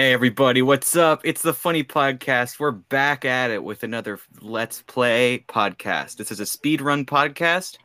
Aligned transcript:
Hey 0.00 0.12
everybody, 0.12 0.62
what's 0.62 0.94
up? 0.94 1.22
It's 1.24 1.42
the 1.42 1.52
Funny 1.52 1.82
Podcast. 1.82 2.60
We're 2.60 2.70
back 2.70 3.24
at 3.24 3.50
it 3.50 3.64
with 3.64 3.82
another 3.82 4.20
Let's 4.40 4.80
Play 4.82 5.44
podcast. 5.48 6.18
This 6.18 6.30
is 6.30 6.38
a 6.38 6.46
speed 6.46 6.80
run 6.80 7.04
podcast. 7.04 7.78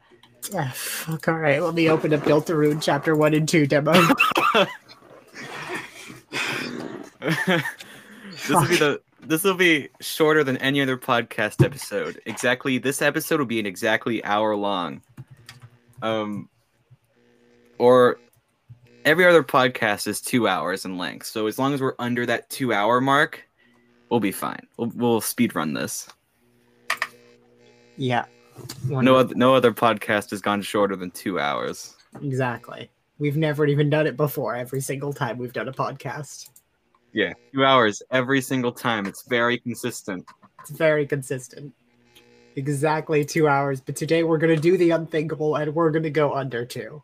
Ah, 0.56 0.72
fuck, 0.76 1.28
all 1.28 1.40
right. 1.40 1.60
Let 1.60 1.74
me 1.74 1.90
open 1.90 2.14
up 2.14 2.20
Deltarune 2.20 2.80
chapter 2.80 3.16
one 3.16 3.34
and 3.34 3.50
two 3.50 3.66
demo. 3.66 3.94
this 3.94 4.06
will 8.48 8.68
be 8.68 8.76
the 8.76 9.02
this 9.22 9.44
will 9.44 9.56
be 9.56 9.90
shorter 10.00 10.44
than 10.44 10.58
any 10.58 10.82
other 10.84 11.00
podcast 11.00 11.66
episode. 11.66 12.22
Exactly, 12.28 12.78
this 12.78 13.02
episode 13.02 13.40
will 13.40 13.48
be 13.48 13.60
an 13.60 13.66
exactly 13.66 14.24
hour 14.24 14.56
long. 14.56 15.02
Um, 16.04 16.48
or 17.80 18.20
every 19.06 19.26
other 19.26 19.44
podcast 19.44 20.08
is 20.08 20.22
two 20.22 20.48
hours 20.48 20.86
in 20.86 20.98
length. 20.98 21.28
So 21.28 21.48
as 21.48 21.58
long 21.60 21.74
as 21.74 21.82
we're 21.82 21.96
under 22.00 22.26
that 22.26 22.50
two 22.50 22.74
hour 22.74 23.02
mark, 23.02 23.48
we'll 24.10 24.20
be 24.20 24.32
fine. 24.32 24.66
We'll, 24.78 24.92
we'll 24.96 25.22
speed 25.22 25.56
run 25.56 25.74
this. 25.74 26.08
yeah. 27.98 28.26
No 28.86 29.16
other 29.16 29.34
no 29.36 29.56
other 29.56 29.72
podcast 29.72 30.30
has 30.30 30.40
gone 30.42 30.62
shorter 30.62 30.96
than 30.96 31.10
two 31.12 31.40
hours. 31.40 31.96
Exactly. 32.22 32.92
We've 33.18 33.38
never 33.38 33.66
even 33.66 33.90
done 33.90 34.06
it 34.06 34.16
before. 34.16 34.56
Every 34.56 34.82
single 34.82 35.12
time 35.12 35.38
we've 35.40 35.54
done 35.54 35.68
a 35.68 35.72
podcast, 35.74 36.50
Yeah, 37.14 37.34
two 37.52 37.66
hours 37.66 38.04
every 38.12 38.42
single 38.42 38.72
time. 38.72 39.08
It's 39.08 39.24
very 39.28 39.58
consistent. 39.58 40.26
it's 40.60 40.70
very 40.70 41.08
consistent. 41.08 41.74
Exactly 42.56 43.26
two 43.26 43.48
hours. 43.48 43.82
But 43.82 43.96
today 43.96 44.22
we're 44.24 44.38
gonna 44.38 44.56
do 44.56 44.78
the 44.78 44.92
unthinkable, 44.92 45.56
and 45.56 45.74
we're 45.74 45.90
gonna 45.90 46.12
go 46.12 46.34
under 46.36 46.64
two. 46.64 47.02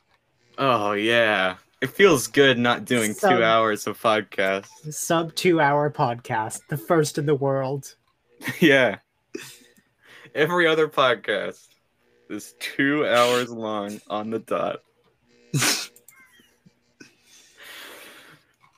Oh 0.60 0.92
yeah, 0.92 1.56
it 1.82 1.90
feels 1.90 2.28
good 2.28 2.58
not 2.58 2.86
doing 2.86 3.14
So- 3.14 3.30
two 3.30 3.44
hours 3.44 3.88
of 3.88 4.02
podcast. 4.02 4.68
Sub 4.94 5.34
two 5.36 5.60
hour 5.62 5.90
podcast, 5.90 6.62
the 6.70 6.78
first 6.78 7.18
in 7.18 7.26
the 7.26 7.36
world. 7.36 7.96
yeah, 8.60 8.98
every 10.36 10.68
other 10.68 10.88
podcast 10.88 11.68
is 12.30 12.54
two 12.60 13.06
hours 13.08 13.50
long 13.50 14.00
on 14.08 14.30
the 14.30 14.40
dot. 14.40 14.82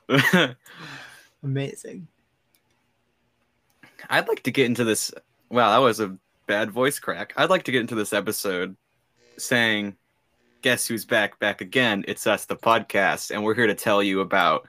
Amazing. 1.42 2.08
I'd 4.08 4.28
like 4.28 4.42
to 4.44 4.50
get 4.50 4.66
into 4.66 4.84
this. 4.84 5.12
Wow, 5.50 5.70
that 5.70 5.84
was 5.84 6.00
a 6.00 6.16
bad 6.46 6.70
voice 6.70 6.98
crack. 6.98 7.32
I'd 7.36 7.50
like 7.50 7.64
to 7.64 7.72
get 7.72 7.80
into 7.80 7.94
this 7.94 8.12
episode 8.12 8.76
saying, 9.38 9.96
Guess 10.62 10.86
who's 10.86 11.04
back? 11.04 11.40
Back 11.40 11.60
again. 11.60 12.04
It's 12.06 12.24
us, 12.24 12.44
the 12.44 12.54
podcast. 12.54 13.32
And 13.32 13.42
we're 13.42 13.56
here 13.56 13.66
to 13.66 13.74
tell 13.74 14.00
you 14.00 14.20
about 14.20 14.64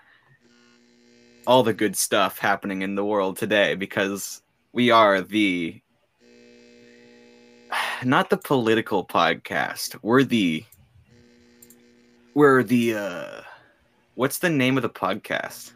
all 1.46 1.62
the 1.62 1.72
good 1.72 1.96
stuff 1.96 2.40
happening 2.40 2.82
in 2.82 2.96
the 2.96 3.06
world 3.06 3.38
today 3.38 3.76
because 3.76 4.42
we 4.72 4.90
are 4.90 5.22
the. 5.22 5.80
Not 8.04 8.32
the 8.32 8.38
political 8.38 9.06
podcast. 9.06 9.96
We're 10.02 10.24
the. 10.24 10.66
We're 12.34 12.64
the. 12.64 12.96
uh 12.96 13.42
What's 14.16 14.40
the 14.40 14.50
name 14.50 14.78
of 14.78 14.82
the 14.82 14.90
podcast? 14.90 15.74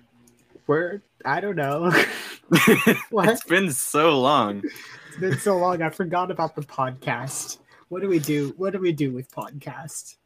We're 0.65 1.03
I 1.25 1.41
don't 1.41 1.55
know. 1.55 1.91
what? 3.11 3.29
it's 3.29 3.43
been 3.43 3.71
so 3.71 4.19
long. 4.19 4.63
It's 5.09 5.17
been 5.19 5.37
so 5.37 5.57
long. 5.57 5.83
I 5.83 5.91
forgot 5.91 6.31
about 6.31 6.55
the 6.55 6.63
podcast. 6.63 7.59
What 7.89 8.02
do 8.02 8.07
we 8.07 8.19
do? 8.19 8.53
What 8.57 8.73
do 8.73 8.80
we 8.80 8.91
do 8.91 9.11
with 9.11 9.31
podcast? 9.31 10.17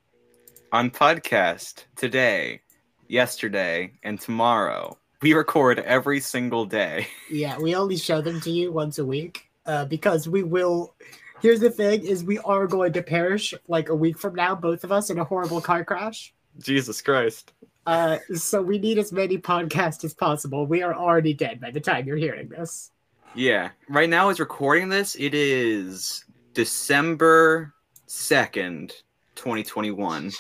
on 0.72 0.90
podcast 0.90 1.84
today, 1.96 2.62
yesterday, 3.08 3.92
and 4.04 4.20
tomorrow. 4.20 4.98
We 5.22 5.34
record 5.34 5.80
every 5.80 6.20
single 6.20 6.66
day. 6.66 7.08
Yeah, 7.30 7.58
we 7.60 7.76
only 7.76 7.96
show 7.98 8.22
them 8.22 8.42
to 8.42 8.52
you 8.52 8.72
once 8.74 9.00
a 9.00 9.06
week 9.06 9.50
uh, 9.66 9.86
because 9.86 10.28
we 10.28 10.44
will. 10.44 10.94
Here's 11.42 11.60
the 11.60 11.70
thing: 11.70 12.06
is 12.06 12.24
we 12.24 12.40
are 12.40 12.68
going 12.68 12.94
to 12.94 13.04
perish 13.04 13.54
like 13.68 13.90
a 13.90 13.96
week 13.96 14.18
from 14.18 14.36
now, 14.36 14.56
both 14.56 14.84
of 14.84 14.92
us 14.92 15.10
in 15.10 15.20
a 15.20 15.24
horrible 15.24 15.62
car 15.62 15.86
crash. 15.86 16.34
Jesus 16.60 17.02
Christ. 17.02 17.54
Uh, 17.86 18.18
so 18.36 18.62
we 18.62 18.78
need 18.78 18.98
as 18.98 19.12
many 19.12 19.38
podcasts 19.38 20.04
as 20.04 20.14
possible. 20.14 20.66
We 20.66 20.84
are 20.84 20.94
already 20.94 21.34
dead 21.34 21.62
by 21.62 21.72
the 21.72 21.80
time 21.80 22.06
you're 22.06 22.18
hearing 22.18 22.50
this. 22.50 22.92
Yeah. 23.34 23.70
Right 23.88 24.10
now, 24.10 24.30
as 24.30 24.40
recording 24.40 24.90
this, 24.90 25.16
it 25.16 25.34
is 25.34 26.26
December 26.54 27.74
2nd, 28.08 28.92
2021. 29.36 30.32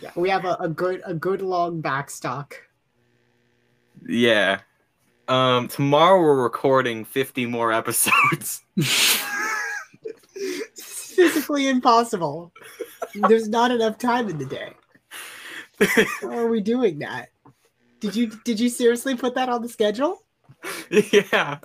Yeah, 0.00 0.10
we 0.14 0.30
have 0.30 0.44
a, 0.44 0.56
a 0.60 0.68
good 0.68 1.02
a 1.04 1.14
good 1.14 1.42
long 1.42 1.82
backstock. 1.82 2.54
Yeah. 4.06 4.60
Um, 5.28 5.68
tomorrow 5.68 6.20
we're 6.20 6.42
recording 6.42 7.04
50 7.04 7.46
more 7.46 7.72
episodes. 7.72 8.64
It's 8.76 9.22
physically 11.14 11.68
impossible. 11.68 12.52
There's 13.14 13.48
not 13.48 13.70
enough 13.70 13.98
time 13.98 14.28
in 14.28 14.38
the 14.38 14.46
day. 14.46 14.72
How 16.20 16.30
are 16.30 16.48
we 16.48 16.60
doing 16.60 16.98
that? 17.00 17.28
Did 18.00 18.16
you 18.16 18.32
did 18.44 18.58
you 18.58 18.68
seriously 18.68 19.14
put 19.14 19.34
that 19.34 19.48
on 19.48 19.62
the 19.62 19.68
schedule? 19.68 20.22
yeah. 20.90 21.58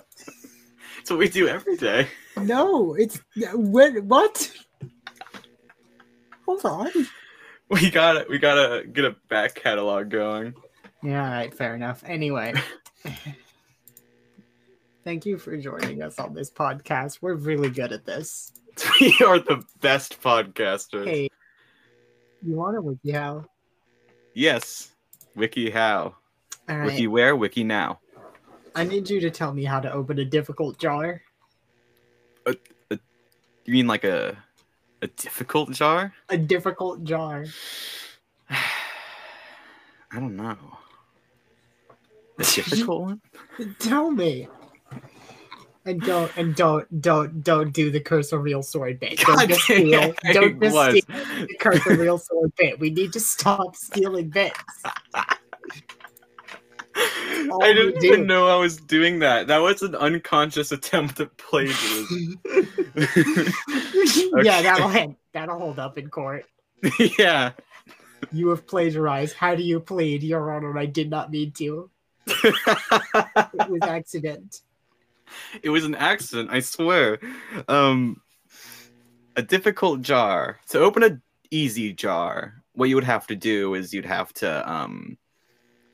That's 1.06 1.12
what 1.12 1.20
we 1.20 1.28
do 1.28 1.46
every 1.46 1.76
day. 1.76 2.08
No, 2.36 2.94
it's 2.94 3.20
when 3.54 4.08
what? 4.08 4.52
Hold 6.46 6.64
on. 6.64 6.90
We 7.68 7.92
gotta 7.92 8.26
we 8.28 8.40
gotta 8.40 8.84
get 8.84 9.04
a 9.04 9.14
back 9.28 9.54
catalog 9.54 10.08
going. 10.08 10.54
Yeah, 11.04 11.24
all 11.24 11.30
right, 11.30 11.54
fair 11.54 11.76
enough. 11.76 12.02
Anyway, 12.04 12.54
thank 15.04 15.24
you 15.24 15.38
for 15.38 15.56
joining 15.56 16.02
us 16.02 16.18
on 16.18 16.34
this 16.34 16.50
podcast. 16.50 17.18
We're 17.20 17.34
really 17.34 17.70
good 17.70 17.92
at 17.92 18.04
this. 18.04 18.52
We 19.00 19.16
are 19.24 19.38
the 19.38 19.62
best 19.80 20.20
podcasters. 20.20 21.06
Hey, 21.06 21.30
you 22.42 22.56
want 22.56 22.74
to 22.74 22.82
wiki 22.82 23.12
how? 23.12 23.44
Yes. 24.34 24.90
Wiki 25.36 25.70
how? 25.70 26.16
All 26.68 26.78
right, 26.78 26.86
Wiki 26.86 27.06
where? 27.06 27.36
Wiki 27.36 27.62
now. 27.62 28.00
I 28.76 28.84
need 28.84 29.08
you 29.08 29.20
to 29.20 29.30
tell 29.30 29.54
me 29.54 29.64
how 29.64 29.80
to 29.80 29.90
open 29.90 30.18
a 30.18 30.24
difficult 30.24 30.78
jar. 30.78 31.22
A, 32.44 32.54
You 33.64 33.72
mean 33.72 33.86
like 33.86 34.04
a 34.04 34.36
a 35.00 35.06
difficult 35.06 35.70
jar? 35.72 36.12
A 36.28 36.36
difficult 36.36 37.02
jar. 37.02 37.46
I 38.50 38.60
don't 40.12 40.36
know. 40.36 40.56
A 42.38 42.42
difficult 42.44 43.00
one? 43.00 43.20
Tell 43.78 44.10
me. 44.10 44.46
And 45.86 46.02
don't 46.02 46.36
and 46.36 46.54
don't 46.54 47.00
don't 47.00 47.42
don't 47.42 47.72
do 47.72 47.90
the 47.90 48.00
curse 48.00 48.32
of 48.32 48.42
real 48.42 48.62
sword 48.62 49.00
bit. 49.00 49.20
Don't 49.20 49.48
just 49.48 49.60
steal. 49.64 50.12
Don't 50.32 50.60
just 50.60 50.76
steal 50.76 51.46
the 51.46 51.56
curse 51.60 51.86
of 51.86 51.98
real 51.98 52.18
sword 52.18 52.52
bit. 52.58 52.78
We 52.78 52.90
need 52.90 53.14
to 53.14 53.20
stop 53.20 53.74
stealing 53.74 54.28
bits. 54.28 54.58
I 57.62 57.72
didn't 57.72 58.00
do. 58.00 58.06
even 58.08 58.26
know 58.26 58.48
I 58.48 58.56
was 58.56 58.76
doing 58.76 59.20
that. 59.20 59.46
That 59.48 59.58
was 59.58 59.82
an 59.82 59.94
unconscious 59.94 60.72
attempt 60.72 61.20
at 61.20 61.36
plagiarism. 61.36 62.40
Yeah, 64.42 64.62
that'll. 64.62 65.16
That'll 65.32 65.58
hold 65.58 65.78
up 65.78 65.98
in 65.98 66.08
court. 66.08 66.46
yeah. 67.18 67.52
You 68.32 68.48
have 68.48 68.66
plagiarized. 68.66 69.34
How 69.36 69.54
do 69.54 69.62
you 69.62 69.80
plead, 69.80 70.22
Your 70.22 70.50
Honor? 70.52 70.76
I 70.78 70.86
did 70.86 71.10
not 71.10 71.30
mean 71.30 71.52
to. 71.52 71.90
It 73.58 73.70
was 73.70 73.82
accident. 73.82 74.60
it 75.62 75.70
was 75.70 75.84
an 75.84 75.94
accident, 75.94 76.50
I 76.50 76.60
swear. 76.60 77.18
Um 77.68 78.20
a 79.36 79.42
difficult 79.42 80.00
jar. 80.02 80.58
To 80.70 80.80
open 80.80 81.02
a 81.02 81.20
easy 81.50 81.92
jar, 81.92 82.62
what 82.74 82.88
you 82.88 82.94
would 82.94 83.04
have 83.04 83.26
to 83.28 83.36
do 83.36 83.74
is 83.74 83.92
you'd 83.92 84.06
have 84.06 84.32
to 84.34 84.70
um 84.70 85.18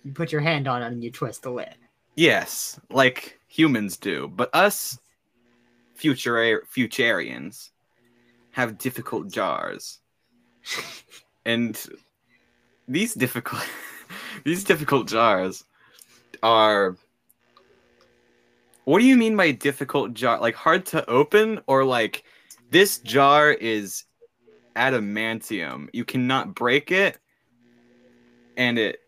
You 0.04 0.12
put 0.12 0.32
your 0.32 0.40
hand 0.40 0.66
on 0.68 0.82
it 0.82 0.86
and 0.86 1.02
you 1.02 1.10
twist 1.10 1.42
the 1.42 1.50
lid. 1.50 1.74
Yes, 2.16 2.78
like 2.90 3.38
humans 3.48 3.96
do, 3.96 4.28
but 4.28 4.54
us 4.54 4.98
future 5.94 6.62
futurians 6.74 7.70
have 8.50 8.78
difficult 8.78 9.30
jars. 9.30 10.00
and 11.46 11.80
these 12.88 13.14
difficult 13.14 13.62
these 14.44 14.64
difficult 14.64 15.08
jars 15.08 15.64
are 16.42 16.96
What 18.84 18.98
do 18.98 19.04
you 19.04 19.16
mean 19.16 19.36
by 19.36 19.52
difficult 19.52 20.12
jar? 20.14 20.40
Like 20.40 20.56
hard 20.56 20.84
to 20.86 21.08
open 21.08 21.60
or 21.66 21.84
like 21.84 22.24
this 22.70 22.98
jar 22.98 23.52
is 23.52 24.04
adamantium. 24.74 25.88
You 25.92 26.04
cannot 26.04 26.54
break 26.54 26.90
it 26.90 27.18
and 28.56 28.78
it 28.78 29.01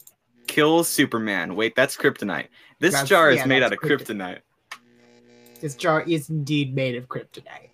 kills 0.47 0.89
Superman. 0.89 1.55
Wait, 1.57 1.75
that's 1.75 1.97
kryptonite. 1.97 2.49
This 2.81 2.93
That's- 2.93 3.09
jar 3.09 3.31
is 3.31 3.39
yeah, 3.39 3.47
made 3.47 3.63
out 3.63 3.73
of 3.73 3.79
kryptonite. 3.79 4.41
kryptonite. 4.41 5.61
This 5.61 5.75
jar 5.75 6.03
is 6.03 6.29
indeed 6.29 6.75
made 6.75 6.97
of 6.97 7.09
kryptonite. 7.09 7.71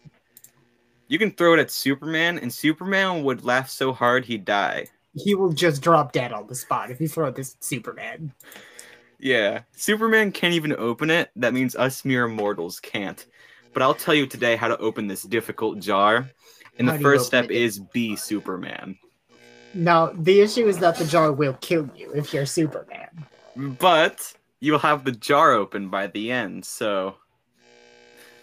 You 1.08 1.18
can 1.18 1.32
throw 1.32 1.54
it 1.54 1.60
at 1.60 1.70
Superman, 1.72 2.38
and 2.38 2.52
Superman 2.52 3.24
would 3.24 3.44
laugh 3.44 3.68
so 3.68 3.92
hard 3.92 4.24
he'd 4.24 4.44
die. 4.44 4.86
He 5.14 5.34
will 5.34 5.52
just 5.52 5.82
drop 5.82 6.12
dead 6.12 6.32
on 6.32 6.46
the 6.46 6.54
spot 6.54 6.90
if 6.90 7.00
you 7.00 7.08
throw 7.08 7.32
this 7.32 7.54
at 7.56 7.64
Superman. 7.64 8.32
Yeah, 9.18 9.62
Superman 9.72 10.30
can't 10.30 10.54
even 10.54 10.72
open 10.74 11.10
it. 11.10 11.30
That 11.34 11.52
means 11.52 11.74
us 11.74 12.04
mere 12.04 12.28
mortals 12.28 12.78
can't. 12.78 13.26
But 13.72 13.82
I'll 13.82 13.94
tell 13.94 14.14
you 14.14 14.26
today 14.26 14.54
how 14.56 14.68
to 14.68 14.78
open 14.78 15.08
this 15.08 15.22
difficult 15.24 15.80
jar. 15.80 16.30
And 16.78 16.88
How 16.88 16.96
the 16.96 17.02
first 17.02 17.26
step 17.26 17.46
it? 17.46 17.50
is 17.50 17.80
be 17.80 18.14
Superman. 18.16 18.96
No, 19.74 20.12
the 20.18 20.40
issue 20.40 20.66
is 20.66 20.78
that 20.78 20.96
the 20.96 21.04
jar 21.04 21.32
will 21.32 21.54
kill 21.60 21.88
you 21.94 22.10
if 22.12 22.34
you're 22.34 22.46
Superman. 22.46 23.08
But 23.56 24.34
you'll 24.60 24.78
have 24.78 25.04
the 25.04 25.12
jar 25.12 25.52
open 25.52 25.88
by 25.88 26.08
the 26.08 26.30
end, 26.32 26.64
so 26.64 27.16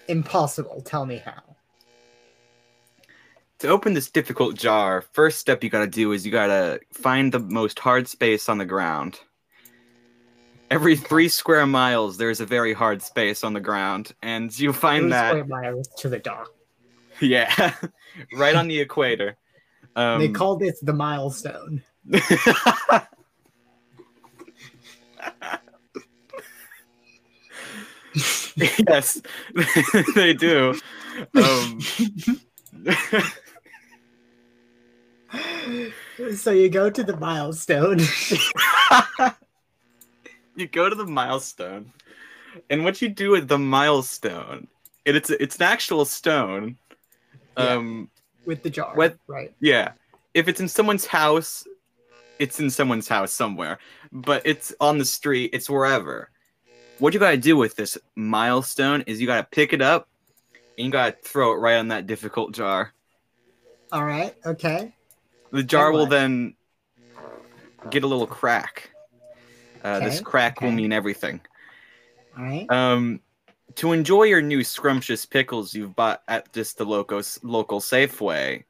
Impossible. 0.07 0.81
Tell 0.81 1.05
me 1.05 1.17
how. 1.17 1.41
to 3.59 3.67
open 3.67 3.93
this 3.93 4.09
difficult 4.09 4.55
jar, 4.55 5.01
first 5.13 5.39
step 5.39 5.63
you 5.63 5.69
gotta 5.69 5.87
do 5.87 6.11
is 6.11 6.25
you 6.25 6.31
gotta 6.31 6.79
find 6.93 7.31
the 7.31 7.39
most 7.39 7.79
hard 7.79 8.07
space 8.07 8.47
on 8.47 8.57
the 8.57 8.65
ground. 8.65 9.19
Every 10.69 10.95
three 10.97 11.29
square 11.29 11.65
miles, 11.65 12.17
there's 12.17 12.41
a 12.41 12.45
very 12.45 12.73
hard 12.73 13.01
space 13.01 13.43
on 13.43 13.53
the 13.53 13.59
ground, 13.59 14.13
and 14.21 14.57
you 14.57 14.73
find 14.73 15.03
Three 15.03 15.09
that 15.11 15.29
square 15.29 15.45
miles 15.45 15.87
to 15.97 16.09
the 16.09 16.19
dock. 16.19 16.51
yeah, 17.21 17.73
right 18.33 18.55
on 18.55 18.67
the 18.67 18.79
equator. 18.79 19.37
Um, 19.97 20.19
they 20.19 20.29
call 20.29 20.55
this 20.57 20.79
the 20.79 20.93
milestone. 20.93 21.81
yes, 28.55 29.19
they 30.15 30.33
do. 30.33 30.79
Um, 31.33 31.81
so 36.35 36.51
you 36.51 36.69
go 36.69 36.91
to 36.91 37.03
the 37.03 37.17
milestone. 37.17 37.99
you 40.55 40.67
go 40.67 40.89
to 40.89 40.95
the 40.95 41.07
milestone, 41.07 41.91
and 42.69 42.83
what 42.83 43.01
you 43.01 43.09
do 43.09 43.31
with 43.31 43.47
the 43.47 43.57
milestone, 43.57 44.67
and 45.07 45.17
it's 45.17 45.31
it's 45.31 45.55
an 45.55 45.63
actual 45.63 46.05
stone. 46.05 46.77
Yeah. 47.57 47.63
Um, 47.63 48.11
with 48.47 48.63
the 48.63 48.69
jar. 48.71 48.95
What- 48.95 49.17
Right. 49.27 49.53
yeah, 49.59 49.91
if 50.33 50.47
it's 50.47 50.59
in 50.59 50.67
someone's 50.67 51.05
house, 51.05 51.67
it's 52.39 52.59
in 52.59 52.69
someone's 52.71 53.07
house 53.07 53.31
somewhere, 53.31 53.77
but 54.11 54.41
it's 54.45 54.73
on 54.79 54.97
the 54.97 55.05
street, 55.05 55.51
it's 55.53 55.69
wherever. 55.69 56.31
What 56.99 57.13
you 57.13 57.19
gotta 57.19 57.37
do 57.37 57.55
with 57.57 57.75
this 57.75 57.97
milestone 58.15 59.01
is 59.05 59.21
you 59.21 59.27
gotta 59.27 59.47
pick 59.51 59.73
it 59.73 59.81
up, 59.81 60.07
and 60.77 60.85
you 60.85 60.91
gotta 60.91 61.15
throw 61.23 61.51
it 61.53 61.57
right 61.57 61.75
on 61.77 61.89
that 61.89 62.07
difficult 62.07 62.53
jar. 62.53 62.93
All 63.91 64.03
right. 64.03 64.35
Okay. 64.45 64.93
The 65.51 65.63
jar 65.63 65.91
will 65.91 66.07
then 66.07 66.55
get 67.89 68.03
a 68.03 68.07
little 68.07 68.27
crack. 68.27 68.91
Uh, 69.83 69.99
This 69.99 70.15
Okay, 70.15 70.23
crack 70.23 70.61
will 70.61 70.71
mean 70.71 70.91
everything. 70.91 71.39
All 72.37 72.43
right. 72.43 72.69
Um, 72.69 73.21
to 73.77 73.93
enjoy 73.93 74.23
your 74.23 74.41
new 74.41 74.63
scrumptious 74.63 75.25
pickles 75.25 75.73
you've 75.73 75.95
bought 75.95 76.23
at 76.27 76.51
just 76.51 76.77
the 76.77 76.85
local 76.85 77.21
local 77.43 77.79
Safeway, 77.79 78.63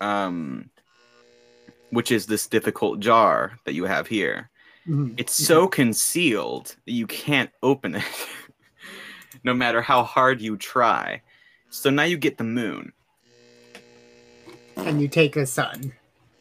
um, 0.00 0.68
which 1.90 2.10
is 2.10 2.26
this 2.26 2.46
difficult 2.48 3.00
jar 3.00 3.58
that 3.64 3.74
you 3.74 3.84
have 3.84 4.06
here. 4.08 4.50
Mhm. 4.88 5.14
It's 5.16 5.34
so 5.34 5.68
concealed 5.68 6.74
that 6.86 6.92
you 6.92 7.06
can't 7.06 7.50
open 7.62 7.94
it, 7.94 8.04
no 9.44 9.54
matter 9.54 9.80
how 9.80 10.02
hard 10.02 10.40
you 10.40 10.56
try. 10.56 11.22
So 11.70 11.88
now 11.88 12.02
you 12.02 12.16
get 12.16 12.36
the 12.36 12.44
moon. 12.44 12.92
And 14.76 15.00
you 15.00 15.06
take 15.06 15.34
the 15.34 15.46
sun, 15.46 15.92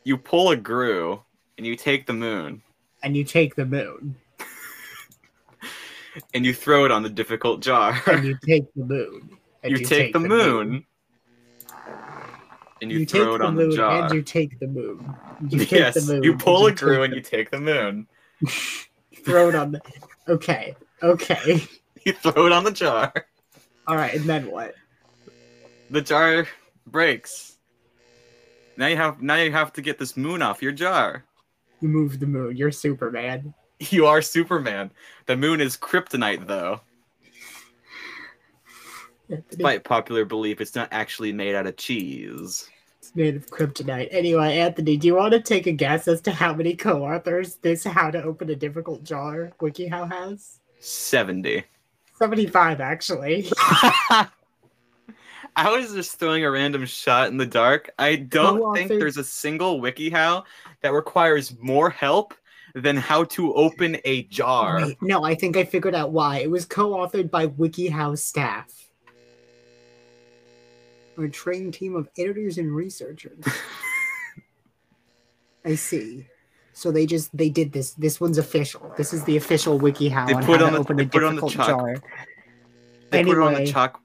You 0.03 0.18
pull 0.18 0.50
a 0.50 0.56
Gru, 0.56 1.21
and 1.57 1.68
you 1.68 1.75
take 1.75 2.07
the 2.07 2.13
moon, 2.13 2.63
and 3.03 3.15
you 3.15 3.24
take 3.24 3.53
the 3.53 3.65
moon, 3.65 4.15
and 6.33 6.45
you 6.45 6.53
throw 6.53 6.85
it 6.85 6.91
on 6.91 7.03
the 7.03 7.09
difficult 7.09 7.61
jar. 7.61 7.99
and 8.07 8.25
you 8.25 8.37
take 8.45 8.73
the 8.75 8.83
moon. 8.85 9.37
And 9.63 9.77
you, 9.77 9.85
take, 9.85 10.11
the, 10.11 10.19
moon, 10.19 10.83
and 12.81 12.91
you, 12.91 12.99
You, 12.99 13.05
throw 13.05 13.25
take 13.25 13.35
it 13.35 13.37
the 13.37 13.45
on 13.45 13.55
moon, 13.55 13.69
the 13.69 13.75
jar. 13.75 14.03
and 14.05 14.13
you 14.15 14.21
take 14.23 14.59
the 14.59 14.67
moon. 14.67 15.15
You 15.49 15.59
take 15.65 15.71
yes, 15.71 15.93
the 16.05 16.13
moon. 16.13 16.23
you 16.23 16.35
pull 16.35 16.65
a 16.65 16.71
take 16.73 16.81
and 16.81 17.13
you 17.13 17.21
take 17.21 17.51
the 17.51 17.59
moon. 17.59 18.07
throw 19.23 19.49
it 19.49 19.55
on 19.55 19.71
the. 19.73 19.81
Okay. 20.27 20.75
Okay. 21.03 21.63
You 22.03 22.13
throw 22.13 22.47
it 22.47 22.51
on 22.51 22.63
the 22.63 22.71
jar. 22.71 23.13
All 23.85 23.95
right. 23.95 24.15
And 24.15 24.25
then 24.25 24.49
what? 24.49 24.73
The 25.91 26.01
jar 26.01 26.47
breaks. 26.87 27.57
Now 28.77 28.87
you 28.87 28.95
have 28.97 29.21
now 29.21 29.35
you 29.35 29.51
have 29.51 29.73
to 29.73 29.81
get 29.83 29.99
this 29.99 30.17
moon 30.17 30.41
off 30.41 30.63
your 30.63 30.71
jar. 30.71 31.25
You 31.81 31.89
move 31.89 32.19
the 32.19 32.25
moon. 32.25 32.57
You're 32.57 32.71
Superman. 32.71 33.53
You 33.89 34.05
are 34.05 34.21
Superman. 34.21 34.91
The 35.25 35.35
moon 35.35 35.59
is 35.59 35.75
kryptonite 35.75 36.45
though. 36.45 36.81
Despite 39.49 39.83
popular 39.85 40.25
belief, 40.25 40.59
it's 40.61 40.75
not 40.75 40.89
actually 40.91 41.31
made 41.31 41.55
out 41.55 41.65
of 41.65 41.77
cheese. 41.77 42.69
It's 42.99 43.15
made 43.15 43.35
of 43.37 43.47
kryptonite. 43.47 44.09
Anyway, 44.11 44.57
Anthony, 44.57 44.97
do 44.97 45.07
you 45.07 45.15
want 45.15 45.31
to 45.31 45.39
take 45.39 45.67
a 45.67 45.71
guess 45.71 46.07
as 46.07 46.21
to 46.21 46.31
how 46.31 46.53
many 46.53 46.75
co-authors 46.75 47.55
this 47.55 47.83
"How 47.85 48.11
to 48.11 48.21
Open 48.21 48.49
a 48.49 48.55
Difficult 48.55 49.03
Jar" 49.03 49.51
WikiHow 49.59 50.11
has? 50.11 50.59
70. 50.79 51.63
Seventy-five, 52.19 52.81
actually. 52.81 53.47
I 55.55 55.69
was 55.69 55.93
just 55.93 56.19
throwing 56.19 56.45
a 56.45 56.51
random 56.51 56.85
shot 56.85 57.29
in 57.29 57.37
the 57.37 57.45
dark. 57.45 57.89
I 57.97 58.17
don't 58.17 58.75
think 58.75 58.91
Co-authored- 58.91 58.99
there's 58.99 59.17
a 59.17 59.23
single 59.23 59.81
WikiHow 59.81 60.43
that 60.81 60.93
requires 60.93 61.57
more 61.59 61.89
help 61.89 62.33
than 62.75 62.97
how 62.97 63.23
to 63.25 63.53
open 63.53 63.97
a 64.06 64.23
jar. 64.23 64.77
Wait, 64.85 64.97
no, 65.01 65.23
I 65.23 65.35
think 65.35 65.57
I 65.57 65.63
figured 65.63 65.95
out 65.95 66.12
why. 66.12 66.39
It 66.39 66.50
was 66.50 66.65
co-authored 66.65 67.29
by 67.31 67.47
WikiHow 67.47 68.18
staff. 68.18 68.68
A 71.18 71.27
trained 71.27 71.73
team 71.73 71.95
of 71.95 72.09
editors 72.18 72.57
and 72.57 72.73
researchers. 72.75 73.44
I 75.65 75.75
see. 75.75 76.27
So 76.73 76.91
they 76.91 77.06
just 77.06 77.35
they 77.38 77.50
did 77.50 77.73
this. 77.73 77.91
This 77.94 78.19
one's 78.19 78.38
official. 78.38 78.91
This 78.97 79.13
is 79.13 79.24
the 79.25 79.38
official 79.38 79.79
WikiHow 79.79 80.27
They 80.27 80.33
put 80.33 80.62
how 80.62 80.67
on 80.67 80.74
the- 80.74 80.79
open 80.79 80.97
they 80.97 81.03
a 81.03 81.07
put 81.07 81.24
it 81.24 81.27
on 81.27 81.35
the 81.35 81.47
chalk- 81.50 81.67
jar. 81.67 81.95
They 83.12 83.24
put 83.24 83.38
it 83.38 83.41
on 83.41 83.53
the 83.53 83.67
chalk. 83.67 84.01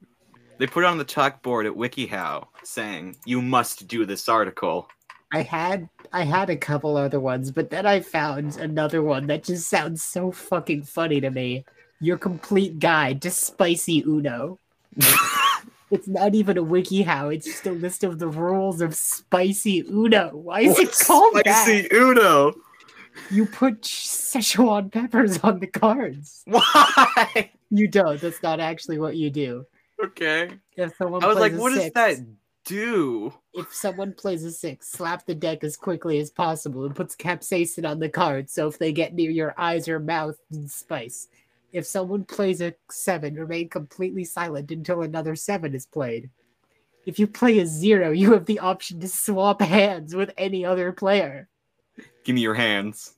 They 0.59 0.67
put 0.67 0.85
it 0.85 0.87
on 0.87 0.99
the 0.99 1.05
chalkboard 1.05 1.67
at 1.67 1.73
WikiHow, 1.77 2.49
saying 2.65 3.17
you 3.25 3.41
must 3.41 3.87
do 3.89 4.05
this 4.05 4.29
article. 4.29 4.89
I 5.33 5.43
had 5.43 5.89
I 6.13 6.25
had 6.25 6.51
a 6.51 6.57
couple 6.57 6.97
other 6.97 7.21
ones, 7.21 7.51
but 7.51 7.71
then 7.71 7.87
I 7.87 8.01
found 8.01 8.57
another 8.57 9.03
one 9.03 9.27
that 9.27 9.45
just 9.45 9.69
sounds 9.69 10.03
so 10.03 10.31
fucking 10.31 10.85
funny 10.85 11.21
to 11.21 11.31
me. 11.31 11.65
Your 12.01 12.19
complete 12.19 12.79
guide 12.79 13.23
to 13.23 13.31
spicy 13.31 14.03
Uno. 14.07 14.59
It's 15.91 16.09
not 16.09 16.35
even 16.35 16.59
a 16.59 16.65
WikiHow. 16.65 17.33
It's 17.35 17.47
just 17.47 17.67
a 17.67 17.71
list 17.71 18.03
of 18.03 18.19
the 18.19 18.27
rules 18.27 18.81
of 18.81 18.95
spicy 18.95 19.85
Uno. 19.89 20.31
Why 20.31 20.63
is 20.63 20.79
it 20.79 20.93
called 21.07 21.37
Spicy 21.39 21.83
that? 21.83 21.93
Uno? 21.93 22.55
You 23.31 23.47
put 23.47 23.83
Szechuan 23.83 24.91
peppers 24.93 25.39
on 25.45 25.61
the 25.61 25.69
cards. 25.69 26.43
Why? 26.47 27.51
You 27.71 27.89
don't. 27.89 28.21
That's 28.21 28.43
not 28.43 28.59
actually 28.59 28.99
what 28.99 29.17
you 29.17 29.31
do. 29.31 29.65
Okay. 30.05 30.51
If 30.77 30.97
someone 30.97 31.23
I 31.23 31.29
was 31.29 31.39
like, 31.39 31.55
what 31.55 31.73
six, 31.73 31.95
that 31.95 32.17
do? 32.67 33.33
If 33.55 33.73
someone 33.73 34.13
plays 34.13 34.45
a 34.45 34.53
six, 34.53 34.91
slap 34.91 35.25
the 35.25 35.35
deck 35.35 35.65
as 35.65 35.77
quickly 35.77 36.19
as 36.19 36.31
possible 36.31 36.85
and 36.85 36.95
puts 36.95 37.17
capsaicin 37.17 37.89
on 37.89 38.01
the 38.01 38.11
card. 38.11 38.51
So 38.51 38.69
if 38.69 38.79
they 38.79 38.93
get 38.93 39.15
near 39.15 39.31
your 39.31 39.55
eyes 39.57 39.89
or 39.89 39.99
mouth, 39.99 40.37
then 40.51 40.69
spice. 40.69 41.29
If 41.73 41.87
someone 41.87 42.25
plays 42.25 42.61
a 42.61 42.75
seven, 42.91 43.37
remain 43.37 43.69
completely 43.69 44.25
silent 44.25 44.71
until 44.71 45.03
another 45.03 45.37
seven 45.37 45.75
is 45.75 45.87
played. 45.87 46.31
If 47.07 47.19
you 47.19 47.27
play 47.27 47.61
a 47.61 47.67
zero, 47.67 48.11
you 48.11 48.33
have 48.33 48.47
the 48.47 48.59
option 48.59 49.01
to 49.01 49.09
swap 49.09 49.63
hands 49.63 50.15
with 50.15 50.33
any 50.37 50.65
other 50.65 50.93
player. 50.93 51.49
Give 52.25 52.35
me 52.35 52.41
your 52.41 52.55
hands. 52.55 53.15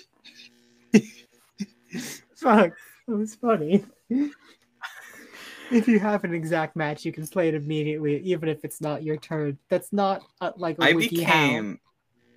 Fuck, 2.47 2.75
that 3.09 3.17
was 3.17 3.35
funny. 3.35 3.85
if 5.73 5.89
you 5.89 5.99
have 5.99 6.23
an 6.23 6.33
exact 6.33 6.77
match, 6.77 7.05
you 7.05 7.11
can 7.13 7.27
play 7.27 7.49
it 7.49 7.55
immediately, 7.55 8.21
even 8.21 8.49
if 8.49 8.65
it's 8.65 8.81
not 8.81 9.03
your 9.03 9.17
turn. 9.17 9.59
That's 9.69 9.93
not 9.93 10.23
uh, 10.41 10.53
like 10.57 10.79
a 10.79 10.85
I 10.85 10.93
became. 10.93 11.81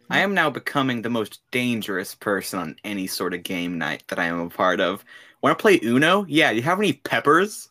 I 0.09 0.21
am 0.21 0.33
now 0.33 0.49
becoming 0.49 1.03
the 1.03 1.11
most 1.11 1.41
dangerous 1.51 2.15
person 2.15 2.57
on 2.57 2.75
any 2.83 3.05
sort 3.05 3.35
of 3.35 3.43
game 3.43 3.77
night 3.77 4.03
that 4.07 4.17
I 4.17 4.25
am 4.25 4.39
a 4.39 4.49
part 4.49 4.81
of. 4.81 5.05
Want 5.43 5.55
to 5.55 5.61
play 5.61 5.79
Uno? 5.83 6.25
Yeah. 6.27 6.49
Do 6.49 6.55
you 6.55 6.63
have 6.63 6.79
any 6.79 6.93
peppers? 6.93 7.69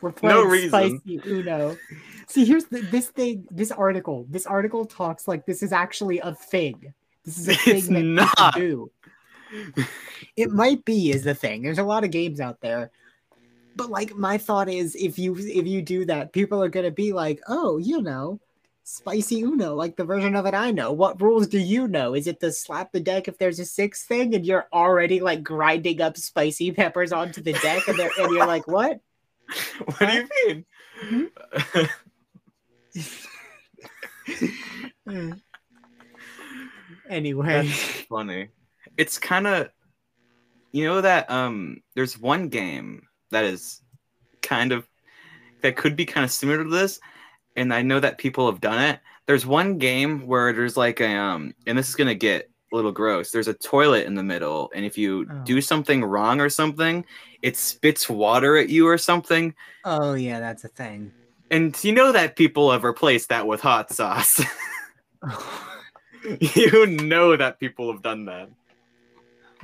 We're 0.00 0.12
playing 0.12 0.36
No 0.36 0.44
reason. 0.44 0.68
spicy 0.68 1.20
Uno. 1.26 1.76
See, 2.28 2.44
here's 2.44 2.66
the, 2.66 2.80
this 2.82 3.08
thing. 3.08 3.44
This 3.50 3.72
article. 3.72 4.24
This 4.30 4.46
article 4.46 4.84
talks 4.86 5.26
like 5.26 5.46
this 5.46 5.64
is 5.64 5.72
actually 5.72 6.20
a 6.20 6.32
thing. 6.32 6.94
This 7.24 7.38
is 7.38 7.48
a 7.48 7.54
thing 7.56 7.76
It's 7.78 7.88
that 7.88 8.34
not. 8.38 8.54
do. 8.54 8.92
It 10.36 10.50
might 10.50 10.84
be 10.84 11.10
is 11.10 11.24
the 11.24 11.34
thing. 11.34 11.62
There's 11.62 11.78
a 11.78 11.84
lot 11.84 12.04
of 12.04 12.10
games 12.10 12.40
out 12.40 12.60
there. 12.60 12.90
But 13.76 13.90
like 13.90 14.14
my 14.14 14.38
thought 14.38 14.68
is 14.68 14.94
if 14.94 15.18
you 15.18 15.34
if 15.36 15.66
you 15.66 15.82
do 15.82 16.04
that, 16.06 16.32
people 16.32 16.62
are 16.62 16.68
gonna 16.68 16.90
be 16.90 17.12
like, 17.12 17.40
oh, 17.48 17.78
you 17.78 18.02
know, 18.02 18.40
Spicy 18.84 19.42
Uno, 19.42 19.74
like 19.74 19.96
the 19.96 20.04
version 20.04 20.36
of 20.36 20.46
it 20.46 20.54
I 20.54 20.70
know. 20.70 20.92
What 20.92 21.20
rules 21.20 21.46
do 21.46 21.58
you 21.58 21.88
know? 21.88 22.14
Is 22.14 22.26
it 22.26 22.38
the 22.38 22.52
slap 22.52 22.92
the 22.92 23.00
deck 23.00 23.28
if 23.28 23.38
there's 23.38 23.58
a 23.58 23.64
six 23.64 24.04
thing 24.04 24.34
and 24.34 24.44
you're 24.44 24.68
already 24.72 25.20
like 25.20 25.42
grinding 25.42 26.00
up 26.00 26.16
spicy 26.16 26.70
peppers 26.70 27.12
onto 27.12 27.42
the 27.42 27.54
deck 27.54 27.88
and, 27.88 27.98
and 27.98 28.32
you're 28.32 28.46
like, 28.46 28.68
what? 28.68 29.00
What 29.84 29.98
do 29.98 30.06
you 30.06 30.28
mean? 30.46 30.64
Mm-hmm. 31.02 31.84
anyway, 37.10 37.66
That's 37.66 38.00
funny. 38.02 38.48
It's 38.96 39.18
kind 39.18 39.46
of, 39.46 39.68
you 40.72 40.84
know 40.84 41.00
that 41.00 41.30
um, 41.30 41.82
there's 41.94 42.18
one 42.18 42.48
game 42.48 43.06
that 43.30 43.44
is 43.44 43.80
kind 44.42 44.72
of 44.72 44.86
that 45.62 45.76
could 45.76 45.96
be 45.96 46.04
kind 46.04 46.24
of 46.24 46.30
similar 46.30 46.62
to 46.64 46.70
this, 46.70 47.00
and 47.56 47.72
I 47.72 47.82
know 47.82 48.00
that 48.00 48.18
people 48.18 48.50
have 48.50 48.60
done 48.60 48.82
it. 48.82 49.00
There's 49.26 49.46
one 49.46 49.78
game 49.78 50.26
where 50.26 50.52
there's 50.52 50.76
like 50.76 51.00
a 51.00 51.16
um, 51.16 51.54
and 51.66 51.78
this 51.78 51.88
is 51.88 51.94
gonna 51.94 52.14
get 52.14 52.50
a 52.72 52.76
little 52.76 52.92
gross. 52.92 53.30
There's 53.30 53.48
a 53.48 53.54
toilet 53.54 54.06
in 54.06 54.14
the 54.14 54.22
middle, 54.22 54.70
and 54.74 54.84
if 54.84 54.98
you 54.98 55.26
Oh. 55.30 55.44
do 55.44 55.60
something 55.60 56.02
wrong 56.04 56.40
or 56.40 56.48
something, 56.48 57.04
it 57.40 57.56
spits 57.56 58.08
water 58.08 58.56
at 58.56 58.68
you 58.68 58.88
or 58.88 58.98
something. 58.98 59.54
oh 59.84 60.14
yeah, 60.14 60.40
that's 60.40 60.64
a 60.64 60.68
thing. 60.68 61.12
And 61.50 61.76
you 61.84 61.92
know 61.92 62.10
that 62.12 62.36
people 62.36 62.72
have 62.72 62.82
replaced 62.84 63.28
that 63.28 63.46
with 63.46 63.60
hot 63.60 63.92
sauce. 63.92 64.42
you 66.40 66.86
know 66.86 67.36
that 67.36 67.60
people 67.60 67.92
have 67.92 68.02
done 68.02 68.26
that. 68.26 68.48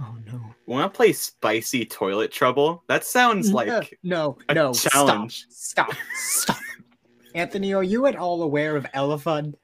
Oh, 0.00 0.16
no. 0.32 0.40
Want 0.66 0.92
to 0.92 0.96
play 0.96 1.12
spicy 1.12 1.84
toilet 1.84 2.32
trouble? 2.32 2.82
That 2.88 3.04
sounds 3.04 3.52
like 3.52 3.98
no, 4.02 4.38
no, 4.52 4.72
challenge. 4.72 5.46
Stop, 5.50 5.92
stop, 5.92 5.96
stop. 6.14 6.56
Anthony, 7.34 7.74
are 7.74 7.82
you 7.82 8.06
at 8.06 8.16
all 8.16 8.42
aware 8.42 8.76
of 8.76 8.86
Elephant? 8.94 9.56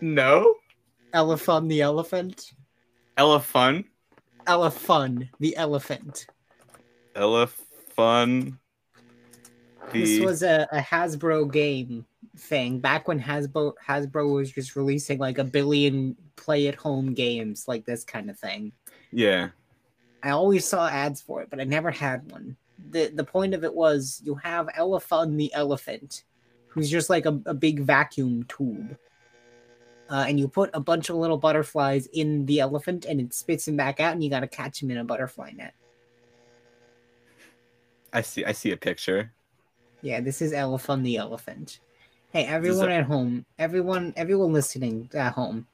no 0.00 0.54
Elephant 1.12 1.68
the 1.68 1.80
elephant? 1.82 2.52
elephant, 3.18 3.86
Elephant 4.46 5.24
the 5.40 5.56
elephant. 5.56 6.26
elephant. 7.14 8.54
This 9.92 10.20
was 10.24 10.42
a, 10.42 10.66
a 10.72 10.78
Hasbro 10.80 11.52
game 11.52 12.06
thing 12.38 12.78
back 12.80 13.08
when 13.08 13.20
Hasbro 13.20 13.74
Hasbro 13.86 14.32
was 14.34 14.50
just 14.50 14.74
releasing 14.76 15.18
like 15.18 15.38
a 15.38 15.44
billion 15.44 16.16
play 16.36 16.68
at 16.68 16.74
home 16.76 17.12
games 17.14 17.68
like 17.68 17.84
this 17.84 18.04
kind 18.04 18.30
of 18.30 18.38
thing. 18.38 18.72
yeah, 19.12 19.50
I 20.22 20.30
always 20.30 20.64
saw 20.64 20.88
ads 20.88 21.20
for 21.20 21.42
it, 21.42 21.50
but 21.50 21.60
I 21.60 21.64
never 21.64 21.90
had 21.90 22.30
one. 22.30 22.56
the 22.90 23.08
The 23.14 23.24
point 23.24 23.54
of 23.54 23.64
it 23.64 23.74
was 23.74 24.20
you 24.24 24.34
have 24.36 24.68
Elephant 24.74 25.36
the 25.36 25.52
elephant, 25.54 26.24
who's 26.68 26.90
just 26.90 27.10
like 27.10 27.26
a, 27.26 27.40
a 27.46 27.54
big 27.54 27.80
vacuum 27.80 28.44
tube, 28.44 28.96
uh, 30.08 30.24
and 30.28 30.38
you 30.38 30.48
put 30.48 30.70
a 30.74 30.80
bunch 30.80 31.10
of 31.10 31.16
little 31.16 31.38
butterflies 31.38 32.06
in 32.12 32.46
the 32.46 32.60
elephant, 32.60 33.04
and 33.04 33.20
it 33.20 33.34
spits 33.34 33.64
them 33.64 33.76
back 33.76 34.00
out, 34.00 34.12
and 34.12 34.22
you 34.22 34.30
got 34.30 34.40
to 34.40 34.48
catch 34.48 34.80
them 34.80 34.90
in 34.90 34.98
a 34.98 35.04
butterfly 35.04 35.50
net. 35.56 35.74
I 38.12 38.20
see. 38.20 38.44
I 38.44 38.52
see 38.52 38.72
a 38.72 38.76
picture. 38.76 39.32
Yeah, 40.02 40.20
this 40.20 40.42
is 40.42 40.52
Elephant 40.52 41.04
the 41.04 41.16
elephant. 41.16 41.78
Hey, 42.32 42.44
everyone 42.44 42.90
it- 42.90 42.94
at 42.98 43.04
home, 43.04 43.44
everyone, 43.58 44.12
everyone 44.16 44.52
listening 44.52 45.10
at 45.14 45.32
home, 45.32 45.66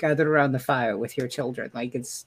gather 0.00 0.32
around 0.32 0.52
the 0.52 0.58
fire 0.58 0.96
with 0.96 1.16
your 1.16 1.28
children. 1.28 1.70
Like 1.74 1.94
it's 1.94 2.26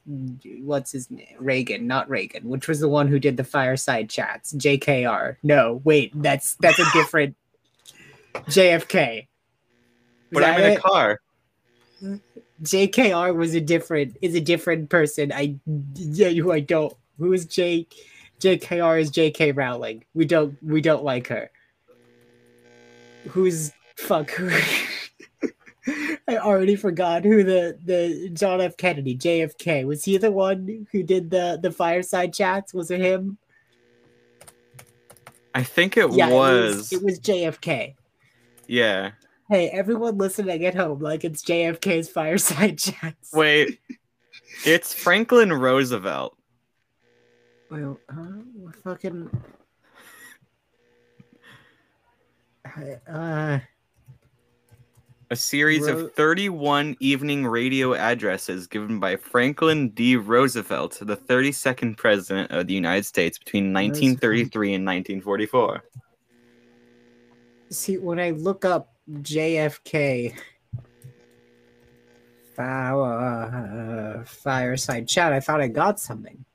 what's 0.61 0.91
his 0.91 1.09
name? 1.11 1.35
Reagan, 1.39 1.87
not 1.87 2.09
Reagan. 2.09 2.47
Which 2.47 2.67
was 2.67 2.79
the 2.79 2.87
one 2.87 3.07
who 3.07 3.19
did 3.19 3.35
the 3.37 3.43
fireside 3.43 4.09
chats? 4.09 4.53
JKR. 4.53 5.37
No, 5.43 5.81
wait, 5.83 6.11
that's 6.21 6.55
that's 6.55 6.79
a 6.79 6.85
different 6.93 7.35
JFK. 8.35 9.19
Is 9.19 9.25
But 10.31 10.43
I'm 10.43 10.59
in 10.61 10.65
a 10.65 10.73
it? 10.73 10.81
car. 10.81 11.19
JKR 12.63 13.35
was 13.35 13.55
a 13.55 13.61
different 13.61 14.15
is 14.21 14.35
a 14.35 14.41
different 14.41 14.89
person. 14.89 15.31
I 15.33 15.55
yeah, 15.95 16.29
who 16.29 16.51
I 16.51 16.59
don't. 16.59 16.93
Who 17.17 17.33
is 17.33 17.45
J? 17.45 17.87
JKR 18.39 18.99
is 18.99 19.11
JK 19.11 19.55
Rowling. 19.55 20.05
We 20.13 20.25
don't 20.25 20.61
we 20.63 20.81
don't 20.81 21.03
like 21.03 21.27
her. 21.27 21.49
Who's 23.29 23.71
fuck? 23.97 24.31
I 26.27 26.37
already 26.37 26.75
forgot 26.75 27.23
who 27.25 27.43
the 27.43 27.77
the 27.83 28.29
John 28.33 28.61
F 28.61 28.77
Kennedy 28.77 29.17
JFK 29.17 29.85
was. 29.85 30.05
He 30.05 30.17
the 30.17 30.31
one 30.31 30.87
who 30.91 31.03
did 31.03 31.29
the 31.29 31.59
the 31.61 31.71
fireside 31.71 32.33
chats? 32.33 32.73
Was 32.73 32.91
it 32.91 33.01
him? 33.01 33.37
I 35.53 35.63
think 35.63 35.97
it 35.97 36.11
Yeah, 36.13 36.29
was. 36.29 36.73
It 36.73 36.77
was, 36.77 36.93
it 36.93 37.03
was 37.03 37.19
JFK. 37.19 37.95
Yeah. 38.67 39.11
Hey, 39.49 39.69
everyone 39.69 40.17
listening 40.17 40.65
at 40.65 40.73
home, 40.75 40.99
like 40.99 41.23
it's 41.25 41.43
JFK's 41.43 42.09
fireside 42.09 42.77
chats. 42.79 43.31
Wait. 43.33 43.79
it's 44.65 44.93
Franklin 44.93 45.51
Roosevelt. 45.51 46.37
Well, 47.69 47.99
uh, 48.09 48.71
fucking. 48.83 49.29
Uh, 53.07 53.59
A 55.33 55.35
series 55.35 55.81
Ro- 55.89 55.97
of 55.97 56.13
31 56.13 56.95
evening 56.99 57.47
radio 57.47 57.95
addresses 57.95 58.67
given 58.67 58.99
by 58.99 59.15
Franklin 59.15 59.89
D. 59.89 60.15
Roosevelt, 60.15 60.99
the 61.01 61.17
32nd 61.17 61.97
president 61.97 62.51
of 62.51 62.67
the 62.67 62.75
United 62.75 63.03
States 63.03 63.39
between 63.39 63.73
1933 63.73 64.75
and 64.75 64.85
1944. 64.85 65.83
see, 67.71 67.97
when 67.97 68.19
I 68.19 68.29
look 68.29 68.63
up 68.63 68.93
JFK 69.11 70.35
fire, 72.55 73.01
uh, 73.01 74.23
fireside 74.25 75.07
chat, 75.07 75.33
I 75.33 75.39
thought 75.39 75.61
I 75.61 75.67
got 75.67 75.99
something. 75.99 76.45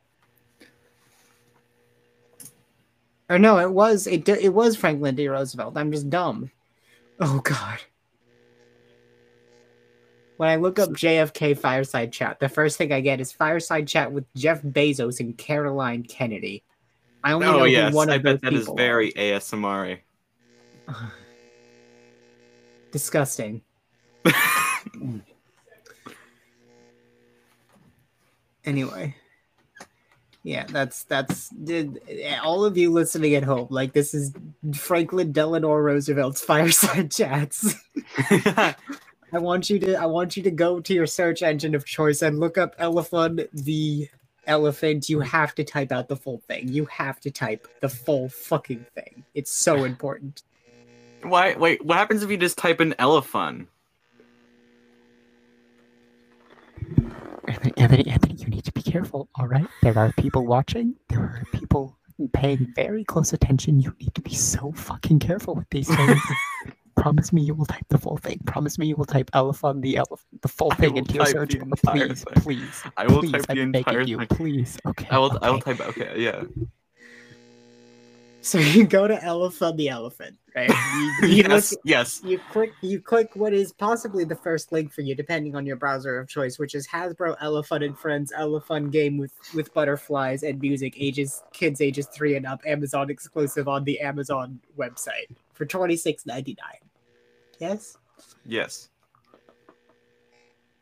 Or 3.29 3.41
no, 3.41 3.59
it 3.59 3.73
was 3.73 4.07
it. 4.07 4.29
It 4.29 4.55
was 4.55 4.77
Franklin 4.77 5.17
D. 5.17 5.27
Roosevelt. 5.27 5.77
I'm 5.77 5.91
just 5.91 6.09
dumb. 6.09 6.53
Oh 7.19 7.41
God. 7.41 7.81
When 10.39 10.49
I 10.49 10.55
look 10.55 10.79
up 10.79 10.91
JFK 10.91 11.59
fireside 11.59 12.13
chat, 12.13 12.39
the 12.39 12.49
first 12.49 12.79
thing 12.79 12.93
I 12.93 13.01
get 13.01 13.21
is 13.21 13.33
fireside 13.33 13.89
chat 13.89 14.13
with 14.13 14.25
Jeff 14.35 14.63
Bezos 14.63 15.19
and 15.19 15.37
Caroline 15.37 16.05
Kennedy. 16.05 16.63
I 17.25 17.33
only 17.33 17.49
oh, 17.49 17.53
know 17.53 17.59
Oh, 17.59 17.65
who 17.65 17.71
yes. 17.71 17.93
one 17.93 18.09
I 18.09 18.15
of 18.15 18.23
bet 18.23 18.41
those 18.41 18.43
that 18.43 18.57
is 18.57 18.61
people 18.61 18.77
very 18.77 19.13
ASMR. 19.13 19.99
disgusting. 22.93 23.63
Anyway, 28.65 29.15
yeah, 30.43 30.67
that's 30.69 31.05
that's 31.05 31.49
did 31.49 32.01
all 32.43 32.67
of 32.67 32.77
you 32.77 32.93
listening 32.93 33.35
at 33.35 33.43
home. 33.43 33.67
Like 33.71 33.95
this 33.95 34.13
is 34.13 34.31
Franklin 34.75 35.33
Delano 35.33 35.73
Roosevelt's 35.73 36.43
fireside 36.43 37.11
chats. 37.15 37.75
I 39.33 39.39
want 39.39 39.69
you 39.69 39.79
to 39.81 39.95
I 39.95 40.07
want 40.07 40.37
you 40.37 40.43
to 40.45 40.51
go 40.51 40.81
to 40.81 40.95
your 40.95 41.07
search 41.07 41.43
engine 41.43 41.75
of 41.75 41.85
choice 41.85 42.23
and 42.23 42.41
look 42.41 42.57
up 42.57 42.75
elephant 42.79 43.41
the 43.53 44.09
elephant. 44.47 45.09
You 45.09 45.21
have 45.21 45.55
to 45.57 45.65
type 45.65 45.93
out 45.93 46.09
the 46.09 46.17
full 46.17 46.39
thing. 46.49 46.69
You 46.69 46.87
have 46.87 47.21
to 47.21 47.31
type 47.31 47.69
the 47.81 47.89
full 47.89 48.29
fucking 48.31 48.87
thing. 48.95 49.25
It's 49.35 49.53
so 49.53 49.85
important. 49.85 50.43
Why? 51.23 51.55
Wait, 51.55 51.85
what 51.85 51.99
happens 51.99 52.23
if 52.23 52.31
you 52.31 52.37
just 52.37 52.59
type 52.59 52.81
in 52.81 52.95
elephant? 52.99 53.69
Anthony, 57.47 57.73
Anthony, 57.77 58.07
Anthony, 58.09 58.35
you 58.35 58.47
need 58.47 58.65
to 58.65 58.73
be 58.73 58.83
careful, 58.83 59.29
all 59.35 59.47
right? 59.47 59.67
There 59.83 59.99
are 59.99 60.13
people 60.19 60.47
watching. 60.47 60.95
There 61.09 61.21
are 61.21 61.45
people 61.53 61.97
paying 62.33 62.73
very 62.77 63.05
close 63.05 63.33
attention. 63.33 63.81
You 63.81 63.95
need 63.99 64.15
to 64.15 64.21
be 64.21 64.35
so 64.35 64.73
fucking 64.73 65.19
careful 65.19 65.55
with 65.55 65.69
these 65.71 65.89
things. 65.89 66.21
Promise 66.99 67.33
me 67.33 67.43
you 67.43 67.55
will 67.55 67.67
type 67.67 67.85
the 67.89 67.99
full 67.99 68.17
thing. 68.17 68.41
Promise 68.47 68.79
me 68.79 68.87
you 68.89 68.97
will 68.97 69.05
type 69.05 69.31
elephant, 69.33 69.83
the 69.83 69.97
elephant, 69.99 70.21
the 70.43 70.49
full 70.49 70.73
I 70.73 70.77
thing 70.77 70.91
will 70.93 70.99
into 70.99 71.15
your 71.15 71.25
type 71.25 71.33
search 71.33 71.53
the 71.53 71.65
bar. 71.85 71.95
Please, 71.95 72.25
thing. 72.25 72.43
please, 72.43 72.83
I 72.97 73.07
will 73.07 73.21
please, 73.21 73.33
type 73.33 73.47
the 73.47 73.61
I'm 73.61 73.73
begging 73.73 73.95
entire 73.95 74.01
you, 74.03 74.19
thing. 74.19 74.27
please. 74.29 74.79
Okay. 74.87 75.07
I 75.11 75.19
will. 75.19 75.39
I 75.41 75.51
will 75.51 75.59
okay. 75.59 75.75
type. 75.75 75.89
Okay. 75.89 76.21
Yeah. 76.21 76.43
So 78.41 78.59
you 78.59 78.87
go 78.87 79.07
to 79.09 79.23
elephant 79.23 79.77
the 79.77 79.89
elephant, 79.89 80.37
right? 80.55 80.71
You, 81.21 81.29
you 81.29 81.43
look- 81.43 81.51
yes. 81.51 81.75
Yes. 81.85 82.21
you 82.25 82.39
click 82.51 82.73
you 82.81 83.01
click 83.01 83.31
what 83.35 83.53
is 83.53 83.73
possibly 83.73 84.25
the 84.25 84.37
first 84.37 84.71
link 84.73 84.93
for 84.93 85.03
you 85.03 85.15
depending 85.15 85.55
on 85.57 85.67
your 85.67 85.77
browser 85.77 86.19
of 86.19 86.29
choice 86.29 86.59
which 86.59 86.75
is 86.75 86.87
hasbro 86.87 87.37
elephant 87.41 87.83
and 87.85 87.99
friends 87.99 88.33
elephant 88.35 88.91
game 88.93 89.19
with 89.19 89.33
with 89.55 89.75
butterflies 89.75 90.45
and 90.45 90.61
music 90.61 90.95
ages 90.97 91.43
kids 91.53 91.81
ages 91.81 92.07
three 92.07 92.37
and 92.37 92.47
up 92.47 92.63
amazon 92.65 93.11
exclusive 93.11 93.67
on 93.69 93.85
the 93.85 94.01
amazon 94.01 94.61
website 94.79 95.27
for 95.53 95.67
26.99 95.67 96.55
yes 97.59 97.97
Yes. 98.45 98.89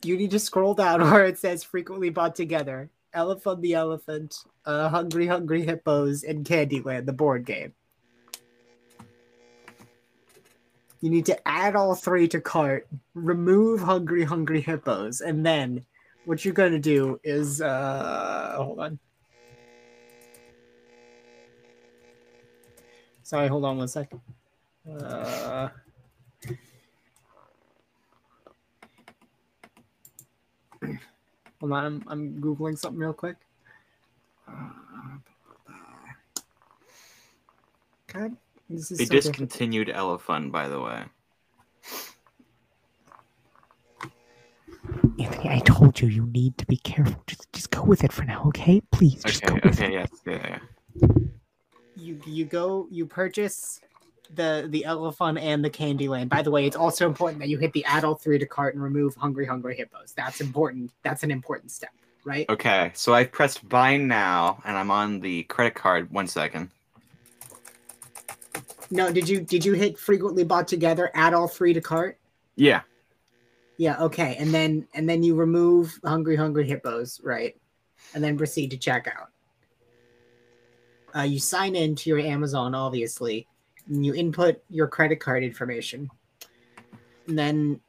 you 0.04 0.16
need 0.16 0.30
to 0.30 0.38
scroll 0.38 0.75
down 0.75 1.00
where 1.11 1.25
it 1.26 1.38
says 1.38 1.62
frequently 1.64 2.11
bought 2.11 2.35
together 2.35 2.90
elephant 3.12 3.61
the 3.62 3.75
elephant 3.75 4.37
uh 4.64 4.88
hungry 4.88 5.26
hungry 5.26 5.62
hippos 5.62 6.23
and 6.23 6.45
candyland 6.47 7.06
the 7.06 7.12
board 7.12 7.45
game 7.45 7.73
You 11.02 11.11
need 11.11 11.26
to 11.26 11.38
add 11.47 11.76
all 11.76 11.95
three 11.95 12.26
to 12.28 12.40
cart, 12.40 12.88
remove 13.14 13.80
hungry 13.80 14.25
hungry 14.25 14.62
hippos, 14.62 15.21
and 15.21 15.45
then 15.45 15.85
what 16.25 16.42
you're 16.45 16.54
gonna 16.54 16.78
do 16.80 17.21
is 17.23 17.61
uh 17.61 18.54
hold 18.56 18.80
on. 18.80 18.99
Sorry, 23.23 23.47
hold 23.47 23.64
on 23.66 23.76
one 23.76 23.88
second. 23.88 24.21
Uh 24.90 25.68
Hold 31.61 31.73
on, 31.73 31.85
I'm, 31.85 32.05
I'm 32.09 32.40
googling 32.40 32.78
something 32.78 33.00
real 33.00 33.12
quick. 33.12 33.37
God, 38.12 38.37
this 38.71 38.90
is 38.90 38.99
They 38.99 39.05
so 39.07 39.11
difficult. 39.11 39.37
discontinued 39.37 39.90
Elephant, 39.90 40.52
by 40.52 40.69
the 40.69 40.81
way. 40.81 41.05
Anthony, 45.19 45.50
I 45.50 45.59
told 45.61 46.00
you 46.00 46.09
you 46.09 46.26
need 46.26 46.59
to 46.59 46.66
be 46.66 46.76
careful. 46.76 47.23
Just 47.26 47.50
just 47.52 47.71
go 47.71 47.83
with 47.83 48.05
it 48.05 48.12
for 48.12 48.25
now, 48.25 48.45
okay? 48.49 48.81
Please, 48.93 49.23
just 49.25 49.43
Okay, 49.45 49.55
go 49.55 49.61
with 49.64 49.81
okay, 49.81 49.87
it. 49.87 49.93
yes, 49.93 50.11
yeah, 50.26 50.59
yeah. 51.02 51.09
you 51.97 52.21
you 52.26 52.45
go 52.45 52.87
you 52.90 53.07
purchase 53.07 53.81
the 54.35 54.66
the 54.68 54.85
elephant 54.85 55.38
and 55.38 55.64
the 55.64 55.71
Candyland. 55.71 56.28
By 56.28 56.42
the 56.42 56.50
way, 56.50 56.66
it's 56.66 56.76
also 56.76 57.06
important 57.06 57.40
that 57.40 57.49
you 57.49 57.59
hit 57.59 57.73
the 57.73 57.85
add 57.85 58.04
all 58.04 58.14
three 58.14 58.38
to 58.38 58.47
cart 58.47 58.75
and 58.75 58.83
remove 58.83 59.14
hungry 59.14 59.47
hungry 59.47 59.76
hippos. 59.76 60.12
That's 60.16 60.40
important. 60.40 60.92
That's 61.02 61.23
an 61.23 61.30
important 61.30 61.71
step, 61.71 61.92
right? 62.25 62.47
Okay, 62.49 62.92
so 62.95 63.14
I've 63.14 63.33
pressed 63.33 63.68
buy 63.68 63.97
now, 63.97 64.61
and 64.64 64.76
I'm 64.76 64.90
on 64.90 65.21
the 65.21 65.45
credit 65.45 65.75
card. 65.75 66.11
One 66.11 66.26
second. 66.26 66.71
No, 68.90 69.12
did 69.12 69.28
you 69.28 69.40
did 69.40 69.64
you 69.64 69.73
hit 69.73 69.99
frequently 69.99 70.45
bought 70.45 70.68
together, 70.68 71.11
add 71.14 71.35
all 71.35 71.49
three 71.49 71.73
to 71.73 71.80
cart? 71.80 72.18
Yeah. 72.54 72.83
Yeah, 73.78 74.00
okay. 74.02 74.37
And 74.38 74.54
then 74.54 74.87
and 74.95 75.09
then 75.09 75.23
you 75.23 75.35
remove 75.35 75.99
hungry 76.04 76.37
hungry 76.37 76.66
hippos, 76.66 77.21
right? 77.23 77.56
And 78.14 78.23
then 78.23 78.38
proceed 78.38 78.71
to 78.71 78.76
checkout. 78.76 79.28
Uh, 81.14 81.23
you 81.23 81.38
sign 81.38 81.75
in 81.75 81.95
to 81.97 82.11
your 82.11 82.18
Amazon, 82.18 82.75
obviously, 82.75 83.47
and 83.88 84.05
you 84.05 84.14
input 84.14 84.62
your 84.71 84.87
credit 84.87 85.21
card 85.21 85.43
information. 85.43 86.11
And 87.28 87.38
then 87.38 87.81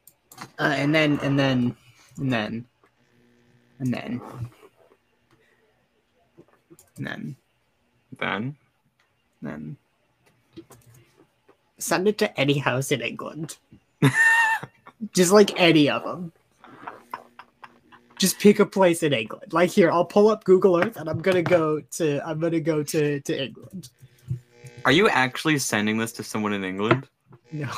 uh, 0.58 0.74
and 0.76 0.94
then 0.94 1.18
and 1.22 1.38
then 1.38 1.76
and 2.18 2.32
then 2.32 2.66
and 3.78 3.94
then 3.94 4.20
and 6.96 7.06
then 7.06 7.36
Then. 8.18 8.56
then 9.42 9.76
send 11.78 12.08
it 12.08 12.18
to 12.18 12.40
any 12.40 12.58
house 12.58 12.90
in 12.90 13.00
England. 13.00 13.56
Just 15.14 15.32
like 15.32 15.58
any 15.60 15.88
of 15.88 16.02
them. 16.02 16.32
Just 18.18 18.40
pick 18.40 18.58
a 18.58 18.66
place 18.66 19.04
in 19.04 19.12
England. 19.12 19.52
Like 19.52 19.70
here, 19.70 19.92
I'll 19.92 20.04
pull 20.04 20.28
up 20.28 20.42
Google 20.42 20.76
Earth 20.76 20.96
and 20.96 21.08
I'm 21.08 21.20
gonna 21.20 21.42
go 21.42 21.80
to 21.80 22.20
I'm 22.28 22.40
gonna 22.40 22.60
go 22.60 22.82
to 22.82 23.20
to 23.20 23.44
England. 23.44 23.90
Are 24.84 24.92
you 24.92 25.08
actually 25.08 25.58
sending 25.58 25.98
this 25.98 26.12
to 26.12 26.22
someone 26.22 26.52
in 26.52 26.64
England? 26.64 27.08
No. 27.52 27.70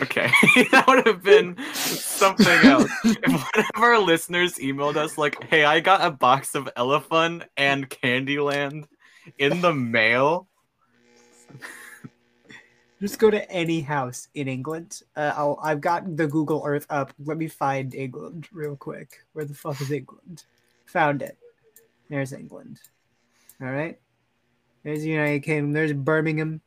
Okay, 0.00 0.30
that 0.70 0.84
would 0.86 1.06
have 1.06 1.22
been 1.22 1.56
something 1.74 2.46
else. 2.64 2.90
If 3.04 3.30
one 3.30 3.64
of 3.64 3.82
our 3.82 3.98
listeners 3.98 4.54
emailed 4.54 4.96
us 4.96 5.18
like, 5.18 5.42
"Hey, 5.44 5.64
I 5.64 5.80
got 5.80 6.00
a 6.00 6.10
box 6.10 6.54
of 6.54 6.68
Elephant 6.74 7.44
and 7.56 7.88
Candyland 7.88 8.86
in 9.38 9.60
the 9.60 9.74
mail," 9.74 10.48
Just 13.00 13.18
go 13.18 13.30
to 13.30 13.50
any 13.50 13.80
house 13.80 14.28
in 14.34 14.48
England. 14.48 15.02
Uh, 15.16 15.32
I'll, 15.36 15.58
I've 15.62 15.80
got 15.80 16.16
the 16.16 16.26
Google 16.26 16.62
Earth 16.64 16.86
up. 16.88 17.12
Let 17.22 17.36
me 17.36 17.48
find 17.48 17.94
England 17.94 18.48
real 18.52 18.76
quick. 18.76 19.24
Where 19.32 19.44
the 19.44 19.54
fuck 19.54 19.80
is 19.80 19.90
England? 19.90 20.44
Found 20.86 21.22
it. 21.22 21.36
There's 22.08 22.32
England. 22.32 22.80
All 23.60 23.68
right. 23.68 23.98
There's 24.84 25.00
the 25.00 25.08
United 25.08 25.40
Kingdom. 25.42 25.72
There's 25.72 25.94
Birmingham, 25.94 26.60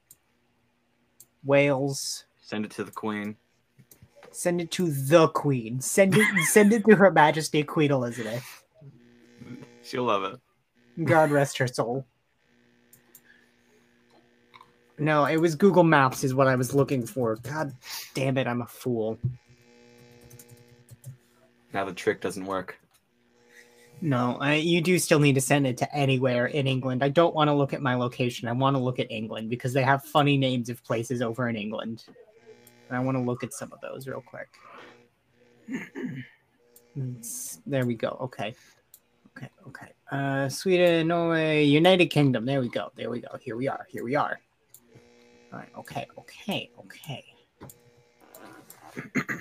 Wales. 1.43 2.25
send 2.41 2.65
it 2.65 2.71
to 2.71 2.83
the 2.83 2.91
Queen. 2.91 3.37
Send 4.31 4.59
it 4.59 4.71
to 4.71 4.91
the 4.91 5.27
Queen. 5.29 5.79
Send 5.79 6.15
it. 6.17 6.27
send 6.45 6.73
it 6.73 6.83
to 6.85 6.95
Her 6.95 7.11
Majesty 7.11 7.63
Queen 7.63 7.91
Elizabeth. 7.91 8.63
She'll 9.83 10.03
love 10.03 10.23
it. 10.23 11.05
God 11.05 11.29
rest 11.29 11.59
her 11.59 11.67
soul. 11.67 12.05
No, 14.97 15.25
it 15.25 15.37
was 15.37 15.53
Google 15.53 15.83
Maps 15.83 16.23
is 16.23 16.33
what 16.33 16.47
I 16.47 16.55
was 16.55 16.73
looking 16.73 17.05
for. 17.05 17.35
God 17.35 17.71
damn 18.15 18.37
it, 18.37 18.47
I'm 18.47 18.63
a 18.63 18.65
fool. 18.65 19.19
Now 21.71 21.85
the 21.85 21.93
trick 21.93 22.19
doesn't 22.19 22.45
work. 22.45 22.79
No, 23.99 24.37
I, 24.39 24.55
you 24.55 24.81
do 24.81 24.99
still 24.99 25.19
need 25.19 25.33
to 25.35 25.41
send 25.41 25.65
it 25.65 25.77
to 25.77 25.95
anywhere 25.95 26.47
in 26.47 26.67
England. 26.67 27.03
I 27.03 27.09
don't 27.09 27.33
want 27.33 27.47
to 27.47 27.53
look 27.53 27.73
at 27.73 27.81
my 27.81 27.95
location. 27.95 28.47
I 28.47 28.51
want 28.51 28.75
to 28.75 28.79
look 28.79 28.99
at 28.99 29.11
England 29.11 29.49
because 29.49 29.73
they 29.73 29.81
have 29.81 30.03
funny 30.03 30.37
names 30.37 30.69
of 30.69 30.83
places 30.83 31.21
over 31.21 31.49
in 31.49 31.55
England. 31.55 32.05
And 32.89 32.97
I 32.97 32.99
want 32.99 33.17
to 33.17 33.23
look 33.23 33.43
at 33.43 33.53
some 33.53 33.71
of 33.73 33.81
those 33.81 34.07
real 34.07 34.23
quick. 34.25 34.49
There 37.67 37.85
we 37.85 37.93
go. 37.93 38.17
Okay. 38.21 38.55
Okay. 39.37 39.49
Okay. 39.67 39.91
Uh, 40.11 40.49
Sweden, 40.49 41.09
Norway, 41.09 41.63
United 41.63 42.07
Kingdom. 42.07 42.43
There 42.43 42.59
we 42.59 42.69
go. 42.69 42.91
There 42.95 43.11
we 43.11 43.21
go. 43.21 43.37
Here 43.39 43.55
we 43.55 43.67
are. 43.67 43.85
Here 43.87 44.03
we 44.03 44.15
are. 44.15 44.39
All 45.53 45.59
right. 45.59 45.69
Okay. 45.77 46.07
Okay. 46.17 46.71
Okay. 46.79 47.25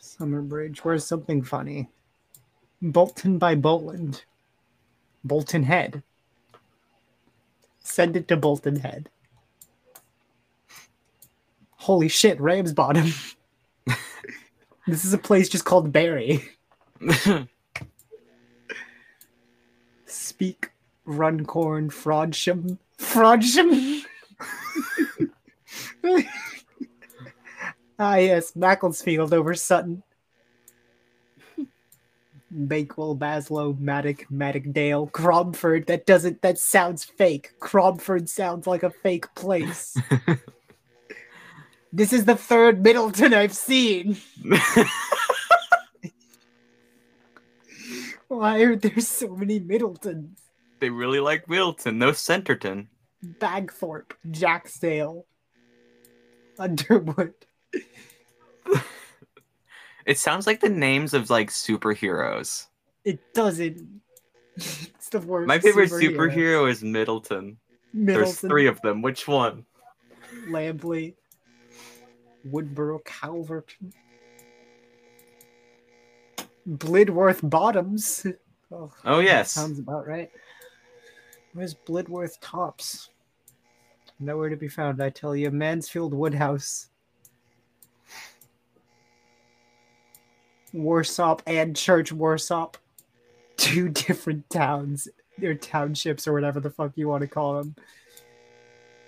Summer 0.00 0.42
Bridge. 0.42 0.84
Where's 0.84 1.06
something 1.06 1.44
funny? 1.44 1.88
Bolton 2.82 3.38
by 3.38 3.54
Bowland. 3.54 4.24
Bolton 5.22 5.64
Head. 5.64 6.02
Send 7.80 8.16
it 8.16 8.28
to 8.28 8.36
Bolton 8.36 8.76
Head. 8.76 9.10
Holy 11.72 12.08
shit, 12.08 12.40
Ramsbottom. 12.40 13.12
this 14.86 15.04
is 15.04 15.12
a 15.12 15.18
place 15.18 15.48
just 15.48 15.64
called 15.64 15.92
Barry. 15.92 16.48
Speke, 20.06 20.70
Runcorn, 21.04 21.90
Frodsham. 21.90 22.78
Frodsham? 22.98 24.02
ah, 27.98 28.16
yes, 28.16 28.54
Macclesfield 28.54 29.34
over 29.34 29.54
Sutton. 29.54 30.02
Bakewell, 32.66 33.16
Baslow, 33.16 33.78
Maddock, 33.78 34.26
Maddockdale, 34.30 35.12
Cromford. 35.12 35.86
That 35.86 36.06
doesn't. 36.06 36.42
That 36.42 36.58
sounds 36.58 37.04
fake. 37.04 37.58
Cromford 37.60 38.28
sounds 38.28 38.66
like 38.66 38.82
a 38.82 38.90
fake 38.90 39.32
place. 39.34 39.96
this 41.92 42.12
is 42.12 42.24
the 42.24 42.36
third 42.36 42.82
Middleton 42.82 43.32
I've 43.34 43.54
seen. 43.54 44.16
Why 48.28 48.60
are 48.60 48.76
there 48.76 49.00
so 49.00 49.36
many 49.36 49.58
Middletons? 49.60 50.40
they 50.80 50.90
really 50.90 51.20
like 51.20 51.46
Wilton. 51.46 51.98
No 51.98 52.10
Centerton. 52.10 52.88
Bagthorpe, 53.22 54.14
Jacksdale, 54.30 55.24
Underwood. 56.58 57.34
It 60.10 60.18
sounds 60.18 60.44
like 60.44 60.58
the 60.58 60.68
names 60.68 61.14
of 61.14 61.30
like 61.30 61.50
superheroes. 61.50 62.66
It 63.04 63.20
doesn't. 63.32 64.00
It's 64.56 65.08
the 65.08 65.20
worst. 65.20 65.46
My 65.46 65.60
favorite 65.60 65.90
superhero 65.90 66.68
is 66.68 66.82
Middleton. 66.82 67.56
There's 67.94 68.38
three 68.40 68.66
of 68.66 68.80
them. 68.82 69.02
Which 69.02 69.28
one? 69.28 69.64
Lampley, 70.48 71.14
Woodborough, 72.44 73.04
Calvert, 73.04 73.74
Blidworth 76.68 77.48
Bottoms. 77.48 78.26
Oh, 78.72 78.90
Oh 79.04 79.20
yes. 79.20 79.52
sounds 79.52 79.78
about 79.78 80.06
right. 80.08 80.30
Where's 81.54 81.74
Blidworth 81.74 82.36
Tops? 82.40 83.10
Nowhere 84.18 84.48
to 84.50 84.56
be 84.56 84.68
found, 84.68 85.00
I 85.00 85.10
tell 85.10 85.34
you. 85.36 85.50
Mansfield 85.52 86.12
Woodhouse. 86.12 86.89
Warsop 90.74 91.40
and 91.46 91.76
Church 91.76 92.12
Warsop. 92.12 92.74
Two 93.56 93.88
different 93.90 94.48
towns, 94.50 95.08
or 95.42 95.54
townships, 95.54 96.26
or 96.26 96.32
whatever 96.32 96.60
the 96.60 96.70
fuck 96.70 96.92
you 96.96 97.08
want 97.08 97.22
to 97.22 97.28
call 97.28 97.54
them. 97.54 97.74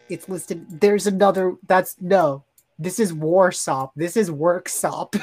It's 0.09 0.29
listed. 0.29 0.81
There's 0.81 1.07
another. 1.07 1.57
That's 1.67 1.97
no. 2.01 2.45
This 2.79 2.99
is 2.99 3.13
Warsop. 3.13 3.91
This 3.95 4.17
is 4.17 4.31
Worksop. 4.31 5.21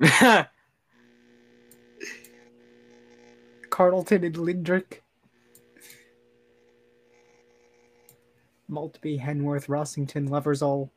Carlton 3.70 4.24
and 4.24 4.34
Lindrick. 4.34 5.00
Maltby, 8.68 9.18
Henworth, 9.18 9.66
Rossington, 9.68 10.28
Loversall, 10.28 10.90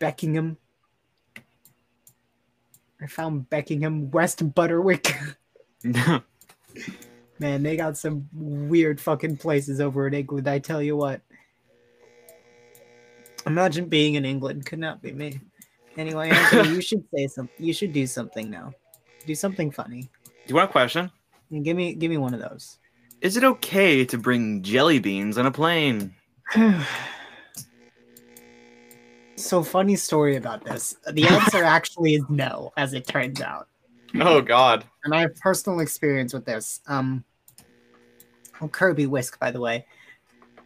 Beckingham. 0.00 0.56
I 3.04 3.06
found 3.06 3.50
Beckingham, 3.50 4.10
West 4.10 4.54
Butterwick. 4.54 5.14
No. 5.84 6.22
Man, 7.38 7.62
they 7.62 7.76
got 7.76 7.98
some 7.98 8.26
weird 8.32 8.98
fucking 8.98 9.36
places 9.36 9.78
over 9.78 10.06
in 10.06 10.14
England, 10.14 10.48
I 10.48 10.58
tell 10.58 10.80
you 10.80 10.96
what. 10.96 11.20
Imagine 13.46 13.90
being 13.90 14.14
in 14.14 14.24
England. 14.24 14.64
Could 14.64 14.78
not 14.78 15.02
be 15.02 15.12
me. 15.12 15.38
Anyway, 15.98 16.30
Anthony, 16.30 16.70
you 16.70 16.80
should 16.80 17.04
say 17.14 17.26
something. 17.26 17.54
You 17.58 17.74
should 17.74 17.92
do 17.92 18.06
something 18.06 18.48
now. 18.48 18.72
Do 19.26 19.34
something 19.34 19.70
funny. 19.70 20.08
Do 20.24 20.30
you 20.46 20.54
want 20.54 20.70
a 20.70 20.72
question? 20.72 21.10
And 21.50 21.62
give 21.62 21.76
me 21.76 21.92
give 21.94 22.10
me 22.10 22.16
one 22.16 22.32
of 22.32 22.40
those. 22.40 22.78
Is 23.20 23.36
it 23.36 23.44
okay 23.44 24.06
to 24.06 24.16
bring 24.16 24.62
jelly 24.62 24.98
beans 24.98 25.36
on 25.36 25.44
a 25.44 25.50
plane? 25.50 26.14
So 29.44 29.62
funny 29.62 29.94
story 29.94 30.36
about 30.36 30.64
this. 30.64 30.96
The 31.12 31.26
answer 31.26 31.62
actually 31.64 32.14
is 32.14 32.24
no, 32.30 32.72
as 32.78 32.94
it 32.94 33.06
turns 33.06 33.42
out. 33.42 33.68
Oh 34.18 34.40
God. 34.40 34.84
And 35.04 35.14
I 35.14 35.20
have 35.20 35.36
personal 35.36 35.80
experience 35.80 36.32
with 36.32 36.46
this. 36.46 36.80
Um 36.86 37.24
oh, 38.62 38.68
Kirkby 38.68 39.06
Wiske, 39.06 39.38
by 39.38 39.50
the 39.50 39.60
way. 39.60 39.84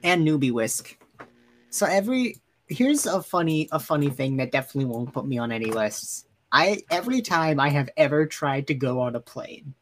And 0.04 0.24
Newby 0.24 0.52
Wiske. 0.52 0.96
So 1.70 1.86
every 1.86 2.36
here's 2.68 3.04
a 3.06 3.20
funny 3.20 3.68
a 3.72 3.80
funny 3.80 4.10
thing 4.10 4.36
that 4.36 4.52
definitely 4.52 4.84
won't 4.84 5.12
put 5.12 5.26
me 5.26 5.38
on 5.38 5.50
any 5.50 5.72
lists. 5.72 6.26
I 6.52 6.82
every 6.88 7.20
time 7.20 7.58
I 7.58 7.70
have 7.70 7.90
ever 7.96 8.26
tried 8.26 8.68
to 8.68 8.74
go 8.74 9.00
on 9.00 9.16
a 9.16 9.20
plane, 9.20 9.74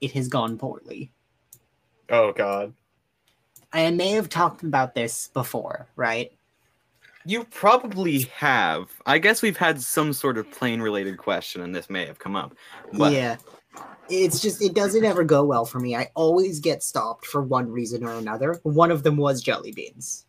it 0.00 0.10
has 0.12 0.26
gone 0.26 0.58
poorly. 0.58 1.12
Oh 2.10 2.32
God. 2.32 2.74
I 3.72 3.88
may 3.92 4.10
have 4.10 4.28
talked 4.28 4.64
about 4.64 4.96
this 4.96 5.28
before, 5.28 5.86
right? 5.94 6.35
You 7.26 7.44
probably 7.44 8.22
have. 8.36 8.90
I 9.04 9.18
guess 9.18 9.42
we've 9.42 9.56
had 9.56 9.80
some 9.80 10.12
sort 10.12 10.38
of 10.38 10.50
plane 10.50 10.80
related 10.80 11.18
question 11.18 11.60
and 11.62 11.74
this 11.74 11.90
may 11.90 12.06
have 12.06 12.18
come 12.18 12.36
up. 12.36 12.54
But 12.92 13.12
Yeah. 13.12 13.36
It's 14.08 14.40
just 14.40 14.62
it 14.62 14.74
doesn't 14.74 15.04
ever 15.04 15.24
go 15.24 15.44
well 15.44 15.64
for 15.64 15.80
me. 15.80 15.96
I 15.96 16.10
always 16.14 16.60
get 16.60 16.84
stopped 16.84 17.26
for 17.26 17.42
one 17.42 17.68
reason 17.70 18.04
or 18.04 18.12
another. 18.12 18.60
One 18.62 18.92
of 18.92 19.02
them 19.02 19.16
was 19.16 19.42
jelly 19.42 19.72
beans. 19.72 20.26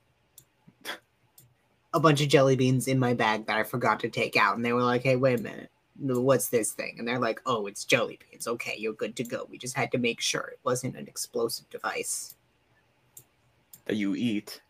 A 1.93 1.99
bunch 1.99 2.21
of 2.21 2.27
jelly 2.27 2.55
beans 2.55 2.88
in 2.88 2.97
my 2.97 3.13
bag 3.13 3.45
that 3.45 3.57
I 3.57 3.63
forgot 3.63 3.99
to 3.99 4.10
take 4.10 4.36
out, 4.36 4.55
and 4.55 4.65
they 4.65 4.73
were 4.73 4.83
like, 4.83 5.03
"Hey, 5.03 5.15
wait 5.15 5.39
a 5.39 5.43
minute, 5.43 5.69
what's 5.95 6.49
this 6.49 6.71
thing?" 6.71 6.95
And 6.97 7.07
they're 7.07 7.19
like, 7.19 7.39
"Oh, 7.45 7.67
it's 7.67 7.86
jelly 7.86 8.19
beans. 8.29 8.47
Okay, 8.47 8.75
you're 8.77 8.93
good 8.93 9.15
to 9.17 9.23
go. 9.23 9.47
We 9.49 9.57
just 9.57 9.77
had 9.77 9.91
to 9.91 9.97
make 9.99 10.21
sure 10.21 10.41
it 10.41 10.60
wasn't 10.63 10.95
an 10.95 11.07
explosive 11.07 11.69
device." 11.69 12.36
that 13.88 13.95
you 13.95 14.15
eat. 14.15 14.62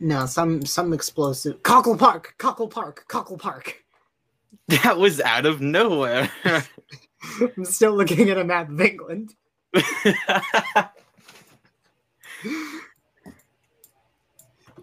No, 0.00 0.26
some 0.26 0.64
some 0.64 0.92
explosive. 0.92 1.62
Cockle 1.62 1.96
Park, 1.96 2.34
Cockle 2.38 2.68
Park, 2.68 3.04
Cockle 3.08 3.38
Park. 3.38 3.82
That 4.68 4.98
was 4.98 5.20
out 5.20 5.44
of 5.46 5.60
nowhere. 5.62 6.30
I'm 6.44 7.64
still 7.64 7.92
looking 7.94 8.28
at 8.30 8.36
a 8.38 8.44
map 8.44 8.68
of 8.70 8.80
England. 8.80 9.34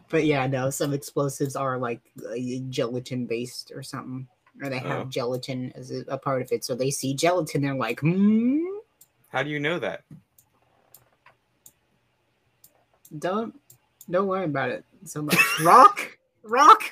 But 0.10 0.26
yeah, 0.26 0.46
no, 0.48 0.70
some 0.70 0.94
explosives 0.94 1.56
are 1.56 1.78
like 1.78 2.02
uh, 2.30 2.36
gelatin 2.70 3.26
based 3.26 3.72
or 3.76 3.82
something, 3.84 4.28
or 4.62 4.70
they 4.70 4.78
have 4.78 5.08
Oh. 5.08 5.10
gelatin 5.10 5.72
as 5.76 5.92
a, 5.92 6.04
a 6.08 6.18
part 6.18 6.42
of 6.42 6.52
it. 6.52 6.64
So 6.64 6.76
they 6.76 6.92
see 6.92 7.14
gelatin, 7.16 7.64
they're 7.64 7.76
like, 7.76 8.00
hmm, 8.02 8.60
How 9.30 9.44
do 9.44 9.50
you 9.50 9.60
know 9.60 9.80
that? 9.80 10.04
don't 13.20 13.54
don't 14.10 14.28
worry 14.28 14.46
about 14.46 14.70
it 14.70 14.84
so 15.06 15.22
much. 15.22 15.38
rock, 15.64 16.18
rock, 16.44 16.84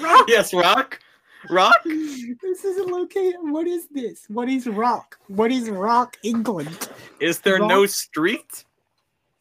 rock. 0.00 0.24
Yes, 0.28 0.52
rock. 0.54 1.00
Rock? 1.50 1.76
This 1.84 2.64
is 2.64 2.78
a 2.78 2.84
location. 2.84 3.52
What 3.52 3.66
is 3.66 3.86
this? 3.88 4.24
What 4.28 4.48
is 4.48 4.66
rock? 4.66 5.18
What 5.28 5.50
is 5.52 5.68
rock, 5.68 6.16
England? 6.22 6.88
Is 7.20 7.40
there 7.40 7.58
no 7.58 7.84
street? 7.86 8.64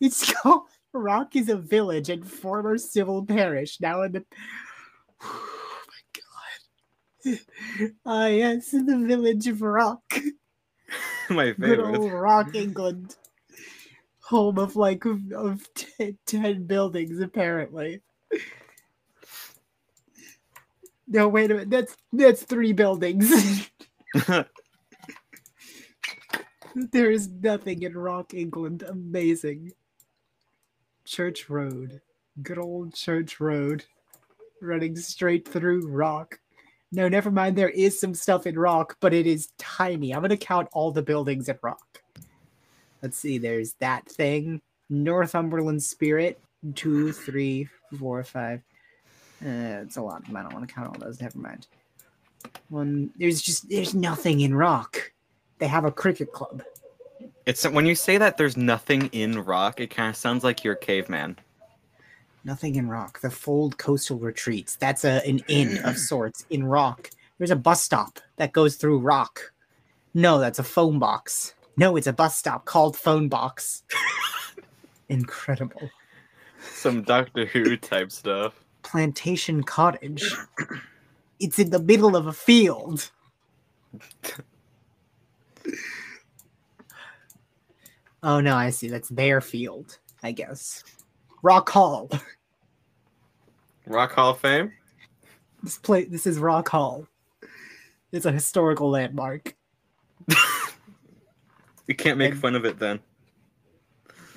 It's 0.02 0.32
called 0.42 0.64
Rock 0.94 1.36
is 1.36 1.50
a 1.50 1.56
village 1.56 2.10
and 2.10 2.30
former 2.30 2.78
civil 2.78 3.26
parish. 3.26 3.80
Now 3.82 4.04
in 4.04 4.12
the 4.14 4.26
oh 5.24 5.86
my 7.26 7.32
god. 7.32 7.40
Ah 8.06 8.28
yes, 8.28 8.72
the 8.72 9.04
village 9.08 9.48
of 9.48 9.62
Rock. 9.62 10.04
My 11.30 11.46
Good 11.52 11.58
favorite. 11.62 11.98
old 11.98 12.12
Rock, 12.12 12.54
England. 12.56 13.16
Home 14.26 14.60
of 14.60 14.76
like 14.76 15.06
of, 15.06 15.32
of 15.32 15.68
ten, 15.74 16.18
10 16.26 16.66
buildings 16.66 17.20
apparently. 17.22 18.02
No, 21.08 21.28
wait 21.28 21.52
a 21.52 21.56
minute. 21.56 21.70
That's 21.70 21.98
that's 22.12 22.44
three 22.44 22.74
buildings. 22.74 23.70
there 26.76 27.12
is 27.12 27.30
nothing 27.30 27.84
in 27.84 27.98
Rock, 27.98 28.34
England. 28.34 28.84
Amazing. 28.84 29.74
Church 31.06 31.50
Road. 31.50 32.02
Good 32.42 32.58
old 32.58 32.96
Church 32.96 33.40
Road. 33.40 33.86
Running 34.62 34.96
straight 34.96 35.48
through 35.48 35.88
Rock. 35.88 36.40
No, 36.92 37.10
never 37.10 37.32
mind. 37.32 37.56
There 37.56 37.70
is 37.70 38.00
some 38.00 38.14
stuff 38.14 38.48
in 38.48 38.58
Rock, 38.58 38.98
but 39.00 39.14
it 39.14 39.28
is 39.28 39.50
tiny. 39.58 40.14
I'm 40.14 40.22
going 40.22 40.30
to 40.30 40.38
count 40.38 40.70
all 40.74 40.92
the 40.92 41.02
buildings 41.02 41.50
in 41.50 41.58
Rock. 41.62 42.02
Let's 43.02 43.18
see. 43.18 43.38
There's 43.38 43.74
that 43.80 44.10
thing. 44.10 44.62
Northumberland 44.90 45.84
Spirit. 45.84 46.40
Two, 46.76 47.12
three, 47.12 47.68
four, 47.98 48.24
five. 48.24 48.62
Uh, 49.44 49.84
it's 49.84 49.98
a 49.98 50.02
lot. 50.02 50.24
I 50.30 50.42
don't 50.42 50.54
want 50.54 50.68
to 50.68 50.74
count 50.74 50.88
all 50.88 51.00
those. 51.00 51.22
Never 51.22 51.38
mind. 51.38 51.68
One. 52.70 53.12
There's 53.18 53.42
just 53.42 53.70
there's 53.70 53.94
nothing 53.94 54.42
in 54.42 54.56
Rock. 54.56 55.12
They 55.60 55.68
have 55.68 55.86
a 55.86 55.92
cricket 55.92 56.32
club. 56.32 56.64
It's 57.46 57.68
when 57.68 57.86
you 57.86 57.96
say 57.96 58.18
that 58.18 58.38
there's 58.38 58.56
nothing 58.56 59.08
in 59.08 59.38
rock, 59.40 59.82
it 59.82 59.88
kind 59.88 60.10
of 60.10 60.16
sounds 60.16 60.44
like 60.44 60.64
you're 60.64 60.74
a 60.76 60.78
caveman. 60.78 61.38
Nothing 62.46 62.76
in 62.76 62.88
Rock. 62.88 63.22
The 63.22 63.30
Fold 63.30 63.78
Coastal 63.78 64.18
Retreats. 64.18 64.76
That's 64.76 65.04
a 65.04 65.26
an 65.28 65.40
inn 65.48 65.78
of 65.84 65.98
sorts 66.10 66.46
in 66.50 66.64
Rock. 66.64 67.10
There's 67.38 67.52
a 67.52 67.56
bus 67.56 67.82
stop 67.82 68.20
that 68.38 68.54
goes 68.54 68.76
through 68.76 69.00
Rock. 69.00 69.54
No, 70.14 70.40
that's 70.40 70.60
a 70.60 70.64
phone 70.64 71.00
box. 71.00 71.54
No, 71.76 71.96
it's 71.96 72.08
a 72.08 72.14
bus 72.14 72.36
stop 72.36 72.66
called 72.66 72.96
Phone 72.96 73.28
Box. 73.28 73.84
Incredible. 75.10 75.90
Some 76.72 77.02
Doctor 77.04 77.46
Who 77.46 77.78
type 77.78 78.12
stuff. 78.12 78.54
Plantation 78.84 79.64
Cottage. 79.64 80.24
It's 81.40 81.60
in 81.60 81.70
the 81.70 81.80
middle 81.80 82.16
of 82.16 82.28
a 82.28 82.34
field. 82.34 83.10
Oh 88.22 88.40
no, 88.40 88.56
I 88.56 88.70
see. 88.70 88.88
That's 88.90 89.10
their 89.10 89.42
field, 89.42 89.98
I 90.22 90.32
guess. 90.32 90.84
Rock 91.42 91.70
Hall. 91.70 92.10
Rock 93.86 94.14
Hall 94.14 94.32
of 94.32 94.40
Fame? 94.40 94.72
This 95.62 95.78
place 95.78 96.08
this 96.10 96.26
is 96.26 96.40
Rock 96.40 96.70
Hall. 96.70 97.08
It's 98.12 98.26
a 98.26 98.32
historical 98.32 98.90
landmark. 98.90 99.56
You 101.86 101.96
can't 101.96 102.18
make 102.18 102.32
And- 102.32 102.40
fun 102.42 102.56
of 102.56 102.64
it 102.64 102.80
then. 102.80 103.02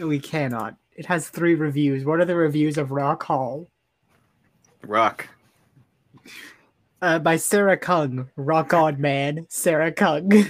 We 0.00 0.18
cannot. 0.18 0.74
It 0.96 1.06
has 1.06 1.28
three 1.28 1.54
reviews. 1.54 2.04
What 2.04 2.20
are 2.20 2.24
the 2.24 2.34
reviews 2.34 2.78
of 2.78 2.90
Rock 2.90 3.22
Hall? 3.22 3.68
Rock. 4.86 5.28
Uh, 7.02 7.18
by 7.18 7.36
Sarah 7.36 7.76
Kung. 7.76 8.30
Rock 8.36 8.72
on, 8.72 8.98
man. 9.00 9.46
Sarah 9.50 9.92
Kung. 9.92 10.30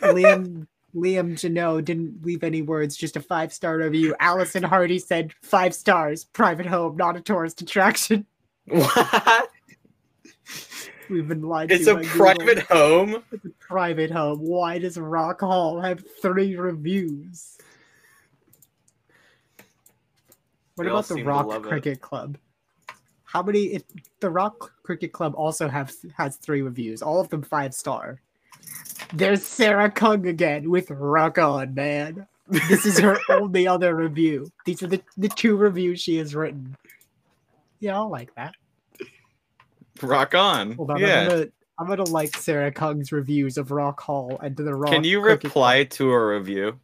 Liam 0.00 0.66
Liam 0.94 1.32
Janot 1.34 1.84
didn't 1.84 2.24
leave 2.24 2.42
any 2.42 2.62
words, 2.62 2.96
just 2.96 3.16
a 3.16 3.20
five 3.20 3.52
star 3.52 3.76
review. 3.78 4.14
Allison 4.18 4.62
Hardy 4.62 4.98
said 4.98 5.32
five 5.42 5.74
stars. 5.74 6.24
Private 6.24 6.66
home, 6.66 6.96
not 6.96 7.16
a 7.16 7.20
tourist 7.20 7.60
attraction. 7.62 8.26
What? 8.66 9.48
We've 11.10 11.28
been 11.28 11.42
lied 11.42 11.70
It's 11.70 11.84
to. 11.84 11.98
It's 11.98 12.08
a 12.08 12.12
Google. 12.12 12.34
private 12.34 12.58
home? 12.66 13.22
It's 13.32 13.44
a 13.44 13.50
private 13.60 14.10
home. 14.10 14.38
Why 14.40 14.78
does 14.78 14.96
Rock 14.96 15.40
Hall 15.40 15.80
have 15.80 16.02
three 16.22 16.56
reviews? 16.56 17.58
What 20.90 20.98
about 20.98 21.08
the 21.08 21.22
Rock 21.22 21.46
love 21.46 21.66
it. 21.66 21.68
Cricket 21.68 22.00
Club? 22.00 22.38
How 23.24 23.42
many? 23.42 23.60
If 23.60 23.82
the 24.20 24.30
Rock 24.30 24.72
Cricket 24.82 25.12
Club 25.12 25.34
also 25.36 25.68
have 25.68 25.92
has 26.16 26.36
three 26.36 26.62
reviews, 26.62 27.02
all 27.02 27.20
of 27.20 27.28
them 27.28 27.42
five 27.42 27.74
star. 27.74 28.20
There's 29.14 29.44
Sarah 29.44 29.90
Kung 29.90 30.26
again 30.26 30.70
with 30.70 30.90
Rock 30.90 31.38
On, 31.38 31.74
man. 31.74 32.26
This 32.48 32.84
is 32.86 32.98
her 32.98 33.18
only 33.30 33.66
other 33.66 33.94
review. 33.94 34.50
These 34.64 34.82
are 34.82 34.86
the, 34.86 35.02
the 35.16 35.28
two 35.28 35.56
reviews 35.56 36.00
she 36.00 36.16
has 36.16 36.34
written. 36.34 36.76
Yeah, 37.80 37.96
I'll 37.96 38.10
like 38.10 38.34
that. 38.34 38.54
Rock 40.02 40.34
on. 40.34 40.72
Hold 40.72 40.90
on, 40.90 41.00
yeah. 41.00 41.20
I'm 41.22 41.28
gonna 41.28 41.46
I'm 41.78 41.88
gonna 41.88 42.04
like 42.04 42.36
Sarah 42.36 42.72
Kung's 42.72 43.12
reviews 43.12 43.56
of 43.56 43.70
Rock 43.70 44.00
Hall 44.00 44.38
and 44.42 44.56
the 44.56 44.74
Rock. 44.74 44.92
Can 44.92 45.04
you 45.04 45.20
Cricket 45.20 45.44
reply 45.44 45.84
to 45.84 46.10
a 46.10 46.26
review? 46.26 46.78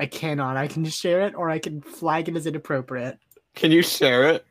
I 0.00 0.06
cannot. 0.06 0.56
I 0.56 0.66
can 0.66 0.84
share 0.86 1.22
it 1.22 1.34
or 1.34 1.50
I 1.50 1.58
can 1.58 1.80
flag 1.80 2.28
it 2.28 2.36
as 2.36 2.46
inappropriate. 2.46 3.18
Can 3.54 3.70
you 3.70 3.82
share 3.82 4.28
it? 4.30 4.44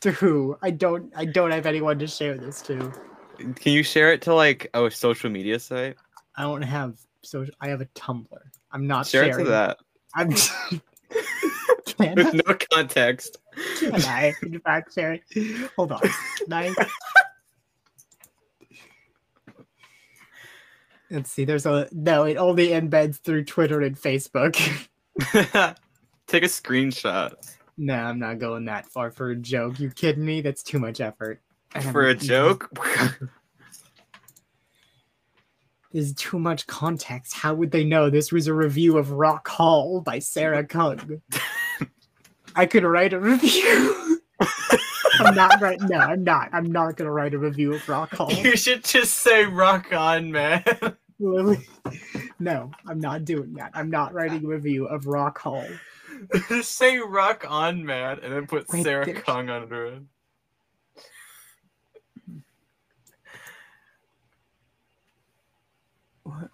To 0.00 0.10
who? 0.10 0.56
I 0.62 0.70
don't. 0.70 1.12
I 1.16 1.24
don't 1.24 1.50
have 1.50 1.66
anyone 1.66 1.98
to 2.00 2.06
share 2.06 2.36
this 2.36 2.60
to. 2.62 2.92
Can 3.38 3.72
you 3.72 3.82
share 3.82 4.12
it 4.12 4.22
to 4.22 4.34
like 4.34 4.68
a 4.74 4.90
social 4.90 5.30
media 5.30 5.58
site? 5.58 5.96
I 6.36 6.42
don't 6.42 6.62
have 6.62 6.98
social. 7.22 7.54
I 7.60 7.68
have 7.68 7.80
a 7.80 7.86
Tumblr. 7.86 8.26
I'm 8.72 8.86
not 8.86 9.06
Share 9.06 9.22
it 9.24 9.28
sharing. 9.28 9.44
to 9.46 9.50
that 9.52 9.78
I'm. 10.14 10.28
with 11.98 12.46
no 12.46 12.54
context. 12.72 13.38
can 13.78 13.94
I? 13.94 14.34
In 14.42 14.58
fact, 14.60 14.94
share 14.94 15.12
it. 15.14 15.70
Hold 15.76 15.92
on. 15.92 16.00
Can 16.00 16.52
I? 16.52 16.74
Let's 21.10 21.30
see. 21.30 21.44
There's 21.44 21.66
a 21.66 21.88
no. 21.92 22.24
It 22.24 22.36
only 22.36 22.68
embeds 22.68 23.20
through 23.20 23.44
Twitter 23.44 23.80
and 23.80 23.96
Facebook. 23.96 24.54
Take 26.26 26.42
a 26.42 26.46
screenshot 26.46 27.34
no, 27.76 27.94
I'm 27.94 28.18
not 28.18 28.38
going 28.38 28.66
that 28.66 28.86
far 28.88 29.10
for 29.10 29.30
a 29.30 29.36
joke. 29.36 29.80
You 29.80 29.90
kidding 29.90 30.24
me? 30.24 30.40
That's 30.40 30.62
too 30.62 30.78
much 30.78 31.00
effort. 31.00 31.40
For 31.92 32.06
a 32.06 32.14
joke. 32.14 32.70
There's 35.92 36.14
too 36.14 36.38
much 36.38 36.66
context. 36.66 37.34
How 37.34 37.54
would 37.54 37.70
they 37.70 37.84
know 37.84 38.10
this 38.10 38.32
was 38.32 38.48
a 38.48 38.54
review 38.54 38.98
of 38.98 39.12
Rock 39.12 39.46
Hall 39.46 40.00
by 40.00 40.18
Sarah 40.18 40.64
Kung? 40.64 41.22
I 42.56 42.66
could 42.66 42.84
write 42.84 43.12
a 43.12 43.20
review. 43.20 44.13
I'm 45.20 45.34
not 45.34 45.60
right. 45.60 45.80
No, 45.80 45.98
I'm 45.98 46.24
not. 46.24 46.48
I'm 46.52 46.70
not 46.70 46.96
gonna 46.96 47.10
write 47.10 47.34
a 47.34 47.38
review 47.38 47.74
of 47.74 47.88
Rock 47.88 48.14
Hall. 48.14 48.32
you 48.32 48.56
should 48.56 48.84
just 48.84 49.14
say 49.18 49.44
"rock 49.44 49.92
on, 49.92 50.30
man." 50.32 50.64
No, 52.40 52.70
I'm 52.86 52.98
not 52.98 53.24
doing 53.24 53.54
that. 53.54 53.70
I'm 53.74 53.88
not 53.90 54.12
writing 54.12 54.44
a 54.44 54.48
review 54.48 54.86
of 54.86 55.06
Rock 55.06 55.38
Hall. 55.38 55.64
just 56.48 56.72
say 56.76 56.98
"rock 56.98 57.44
on, 57.48 57.84
man," 57.84 58.18
and 58.22 58.32
then 58.32 58.46
put 58.46 58.68
Wait, 58.70 58.82
Sarah 58.82 59.04
there's- 59.06 59.22
Kong 59.24 59.48
under 59.48 59.86
it. 59.86 60.02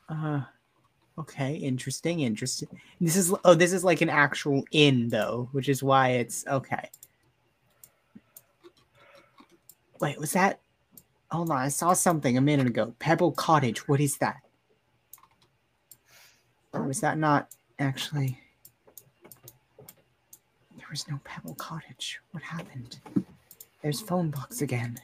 Uh, 0.09 0.41
okay, 1.19 1.55
interesting, 1.55 2.21
interesting. 2.21 2.69
This 3.01 3.17
is 3.17 3.33
oh, 3.45 3.55
this 3.55 3.73
is 3.73 3.85
like 3.85 4.01
an 4.01 4.11
actual 4.11 4.65
inn 4.73 5.09
though, 5.09 5.49
which 5.53 5.69
is 5.69 5.83
why 5.83 6.11
it's 6.11 6.45
okay. 6.47 6.89
Wait, 10.01 10.19
was 10.19 10.33
that? 10.33 10.61
Hold 11.31 11.51
on, 11.51 11.59
I 11.59 11.69
saw 11.69 11.93
something 11.93 12.37
a 12.37 12.41
minute 12.41 12.67
ago. 12.67 12.95
Pebble 12.99 13.33
Cottage. 13.33 13.87
What 13.87 14.01
is 14.01 14.17
that? 14.19 14.39
Or 16.73 16.83
was 16.83 17.01
that 17.01 17.19
not 17.19 17.49
actually? 17.79 18.39
There 20.77 20.87
was 20.91 21.07
no 21.09 21.21
Pebble 21.25 21.55
Cottage. 21.55 22.21
What 22.33 22.43
happened? 22.43 22.99
There's 23.83 24.01
phone 24.01 24.31
box 24.31 24.63
again. 24.63 24.99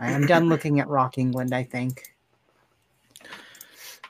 I'm 0.00 0.26
done 0.26 0.48
looking 0.48 0.80
at 0.80 0.88
Rock 0.88 1.18
England. 1.18 1.54
I 1.54 1.62
think. 1.62 2.14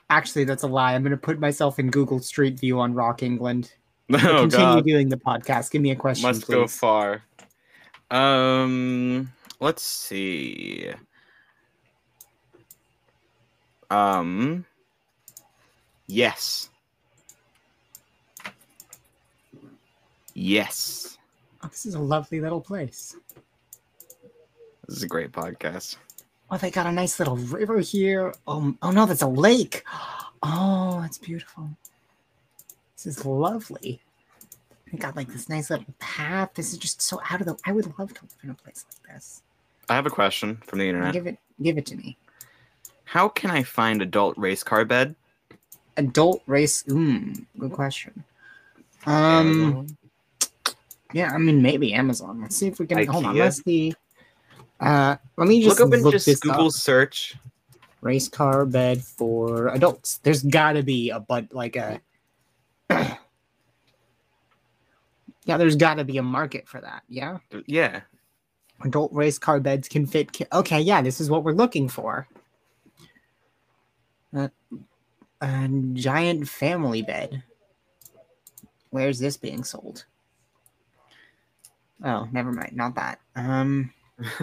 Actually, 0.09 0.45
that's 0.45 0.63
a 0.63 0.67
lie. 0.67 0.93
I'm 0.93 1.03
going 1.03 1.11
to 1.11 1.17
put 1.17 1.39
myself 1.39 1.79
in 1.79 1.89
Google 1.89 2.19
Street 2.19 2.59
View 2.59 2.79
on 2.79 2.93
Rock 2.93 3.23
England. 3.23 3.73
No, 4.07 4.17
Oh 4.23 4.41
continue 4.41 4.49
god, 4.49 4.85
doing 4.85 5.09
the 5.09 5.17
podcast. 5.17 5.71
Give 5.71 5.81
me 5.81 5.91
a 5.91 5.95
question, 5.95 6.27
must 6.27 6.47
go 6.47 6.67
far. 6.67 7.23
Um, 8.11 9.31
let's 9.59 9.83
see. 9.83 10.91
Um, 13.89 14.65
yes, 16.07 16.69
yes. 20.33 21.17
Oh, 21.63 21.67
this 21.67 21.85
is 21.85 21.95
a 21.95 21.99
lovely 21.99 22.39
little 22.39 22.61
place. 22.61 23.15
This 24.87 24.97
is 24.97 25.03
a 25.03 25.07
great 25.07 25.31
podcast. 25.31 25.97
Oh, 26.51 26.57
they 26.57 26.69
got 26.69 26.85
a 26.85 26.91
nice 26.91 27.17
little 27.19 27.37
river 27.37 27.79
here. 27.79 28.33
Oh, 28.47 28.75
oh 28.81 28.91
no, 28.91 29.05
that's 29.05 29.21
a 29.21 29.27
lake. 29.27 29.83
Oh, 30.47 31.01
that's 31.01 31.17
beautiful. 31.17 31.67
This 32.95 33.07
is 33.07 33.25
lovely. 33.25 33.99
They 34.91 34.97
got 34.99 35.15
like 35.15 35.27
this 35.27 35.49
nice 35.49 35.71
little 35.71 35.87
path. 35.97 36.51
This 36.53 36.71
is 36.71 36.77
just 36.77 37.01
so 37.01 37.19
out 37.31 37.41
of 37.41 37.47
the. 37.47 37.57
I 37.65 37.71
would 37.71 37.97
love 37.97 38.13
to 38.13 38.21
live 38.21 38.35
in 38.43 38.49
a 38.51 38.53
place 38.53 38.85
like 38.87 39.15
this. 39.15 39.41
I 39.89 39.95
have 39.95 40.05
a 40.05 40.09
question 40.09 40.57
from 40.65 40.79
the 40.79 40.87
internet. 40.87 41.13
Give 41.13 41.27
it, 41.27 41.37
give 41.61 41.77
it 41.77 41.85
to 41.87 41.95
me. 41.95 42.17
How 43.03 43.29
can 43.29 43.51
I 43.51 43.63
find 43.63 44.01
adult 44.01 44.37
race 44.37 44.63
car 44.63 44.83
bed? 44.85 45.15
Adult 45.97 46.41
race. 46.47 46.83
Mm, 46.83 47.45
good 47.59 47.71
question. 47.71 48.23
Um. 49.05 49.87
Yeah, 51.13 51.31
I 51.31 51.37
mean 51.37 51.61
maybe 51.61 51.93
Amazon. 51.93 52.41
Let's 52.41 52.55
see 52.55 52.67
if 52.67 52.79
we 52.79 52.87
can. 52.87 53.05
Hold 53.07 53.25
on. 53.25 53.35
IKEA? 53.35 53.39
Let's 53.39 53.63
see. 53.63 53.93
Uh, 54.79 55.15
let 55.37 55.47
me 55.47 55.63
just 55.63 55.79
look 55.79 55.87
up 55.87 55.93
and 55.93 56.03
look 56.03 56.11
just 56.11 56.41
Google 56.41 56.65
up. 56.67 56.71
search. 56.73 57.35
race 58.01 58.27
car 58.27 58.65
bed 58.65 59.01
for 59.01 59.69
adults. 59.69 60.17
There's 60.17 60.43
got 60.43 60.73
to 60.73 60.83
be 60.83 61.11
a 61.11 61.19
but 61.19 61.53
like 61.53 61.75
a 61.77 62.01
yeah. 62.89 63.17
There's 65.45 65.77
got 65.77 65.95
to 65.95 66.03
be 66.03 66.17
a 66.17 66.23
market 66.23 66.67
for 66.67 66.81
that. 66.81 67.03
Yeah, 67.07 67.37
Yeah, 67.67 68.01
adult 68.85 69.11
race 69.13 69.37
car 69.37 69.59
beds 69.59 69.89
can 69.89 70.05
fit. 70.05 70.31
Ki- 70.31 70.45
okay, 70.53 70.79
yeah, 70.79 71.01
this 71.01 71.19
is 71.19 71.29
what 71.29 71.43
we're 71.43 71.51
looking 71.51 71.89
for. 71.89 72.27
Uh, 74.35 74.49
a 75.41 75.69
giant 75.93 76.47
family 76.47 77.01
bed. 77.01 77.43
Where's 78.89 79.19
this 79.19 79.37
being 79.37 79.63
sold? 79.63 80.05
Oh, 82.03 82.27
never 82.31 82.51
mind. 82.51 82.75
Not 82.75 82.95
that. 82.95 83.19
Um, 83.35 83.93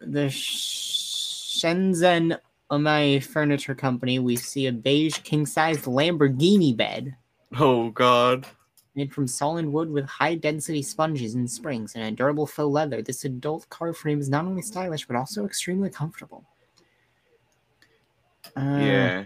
the 0.00 0.26
Shenzhen 0.26 2.38
Omai 2.70 3.24
Furniture 3.24 3.74
Company. 3.74 4.18
We 4.18 4.36
see 4.36 4.66
a 4.66 4.72
beige 4.72 5.18
king-sized 5.18 5.84
Lamborghini 5.84 6.76
bed 6.76 7.16
Oh 7.58 7.90
God. 7.90 8.46
Made 8.94 9.12
from 9.12 9.26
solid 9.26 9.66
wood 9.66 9.90
with 9.90 10.04
high-density 10.06 10.82
sponges 10.82 11.34
and 11.34 11.50
springs 11.50 11.94
and 11.94 12.04
a 12.04 12.10
durable 12.10 12.46
faux 12.46 12.72
leather. 12.72 13.02
This 13.02 13.24
adult 13.24 13.68
car 13.68 13.92
frame 13.92 14.20
is 14.20 14.28
not 14.28 14.44
only 14.44 14.62
stylish 14.62 15.06
but 15.06 15.16
also 15.16 15.44
extremely 15.44 15.90
comfortable. 15.90 16.44
Uh, 18.56 18.78
yeah. 18.80 19.24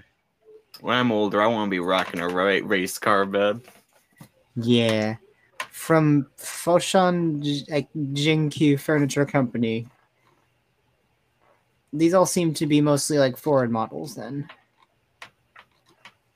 When 0.81 0.97
I'm 0.97 1.13
older, 1.13 1.41
I 1.41 1.47
want 1.47 1.69
to 1.69 1.71
be 1.71 1.79
rocking 1.79 2.21
a 2.21 2.29
ra- 2.29 2.61
race 2.63 2.99
car 2.99 3.25
bed. 3.25 3.61
Yeah. 4.57 5.17
From 5.71 6.27
Foshan 6.37 7.41
J- 7.43 7.65
like, 7.73 7.93
Jinkyu 7.95 8.79
Furniture 8.79 9.25
Company. 9.25 9.89
These 11.93 12.13
all 12.13 12.27
seem 12.27 12.53
to 12.55 12.67
be 12.67 12.81
mostly 12.81 13.19
like 13.19 13.37
Ford 13.37 13.71
models 13.71 14.15
then. 14.17 14.49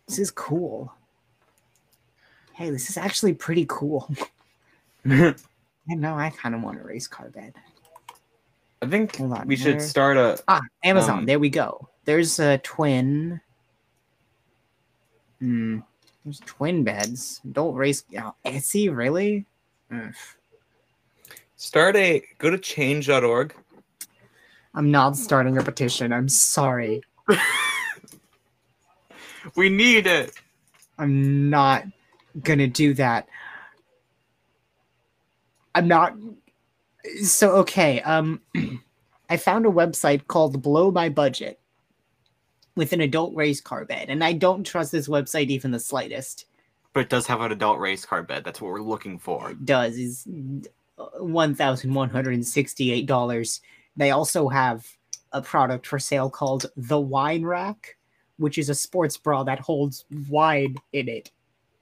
This 0.06 0.18
is 0.18 0.30
cool. 0.30 0.92
Hey, 2.58 2.70
this 2.70 2.90
is 2.90 2.96
actually 2.96 3.34
pretty 3.34 3.66
cool. 3.68 4.10
I 5.08 5.32
know 5.86 6.16
I 6.16 6.30
kind 6.30 6.56
of 6.56 6.62
want 6.62 6.80
a 6.80 6.82
race 6.82 7.06
car 7.06 7.28
bed. 7.28 7.54
I 8.82 8.86
think 8.88 9.20
on, 9.20 9.46
we 9.46 9.54
should 9.54 9.80
start 9.80 10.16
a. 10.16 10.42
Ah, 10.48 10.60
Amazon. 10.82 11.20
Um, 11.20 11.26
there 11.26 11.38
we 11.38 11.50
go. 11.50 11.88
There's 12.04 12.40
a 12.40 12.58
twin. 12.58 13.40
Hmm. 15.38 15.78
There's 16.24 16.40
twin 16.46 16.82
beds. 16.82 17.40
Adult 17.44 17.76
race. 17.76 18.02
Oh, 18.18 18.34
Etsy, 18.44 18.92
really? 18.92 19.46
Ugh. 19.92 20.12
Start 21.54 21.94
a. 21.94 22.24
Go 22.38 22.50
to 22.50 22.58
change.org. 22.58 23.54
I'm 24.74 24.90
not 24.90 25.16
starting 25.16 25.58
a 25.58 25.62
petition. 25.62 26.12
I'm 26.12 26.28
sorry. 26.28 27.02
We 29.54 29.70
need 29.70 30.06
it. 30.06 30.34
I'm 30.98 31.48
not 31.48 31.84
gonna 32.42 32.66
do 32.66 32.94
that. 32.94 33.28
I'm 35.74 35.88
not. 35.88 36.14
So 37.22 37.56
okay. 37.56 38.00
Um, 38.02 38.40
I 39.30 39.36
found 39.36 39.66
a 39.66 39.70
website 39.70 40.26
called 40.26 40.62
Blow 40.62 40.90
My 40.90 41.08
Budget 41.08 41.60
with 42.74 42.92
an 42.92 43.00
adult 43.00 43.34
race 43.34 43.60
car 43.60 43.84
bed, 43.84 44.06
and 44.08 44.24
I 44.24 44.32
don't 44.32 44.64
trust 44.64 44.92
this 44.92 45.08
website 45.08 45.48
even 45.48 45.70
the 45.70 45.80
slightest. 45.80 46.46
But 46.94 47.00
it 47.00 47.08
does 47.10 47.26
have 47.26 47.40
an 47.40 47.52
adult 47.52 47.78
race 47.78 48.04
car 48.04 48.22
bed. 48.22 48.44
That's 48.44 48.60
what 48.60 48.72
we're 48.72 48.80
looking 48.80 49.18
for. 49.18 49.50
It 49.50 49.64
does 49.64 49.96
is 49.96 50.26
one 51.18 51.54
thousand 51.54 51.94
one 51.94 52.10
hundred 52.10 52.34
and 52.34 52.46
sixty-eight 52.46 53.06
dollars. 53.06 53.60
They 53.96 54.10
also 54.10 54.48
have 54.48 54.86
a 55.32 55.42
product 55.42 55.86
for 55.86 55.98
sale 55.98 56.30
called 56.30 56.66
the 56.76 56.98
Wine 56.98 57.44
Rack, 57.44 57.96
which 58.38 58.58
is 58.58 58.70
a 58.70 58.74
sports 58.74 59.16
bra 59.16 59.42
that 59.44 59.60
holds 59.60 60.04
wine 60.28 60.76
in 60.92 61.08
it 61.08 61.30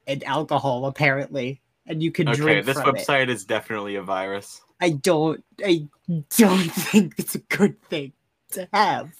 and 0.06 0.22
alcohol 0.24 0.86
apparently, 0.86 1.60
and 1.86 2.02
you 2.02 2.10
can 2.12 2.28
Okay, 2.28 2.36
drink 2.36 2.68
it. 2.68 2.70
Okay, 2.70 2.72
this 2.72 2.78
website 3.06 3.28
is 3.28 3.44
definitely 3.44 3.96
a 3.96 4.02
virus. 4.02 4.60
I 4.80 4.90
don't, 4.90 5.42
I 5.64 5.88
don't 6.36 6.68
think 6.72 7.14
it's 7.18 7.34
a 7.34 7.38
good 7.40 7.80
thing 7.84 8.12
to 8.52 8.68
have. 8.72 9.12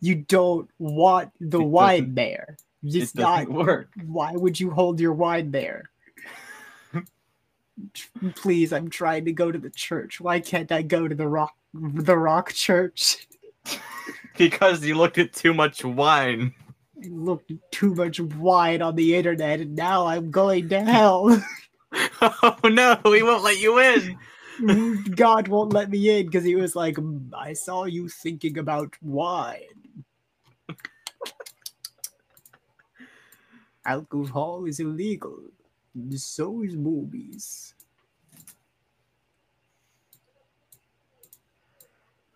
You 0.00 0.16
don't 0.16 0.68
want 0.78 1.30
the 1.40 1.60
It 1.60 1.64
wine 1.64 2.14
there. 2.14 2.58
It 2.84 2.94
It's 2.94 3.14
not 3.14 3.48
doesn't 3.48 3.52
work. 3.54 3.90
why 4.04 4.32
would 4.32 4.60
you 4.60 4.70
hold 4.70 5.00
your 5.00 5.14
wine 5.14 5.50
there? 5.50 5.90
Please, 8.36 8.72
I'm 8.72 8.88
trying 8.90 9.24
to 9.26 9.32
go 9.32 9.50
to 9.52 9.58
the 9.58 9.70
church. 9.70 10.20
Why 10.20 10.40
can't 10.40 10.70
I 10.72 10.82
go 10.82 11.08
to 11.08 11.14
the 11.14 11.28
rock 11.28 11.54
the 11.74 12.16
rock 12.16 12.52
church? 12.52 13.26
Because 14.38 14.84
you 14.84 14.96
looked 14.96 15.16
at 15.16 15.32
too 15.32 15.54
much 15.54 15.82
wine. 15.82 16.54
I 17.02 17.08
looked 17.08 17.52
too 17.70 17.94
much 17.94 18.20
wine 18.20 18.82
on 18.82 18.96
the 18.96 19.16
internet 19.16 19.60
and 19.60 19.76
now 19.76 20.06
I'm 20.06 20.30
going 20.30 20.68
to 20.70 20.82
hell. 20.82 21.42
Oh 22.20 22.58
no, 22.64 22.98
we 23.04 23.22
won't 23.22 23.44
let 23.44 23.58
you 23.58 23.78
in. 23.78 24.18
God 25.14 25.48
won't 25.48 25.72
let 25.72 25.90
me 25.90 26.18
in 26.18 26.26
because 26.26 26.44
he 26.44 26.54
was 26.54 26.74
like, 26.74 26.96
"Mm, 26.96 27.30
I 27.34 27.52
saw 27.52 27.84
you 27.84 28.08
thinking 28.08 28.58
about 28.58 28.94
wine. 29.02 30.04
Alcohol 33.86 34.64
is 34.66 34.80
illegal. 34.80 35.38
So 36.16 36.62
is 36.62 36.74
movies. 36.74 37.74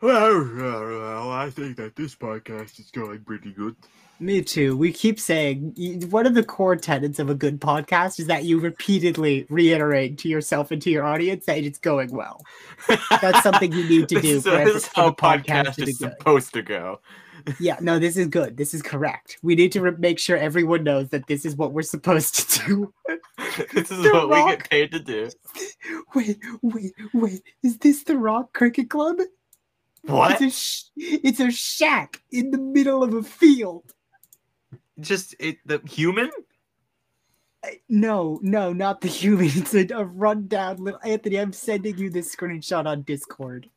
Well, 0.01 0.55
well, 0.57 1.31
I 1.31 1.51
think 1.51 1.77
that 1.77 1.95
this 1.97 2.15
podcast 2.15 2.81
is 2.81 2.91
going 2.91 3.23
pretty 3.25 3.53
good. 3.53 3.77
Me 4.21 4.43
too. 4.43 4.77
We 4.77 4.93
keep 4.93 5.19
saying 5.19 5.73
one 6.11 6.27
of 6.27 6.35
the 6.35 6.45
core 6.45 6.77
tenets 6.77 7.19
of 7.19 7.31
a 7.31 7.35
good 7.35 7.59
podcast 7.59 8.21
is 8.21 8.27
that 8.27 8.45
you 8.45 8.61
repeatedly 8.61 9.47
reiterate 9.49 10.19
to 10.19 10.29
yourself 10.29 10.71
and 10.71 10.81
to 10.83 10.91
your 10.91 11.05
audience 11.05 11.47
that 11.47 11.59
it's 11.65 11.79
going 11.79 12.11
well. 12.15 12.45
That's 13.23 13.43
something 13.43 13.73
you 13.73 13.89
need 13.89 14.09
to 14.11 14.21
do 14.21 14.29
is, 14.37 14.43
for, 14.45 14.51
this 14.51 14.59
every- 14.61 14.73
is 14.73 14.87
for 14.89 15.01
how 15.01 15.11
podcast 15.13 15.45
podcast 15.45 15.89
is 15.89 15.99
good. 15.99 16.13
supposed 16.19 16.53
to 16.53 16.63
go. 16.63 17.01
Yeah, 17.59 17.79
no, 17.81 17.99
this 17.99 18.19
is 18.19 18.27
good. 18.27 18.59
This 18.59 18.75
is 18.75 18.83
correct. 18.83 19.39
We 19.43 19.55
need 19.55 19.73
to 19.73 19.81
re- 19.81 19.95
make 19.99 20.19
sure 20.19 20.37
everyone 20.37 20.85
knows 20.85 21.09
that 21.09 21.27
this 21.27 21.47
is 21.47 21.57
what 21.57 21.73
we're 21.73 21.81
supposed 21.81 22.51
to 22.51 22.67
do. 22.67 22.95
this 23.73 23.91
is 23.91 24.03
The 24.03 24.11
what 24.13 24.29
we 24.29 24.51
get 24.51 24.69
paid 24.69 24.91
to 24.93 24.99
do. 25.01 25.31
Wait, 26.15 26.39
wait, 26.61 26.93
wait. 27.15 27.43
Is 27.63 27.79
this 27.79 28.03
the 28.03 28.19
Rock 28.19 28.53
Cricket 28.53 28.91
Club? 28.91 29.17
What? 30.03 30.33
It's 30.33 30.43
a, 30.43 30.51
sh- 30.51 30.83
it's 30.97 31.41
a 31.41 31.51
shack 31.51 32.21
in 32.31 32.51
the 32.51 32.59
middle 32.59 33.03
of 33.03 33.15
a 33.15 33.23
field. 33.23 33.95
Just 35.01 35.35
it, 35.39 35.59
the 35.67 35.81
human? 35.89 36.31
Uh, 37.63 37.69
no, 37.89 38.39
no, 38.43 38.73
not 38.73 39.01
the 39.01 39.09
human. 39.09 39.47
It's 39.55 39.75
a, 39.75 39.87
a 39.95 40.05
rundown 40.05 40.77
little. 40.79 41.01
Anthony, 41.05 41.39
I'm 41.39 41.53
sending 41.53 41.99
you 41.99 42.11
this 42.11 42.35
screenshot 42.35 42.87
on 42.87 43.03
Discord. 43.03 43.69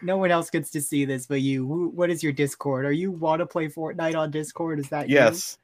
No 0.00 0.16
one 0.16 0.32
else 0.32 0.50
gets 0.50 0.70
to 0.70 0.80
see 0.80 1.04
this 1.04 1.26
but 1.26 1.40
you. 1.40 1.90
What 1.94 2.10
is 2.10 2.22
your 2.22 2.32
Discord? 2.32 2.84
Are 2.84 2.92
you 2.92 3.12
want 3.12 3.40
to 3.40 3.46
play 3.46 3.68
Fortnite 3.68 4.16
on 4.16 4.30
Discord? 4.30 4.80
Is 4.80 4.88
that 4.88 5.08
you? 5.08 5.14
Yes. 5.14 5.58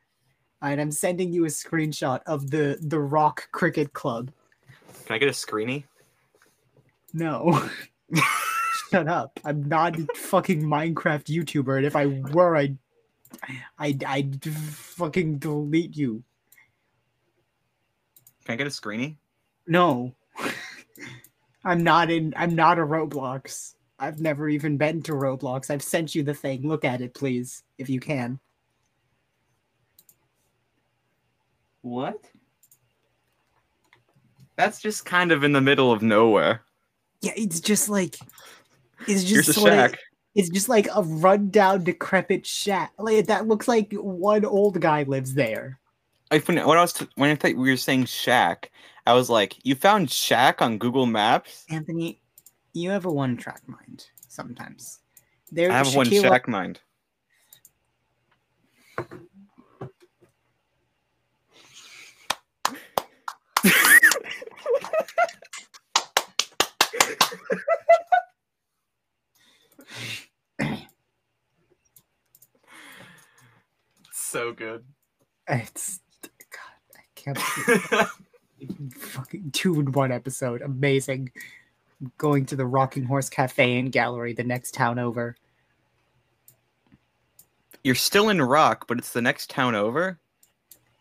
And 0.63 0.81
I'm 0.81 0.93
sending 0.93 1.33
you 1.33 1.45
a 1.45 1.49
screenshot 1.49 2.21
of 2.27 2.51
the 2.51 2.79
the 2.81 3.01
Rock 3.01 3.49
Cricket 3.53 3.93
Club. 3.93 4.31
Can 5.07 5.15
I 5.15 5.19
get 5.19 5.29
a 5.29 5.33
screeny? 5.33 5.85
No. 7.13 7.69
Shut 8.91 9.09
up. 9.09 9.39
I'm 9.45 9.69
not 9.69 9.99
a 9.99 10.07
fucking 10.15 10.63
Minecraft 10.63 11.25
YouTuber, 11.25 11.77
and 11.77 11.87
if 11.87 11.97
I 11.97 12.07
were, 12.33 12.57
I'd, 12.57 12.79
I'd, 13.79 14.05
I'd 14.05 14.43
fucking 14.45 15.39
delete 15.39 15.97
you. 15.97 16.23
Can 18.45 18.55
I 18.55 18.57
get 18.57 18.67
a 18.67 18.71
screeny? 18.71 19.17
No. 19.67 20.15
I'm 21.65 21.83
not 21.83 22.11
in, 22.11 22.33
I'm 22.37 22.55
not 22.55 22.79
a 22.79 22.83
Roblox. 22.83 23.75
I've 23.99 24.21
never 24.21 24.49
even 24.49 24.77
been 24.77 25.03
to 25.03 25.13
Roblox. 25.13 25.71
I've 25.71 25.83
sent 25.83 26.15
you 26.15 26.23
the 26.23 26.35
thing. 26.35 26.67
Look 26.67 26.85
at 26.85 27.01
it, 27.01 27.15
please, 27.15 27.65
if 27.79 27.89
you 27.89 28.01
can. 28.01 28.39
What? 31.83 32.25
That's 34.57 34.81
just 34.81 35.05
kind 35.05 35.33
of 35.33 35.45
in 35.45 35.53
the 35.53 35.61
middle 35.61 35.93
of 35.93 36.03
nowhere. 36.03 36.63
Yeah, 37.21 37.33
it's 37.37 37.61
just 37.61 37.89
like, 37.89 38.17
it's 39.07 39.25
just 39.25 39.47
Here's 39.47 39.49
a 39.49 39.61
shack. 39.61 39.99
It's 40.39 40.49
just 40.51 40.69
like 40.69 40.87
a 40.95 41.03
rundown, 41.03 41.83
decrepit 41.83 42.47
shack. 42.47 42.93
Like 42.97 43.27
that 43.27 43.49
looks 43.49 43.67
like 43.67 43.93
one 43.93 44.45
old 44.45 44.81
guy 44.81 45.03
lives 45.03 45.35
there. 45.35 45.81
I 46.31 46.39
when, 46.39 46.65
when 46.65 46.79
I 46.79 46.81
was 46.81 46.93
t- 46.93 47.09
when 47.17 47.31
I 47.31 47.35
thought 47.35 47.57
we 47.57 47.71
were 47.71 47.77
saying 47.77 48.05
shack, 48.05 48.71
I 49.05 49.15
was 49.15 49.29
like, 49.29 49.57
you 49.65 49.75
found 49.75 50.13
shack 50.13 50.63
on 50.63 50.79
Google 50.79 51.07
Maps? 51.07 51.65
Anthony, 51.71 52.21
you 52.73 52.91
have 52.91 53.05
a 53.05 53.11
one-track 53.11 53.63
mind 53.67 54.07
sometimes. 54.29 55.01
There, 55.51 55.73
I 55.73 55.75
have 55.75 55.97
one 55.97 56.07
Shaquille- 56.07 56.23
shack 56.23 56.47
mind. 56.47 56.79
so 74.29 74.53
good. 74.53 74.85
It's 75.49 76.01
God, 76.51 76.97
I 76.97 77.01
can't. 77.15 77.39
believe- 77.67 78.93
fucking 78.97 79.51
two 79.53 79.79
in 79.81 79.93
one 79.93 80.13
episode, 80.13 80.63
amazing. 80.63 81.31
Going 82.17 82.47
to 82.47 82.57
the 82.57 82.67
Rocking 82.67 83.05
Horse 83.05 83.29
Cafe 83.29 83.79
and 83.79 83.91
Gallery, 83.91 84.33
the 84.33 84.45
next 84.45 84.75
town 84.75 84.99
over. 84.99 85.37
You're 87.83 87.95
still 87.95 88.29
in 88.29 88.41
Rock, 88.43 88.87
but 88.87 88.99
it's 88.99 89.13
the 89.13 89.23
next 89.23 89.51
town 89.51 89.75
over. 89.75 90.19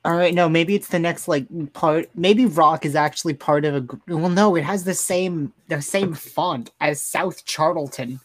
All 0.06 0.14
right, 0.14 0.34
no, 0.34 0.48
maybe 0.48 0.74
it's 0.74 0.88
the 0.88 1.00
next 1.00 1.28
like 1.28 1.46
part. 1.74 2.10
Maybe 2.16 2.46
Rock 2.46 2.86
is 2.86 2.96
actually 2.96 3.34
part 3.34 3.66
of 3.66 3.76
a. 3.76 4.16
Well, 4.16 4.30
no, 4.30 4.56
it 4.56 4.64
has 4.64 4.86
the 4.86 4.94
same 4.94 5.54
the 5.68 5.82
same 5.82 6.14
font 6.14 6.72
as 6.80 7.02
South 7.02 7.44
Charlton. 7.46 8.20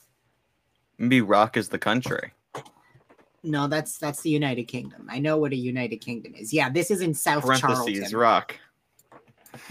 Maybe 0.98 1.20
Rock 1.20 1.56
is 1.56 1.70
the 1.70 1.78
country. 1.78 2.32
No, 3.44 3.66
that's 3.66 3.98
that's 3.98 4.20
the 4.22 4.30
United 4.30 4.64
Kingdom. 4.64 5.08
I 5.10 5.18
know 5.18 5.36
what 5.36 5.52
a 5.52 5.56
United 5.56 5.98
Kingdom 5.98 6.34
is. 6.34 6.52
Yeah, 6.52 6.70
this 6.70 6.90
is 6.90 7.00
in 7.00 7.12
South 7.12 7.42
Parentheses 7.42 7.60
Charlton. 7.60 8.16
Rock. 8.16 8.56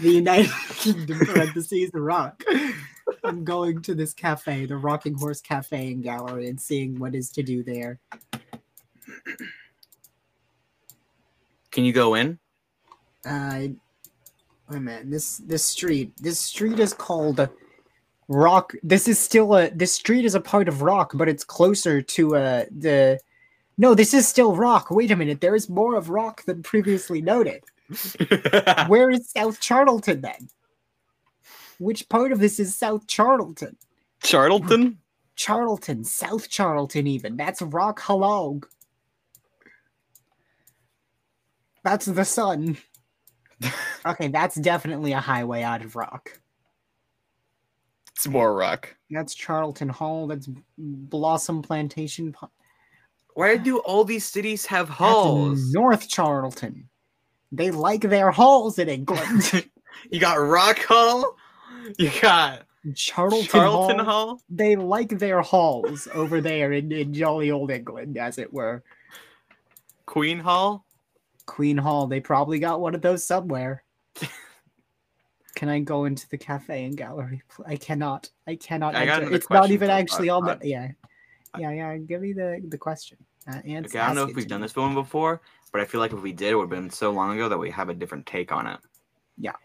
The 0.00 0.10
United 0.10 0.50
Kingdom 0.68 1.18
parentheses 1.20 1.90
Rock. 1.94 2.44
I'm 3.24 3.44
going 3.44 3.82
to 3.82 3.94
this 3.94 4.12
cafe, 4.12 4.66
the 4.66 4.76
Rocking 4.76 5.14
Horse 5.14 5.40
Cafe 5.40 5.92
and 5.92 6.02
Gallery, 6.02 6.48
and 6.48 6.60
seeing 6.60 6.98
what 6.98 7.14
is 7.14 7.30
to 7.30 7.42
do 7.42 7.62
there. 7.62 7.98
Can 11.70 11.84
you 11.84 11.92
go 11.92 12.14
in? 12.14 12.38
Uh, 13.24 13.68
wait 14.68 14.76
a 14.76 14.80
minute. 14.80 15.10
This 15.10 15.38
this 15.38 15.64
street. 15.64 16.12
This 16.18 16.38
street 16.38 16.78
is 16.78 16.92
called 16.92 17.48
Rock. 18.28 18.74
This 18.82 19.08
is 19.08 19.18
still 19.18 19.56
a. 19.56 19.70
This 19.70 19.94
street 19.94 20.24
is 20.24 20.34
a 20.34 20.40
part 20.40 20.68
of 20.68 20.82
Rock, 20.82 21.12
but 21.14 21.28
it's 21.28 21.44
closer 21.44 22.02
to 22.02 22.36
uh 22.36 22.64
the. 22.70 23.18
No, 23.78 23.94
this 23.94 24.14
is 24.14 24.28
still 24.28 24.54
Rock. 24.54 24.90
Wait 24.90 25.10
a 25.10 25.16
minute. 25.16 25.40
There 25.40 25.54
is 25.54 25.68
more 25.68 25.96
of 25.96 26.10
Rock 26.10 26.44
than 26.44 26.62
previously 26.62 27.22
noted. 27.22 27.64
Where 28.86 29.10
is 29.10 29.30
South 29.30 29.60
Charlton 29.60 30.20
then? 30.20 30.48
Which 31.78 32.08
part 32.08 32.32
of 32.32 32.38
this 32.38 32.60
is 32.60 32.76
South 32.76 33.06
Charlton? 33.06 33.76
Charlton? 34.22 34.98
Charlton, 35.34 36.04
South 36.04 36.48
Charlton, 36.48 37.06
even. 37.06 37.36
That's 37.36 37.62
Rock 37.62 38.00
Halog. 38.00 38.64
That's 41.82 42.06
the 42.06 42.24
sun. 42.24 42.76
okay, 44.06 44.28
that's 44.28 44.54
definitely 44.56 45.12
a 45.12 45.20
highway 45.20 45.62
out 45.62 45.82
of 45.82 45.96
Rock. 45.96 46.38
It's 48.12 48.28
more 48.28 48.54
Rock. 48.54 48.94
That's 49.10 49.34
Charlton 49.34 49.88
Hall. 49.88 50.28
That's 50.28 50.48
Blossom 50.78 51.62
Plantation. 51.62 52.34
Why 53.34 53.56
do 53.56 53.78
all 53.78 54.04
these 54.04 54.26
cities 54.26 54.66
have 54.66 54.88
halls? 54.88 55.72
North 55.72 56.08
Charlton. 56.08 56.88
They 57.50 57.70
like 57.70 58.02
their 58.02 58.30
halls 58.30 58.78
in 58.78 58.88
England. 58.88 59.68
You 60.10 60.20
got 60.20 60.34
Rock 60.34 60.78
Hall. 60.78 61.36
You 61.98 62.10
got 62.20 62.66
Charlton, 62.94 63.44
Charlton 63.44 63.98
Hall. 63.98 64.04
Hall. 64.04 64.42
They 64.48 64.74
like 64.74 65.10
their 65.10 65.40
halls 65.42 66.08
over 66.12 66.40
there 66.40 66.72
in, 66.72 66.90
in 66.90 67.14
jolly 67.14 67.50
old 67.50 67.70
England, 67.70 68.18
as 68.18 68.38
it 68.38 68.52
were. 68.52 68.82
Queen 70.06 70.38
Hall. 70.38 70.84
Queen 71.46 71.76
Hall. 71.76 72.06
They 72.06 72.20
probably 72.20 72.58
got 72.58 72.80
one 72.80 72.94
of 72.94 73.02
those 73.02 73.24
somewhere. 73.24 73.84
Can 75.54 75.68
I 75.68 75.80
go 75.80 76.04
into 76.06 76.28
the 76.28 76.38
cafe 76.38 76.84
and 76.84 76.96
gallery? 76.96 77.42
I 77.66 77.76
cannot. 77.76 78.30
I 78.46 78.56
cannot. 78.56 78.94
I 78.96 79.06
enter. 79.06 79.32
It's 79.32 79.50
not 79.50 79.70
even 79.70 79.90
actually 79.90 80.28
on 80.28 80.44
the. 80.44 80.58
Yeah, 80.62 80.88
yeah, 81.58 81.70
yeah. 81.70 81.96
Give 81.96 82.20
me 82.20 82.32
the 82.32 82.62
the 82.68 82.78
question. 82.78 83.18
Uh, 83.48 83.58
Okay, 83.64 83.98
I 83.98 84.06
don't 84.06 84.14
know 84.14 84.24
if 84.28 84.36
we've 84.36 84.46
done 84.46 84.60
this 84.60 84.76
one 84.76 84.94
before, 84.94 85.40
but 85.72 85.80
I 85.80 85.84
feel 85.84 86.00
like 86.00 86.12
if 86.12 86.22
we 86.22 86.32
did, 86.32 86.52
it 86.52 86.54
would 86.54 86.62
have 86.62 86.70
been 86.70 86.90
so 86.90 87.10
long 87.10 87.34
ago 87.34 87.48
that 87.48 87.58
we 87.58 87.70
have 87.70 87.88
a 87.88 87.94
different 87.94 88.24
take 88.26 88.52
on 88.52 88.68
it. 88.68 88.78
Yeah. 89.36 89.56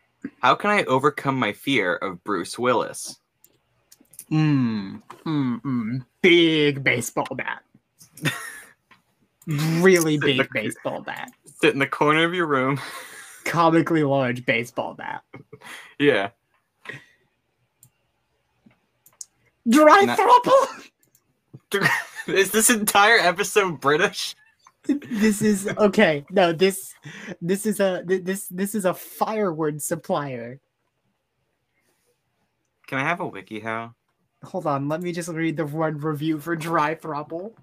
How 0.41 0.55
can 0.55 0.71
I 0.71 0.83
overcome 0.85 1.37
my 1.37 1.53
fear 1.53 1.95
of 1.95 2.23
Bruce 2.23 2.57
Willis? 2.57 3.19
Mm, 4.31 5.03
mm, 5.25 5.61
mm. 5.61 6.05
Big 6.21 6.83
baseball 6.83 7.27
bat. 7.35 7.61
really 9.47 10.17
big 10.17 10.37
the- 10.37 10.47
baseball 10.51 11.01
bat. 11.01 11.31
Sit 11.61 11.73
in 11.73 11.79
the 11.79 11.87
corner 11.87 12.23
of 12.25 12.33
your 12.33 12.47
room. 12.47 12.79
comically 13.45 14.03
large 14.03 14.45
baseball 14.45 14.93
bat. 14.95 15.23
Yeah. 15.99 16.29
Dry 19.69 20.05
throuple. 20.05 20.87
Is 22.27 22.51
this 22.51 22.69
entire 22.69 23.17
episode 23.17 23.79
British? 23.79 24.35
this 24.87 25.41
is 25.41 25.67
okay. 25.77 26.25
No, 26.29 26.53
this 26.53 26.93
this 27.41 27.65
is 27.65 27.79
a 27.79 28.03
this 28.05 28.47
this 28.47 28.73
is 28.75 28.85
a 28.85 28.93
firewood 28.93 29.81
supplier. 29.81 30.59
Can 32.87 32.99
I 32.99 33.03
have 33.03 33.19
a 33.19 33.27
wiki 33.27 33.59
how? 33.59 33.95
Hold 34.43 34.67
on, 34.67 34.87
let 34.87 35.01
me 35.01 35.11
just 35.11 35.29
read 35.29 35.57
the 35.57 35.65
one 35.65 35.97
review 35.97 36.39
for 36.39 36.55
Dry 36.55 36.95
Throuple. 36.95 37.53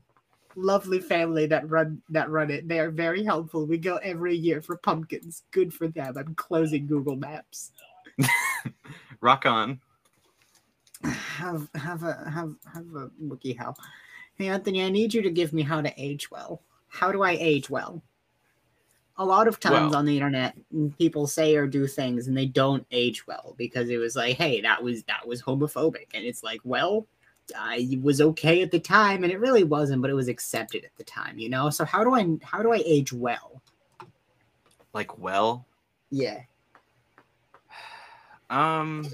Lovely 0.56 1.00
family 1.00 1.46
that 1.46 1.68
run 1.70 2.02
that 2.10 2.30
run 2.30 2.50
it. 2.50 2.68
They 2.68 2.78
are 2.78 2.90
very 2.90 3.24
helpful. 3.24 3.66
We 3.66 3.78
go 3.78 3.96
every 3.96 4.36
year 4.36 4.60
for 4.60 4.76
pumpkins. 4.76 5.44
Good 5.50 5.72
for 5.72 5.88
them. 5.88 6.16
I'm 6.16 6.34
closing 6.34 6.86
Google 6.86 7.16
Maps. 7.16 7.72
Rock 9.20 9.46
on. 9.46 9.80
Have 11.04 11.68
have 11.74 12.02
a 12.02 12.30
have 12.30 12.54
have 12.72 12.86
a 12.96 13.10
wiki 13.18 13.52
how. 13.52 13.74
Hey 14.36 14.48
Anthony, 14.48 14.82
I 14.82 14.90
need 14.90 15.12
you 15.14 15.22
to 15.22 15.30
give 15.30 15.52
me 15.52 15.62
how 15.62 15.80
to 15.80 15.92
age 15.96 16.30
well. 16.30 16.62
How 16.88 17.12
do 17.12 17.22
I 17.22 17.32
age 17.32 17.68
well? 17.70 18.02
A 19.16 19.24
lot 19.24 19.46
of 19.46 19.60
times 19.60 19.90
Well. 19.90 19.96
on 19.96 20.06
the 20.06 20.16
internet, 20.16 20.56
people 20.98 21.28
say 21.28 21.54
or 21.54 21.68
do 21.68 21.86
things 21.86 22.26
and 22.26 22.36
they 22.36 22.46
don't 22.46 22.84
age 22.90 23.26
well 23.28 23.54
because 23.56 23.88
it 23.88 23.98
was 23.98 24.16
like, 24.16 24.36
hey, 24.36 24.60
that 24.62 24.82
was 24.82 25.04
that 25.04 25.26
was 25.26 25.40
homophobic, 25.42 26.08
and 26.14 26.24
it's 26.24 26.42
like, 26.42 26.60
well, 26.64 27.06
I 27.56 27.98
was 28.02 28.20
okay 28.20 28.62
at 28.62 28.70
the 28.72 28.80
time, 28.80 29.22
and 29.22 29.32
it 29.32 29.38
really 29.38 29.62
wasn't, 29.64 30.02
but 30.02 30.10
it 30.10 30.14
was 30.14 30.28
accepted 30.28 30.84
at 30.84 30.96
the 30.96 31.04
time, 31.04 31.38
you 31.38 31.48
know. 31.48 31.70
So 31.70 31.84
how 31.84 32.02
do 32.02 32.14
I 32.14 32.26
how 32.42 32.62
do 32.62 32.72
I 32.72 32.82
age 32.84 33.12
well? 33.12 33.62
Like 34.94 35.18
well. 35.18 35.66
Yeah. 36.10 36.40
Um 38.50 39.06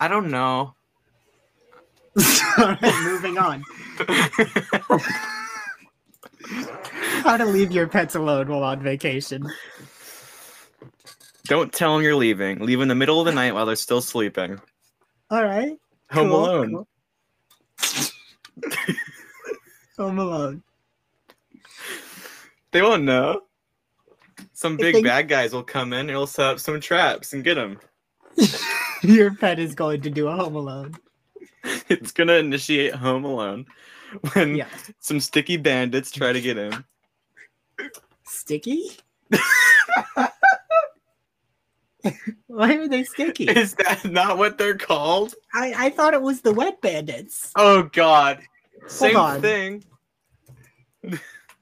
I 0.00 0.08
don't 0.08 0.30
know. 0.30 0.74
All 2.16 2.76
right, 2.80 3.02
moving 3.04 3.38
on. 3.38 3.62
How 7.22 7.36
to 7.36 7.44
leave 7.44 7.72
your 7.72 7.86
pets 7.88 8.14
alone 8.14 8.48
while 8.48 8.62
on 8.62 8.82
vacation. 8.82 9.50
don't 11.44 11.72
tell 11.72 11.94
them 11.94 12.02
you're 12.02 12.14
leaving. 12.14 12.58
Leave 12.60 12.80
in 12.80 12.88
the 12.88 12.94
middle 12.94 13.18
of 13.20 13.26
the 13.26 13.32
night 13.32 13.54
while 13.54 13.66
they're 13.66 13.76
still 13.76 14.00
sleeping. 14.02 14.60
All 15.30 15.42
right. 15.44 15.76
Home 16.10 16.28
cool, 16.28 16.44
alone. 16.44 16.72
cool. 16.74 16.88
Home 19.98 20.18
Alone. 20.18 20.62
They 22.72 22.82
won't 22.82 23.04
know. 23.04 23.42
Some 24.52 24.76
big 24.76 24.94
they- 24.96 25.02
bad 25.02 25.28
guys 25.28 25.52
will 25.52 25.62
come 25.62 25.92
in 25.92 26.00
and 26.00 26.10
he'll 26.10 26.26
set 26.26 26.46
up 26.46 26.58
some 26.60 26.80
traps 26.80 27.32
and 27.32 27.42
get 27.44 27.56
him. 27.56 27.78
Your 29.12 29.34
pet 29.34 29.58
is 29.58 29.74
going 29.74 30.00
to 30.02 30.10
do 30.10 30.28
a 30.28 30.34
Home 30.36 30.56
Alone. 30.56 30.94
It's 31.88 32.12
gonna 32.12 32.34
initiate 32.34 32.94
Home 32.94 33.24
Alone 33.24 33.66
when 34.32 34.54
Yeah. 34.56 34.68
some 35.00 35.20
sticky 35.20 35.56
bandits 35.56 36.10
try 36.10 36.32
to 36.32 36.40
get 36.40 36.56
in. 36.58 36.84
Sticky? 38.24 38.90
Why 42.46 42.74
are 42.76 42.86
they 42.86 43.04
sticky? 43.04 43.44
Is 43.48 43.74
that 43.74 44.04
not 44.04 44.36
what 44.38 44.58
they're 44.58 44.76
called? 44.76 45.34
I, 45.54 45.74
I 45.86 45.90
thought 45.90 46.12
it 46.14 46.20
was 46.22 46.42
the 46.42 46.52
wet 46.52 46.80
bandits. 46.82 47.50
Oh 47.56 47.84
God! 47.92 48.40
Same 48.86 49.40
thing. 49.40 49.84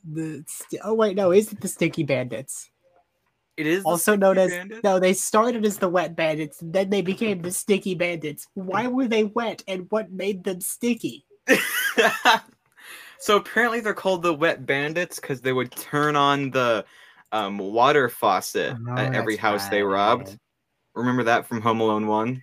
The 0.04 0.44
st- 0.48 0.82
oh 0.84 0.94
wait, 0.94 1.14
no, 1.16 1.30
is 1.30 1.52
it 1.52 1.60
the 1.60 1.68
sticky 1.68 2.02
bandits? 2.02 2.70
It 3.56 3.66
is 3.66 3.84
Also 3.84 4.16
known 4.16 4.38
as 4.38 4.50
bandits? 4.50 4.80
no, 4.82 4.98
they 4.98 5.12
started 5.12 5.64
as 5.66 5.76
the 5.78 5.88
wet 5.88 6.16
bandits, 6.16 6.58
then 6.62 6.88
they 6.90 7.02
became 7.02 7.42
the 7.42 7.50
sticky 7.50 7.94
bandits. 7.94 8.46
Why 8.54 8.86
were 8.86 9.06
they 9.08 9.24
wet, 9.24 9.62
and 9.68 9.86
what 9.90 10.10
made 10.10 10.44
them 10.44 10.60
sticky? 10.60 11.26
so 13.18 13.36
apparently 13.36 13.80
they're 13.80 13.94
called 13.94 14.22
the 14.22 14.32
wet 14.34 14.64
bandits 14.66 15.20
because 15.20 15.40
they 15.40 15.52
would 15.52 15.70
turn 15.72 16.16
on 16.16 16.50
the 16.50 16.84
um, 17.30 17.58
water 17.58 18.08
faucet 18.08 18.76
Oh, 18.88 18.96
at 18.96 19.14
every 19.14 19.36
house 19.36 19.68
they 19.68 19.82
robbed. 19.82 20.38
Remember 20.94 21.24
that 21.24 21.46
from 21.46 21.60
Home 21.62 21.80
Alone 21.80 22.06
One? 22.06 22.42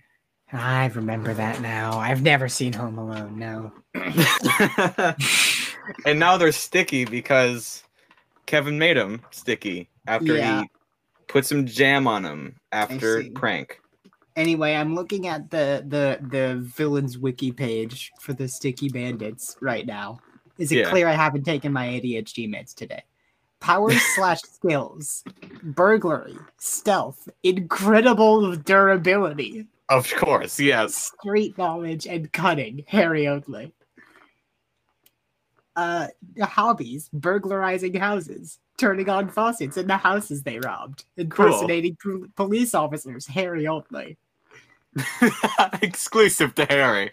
I 0.52 0.86
remember 0.86 1.32
that 1.34 1.60
now. 1.60 1.98
I've 1.98 2.22
never 2.22 2.48
seen 2.48 2.72
Home 2.72 2.98
Alone. 2.98 3.38
No. 3.38 3.72
and 6.04 6.18
now 6.18 6.36
they're 6.36 6.50
sticky 6.52 7.04
because 7.04 7.84
Kevin 8.46 8.78
made 8.78 8.96
them 8.96 9.22
sticky 9.30 9.88
after 10.06 10.36
Yeah. 10.36 10.62
he 10.62 10.70
put 11.30 11.46
some 11.46 11.64
jam 11.66 12.06
on 12.06 12.22
them 12.22 12.56
after 12.72 13.24
prank. 13.34 13.80
Anyway, 14.36 14.74
I'm 14.74 14.94
looking 14.94 15.26
at 15.26 15.50
the 15.50 15.84
the 15.86 16.18
the 16.28 16.56
villains 16.60 17.18
wiki 17.18 17.52
page 17.52 18.12
for 18.20 18.32
the 18.32 18.48
sticky 18.48 18.88
bandits 18.88 19.56
right 19.60 19.86
now. 19.86 20.20
Is 20.58 20.70
it 20.72 20.78
Yeah. 20.78 20.90
clear 20.90 21.08
I 21.08 21.12
haven't 21.12 21.44
taken 21.44 21.72
my 21.72 21.86
ADHD 21.86 22.48
meds 22.48 22.74
today? 22.74 23.02
Powers 23.60 24.00
slash 24.14 24.40
skills, 24.42 25.24
burglary, 25.62 26.36
stealth, 26.58 27.28
incredible 27.42 28.56
durability, 28.56 29.66
Of 29.88 30.10
course, 30.14 30.58
yes. 30.58 31.12
street 31.20 31.56
knowledge, 31.58 32.06
and 32.06 32.32
cunning. 32.32 32.84
Harry 32.88 33.26
Oakley. 33.28 33.72
Uh, 35.76 36.08
hobbies: 36.42 37.08
burglarizing 37.12 37.94
houses, 37.94 38.58
turning 38.80 39.08
on 39.10 39.28
faucets 39.28 39.76
in 39.76 39.86
the 39.86 39.96
houses 39.98 40.42
they 40.42 40.58
robbed, 40.58 41.04
impersonating 41.18 41.96
po- 42.02 42.26
police 42.34 42.74
officers. 42.74 43.26
Harry 43.26 43.66
Oakley. 43.68 44.16
Exclusive 45.82 46.54
to 46.56 46.64
Harry. 46.64 47.10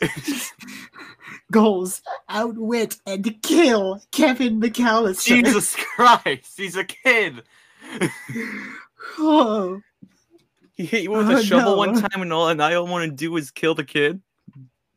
goals 1.52 2.02
outwit 2.28 2.96
and 3.06 3.40
kill 3.42 4.00
Kevin 4.12 4.60
McCallister. 4.60 5.24
Jesus 5.24 5.74
Christ, 5.96 6.54
he's 6.56 6.76
a 6.76 6.84
kid. 6.84 7.42
Oh, 9.18 9.80
He 10.74 10.84
hit 10.84 11.04
you 11.04 11.12
with 11.12 11.30
Oh, 11.30 11.36
a 11.36 11.42
shovel 11.42 11.76
one 11.78 11.94
time, 12.00 12.22
and 12.22 12.32
all 12.32 12.48
and 12.48 12.62
I 12.62 12.74
all 12.74 12.86
I 12.86 12.90
want 12.90 13.10
to 13.10 13.16
do 13.16 13.36
is 13.36 13.50
kill 13.50 13.74
the 13.74 13.84
kid. 13.84 14.20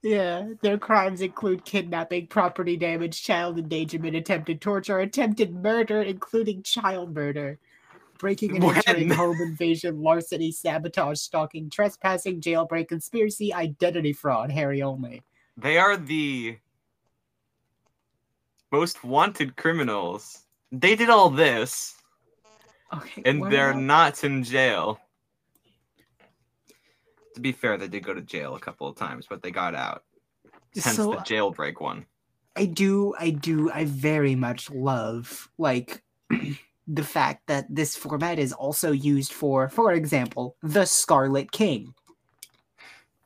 Yeah. 0.02 0.50
Their 0.62 0.78
crimes 0.78 1.22
include 1.22 1.66
kidnapping, 1.66 2.28
property 2.28 2.78
damage, 2.78 3.24
child 3.24 3.58
endangerment, 3.58 4.16
attempted 4.16 4.62
torture, 4.62 5.00
attempted 5.00 5.54
murder, 5.54 6.02
including 6.02 6.64
child 6.64 7.14
murder, 7.14 7.60
breaking 8.18 8.56
and 8.56 8.64
entering, 8.64 9.10
home 9.10 9.38
invasion, 9.42 10.02
larceny, 10.02 10.52
sabotage, 10.52 11.20
stalking, 11.20 11.70
trespassing, 11.70 12.42
jailbreak, 12.42 12.88
conspiracy, 12.88 13.54
identity 13.54 14.14
fraud. 14.14 14.52
Harry 14.52 14.82
only. 14.82 15.22
They 15.58 15.78
are 15.78 15.98
the 15.98 16.58
most 18.72 19.04
wanted 19.04 19.56
criminals. 19.56 20.46
They 20.72 20.96
did 20.96 21.10
all 21.10 21.30
this, 21.30 21.96
Okay, 22.94 23.22
and 23.26 23.52
they're 23.52 23.74
not 23.74 24.24
in 24.24 24.44
jail. 24.44 25.00
To 27.40 27.42
be 27.42 27.54
fair, 27.54 27.78
they 27.78 27.88
did 27.88 28.04
go 28.04 28.14
to 28.14 28.22
jail 28.22 28.56
a 28.56 28.60
couple 28.60 28.86
of 28.86 28.98
times, 28.98 29.26
but 29.30 29.42
they 29.42 29.50
got 29.50 29.74
out. 29.74 30.04
Hence 30.76 30.98
So- 30.98 31.12
the 31.12 31.18
jailbreak 31.20 31.80
one. 31.80 32.06
I 32.58 32.66
do, 32.66 33.14
I 33.18 33.30
do, 33.30 33.72
I 33.72 33.86
very 33.86 34.36
much 34.36 34.70
love 34.70 35.50
like 35.58 36.04
the 36.88 37.04
fact 37.04 37.48
that 37.48 37.66
this 37.74 37.96
format 37.96 38.40
is 38.40 38.52
also 38.52 38.92
used 38.92 39.32
for, 39.32 39.70
for 39.70 39.94
example, 39.94 40.58
the 40.62 40.84
Scarlet 40.84 41.54
King 41.54 41.94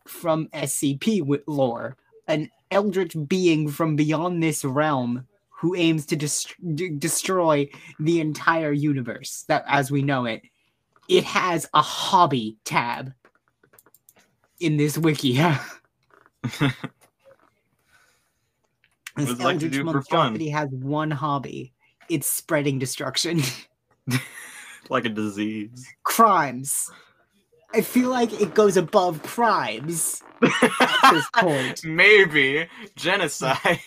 from 0.05 0.47
SCP 0.49 1.41
lore, 1.47 1.97
an 2.27 2.51
eldritch 2.69 3.15
being 3.27 3.67
from 3.67 3.95
beyond 3.95 4.43
this 4.43 4.63
realm 4.63 5.25
who 5.49 5.73
aims 5.75 6.05
to 6.07 6.15
dest- 6.15 6.53
d- 6.75 6.89
destroy 6.89 7.67
the 7.99 8.19
entire 8.19 8.73
universe 8.73 9.45
that 9.47 9.63
as 9.67 9.89
we 9.89 10.03
know 10.03 10.25
it. 10.25 10.43
It 11.09 11.23
has 11.23 11.67
a 11.73 11.81
hobby 11.81 12.57
tab 12.63 13.13
in 14.63 14.77
this 14.77 14.97
wiki. 14.97 15.33
What 19.15 19.27
This 19.27 19.39
it 19.39 19.43
like 19.43 19.59
to 19.59 19.69
do 19.69 19.83
for 19.91 20.01
fun? 20.01 20.39
has 20.39 20.69
one 20.69 21.11
hobby. 21.11 21.71
It's 22.09 22.25
spreading 22.27 22.79
destruction. 22.79 23.41
like 24.89 25.05
a 25.05 25.09
disease. 25.09 25.87
Crimes. 26.03 26.89
I 27.73 27.81
feel 27.81 28.09
like 28.09 28.33
it 28.41 28.53
goes 28.55 28.75
above 28.75 29.21
crimes 29.21 30.23
at 30.41 31.11
this 31.11 31.29
point. 31.35 31.85
Maybe 31.85 32.67
genocide. 32.95 33.79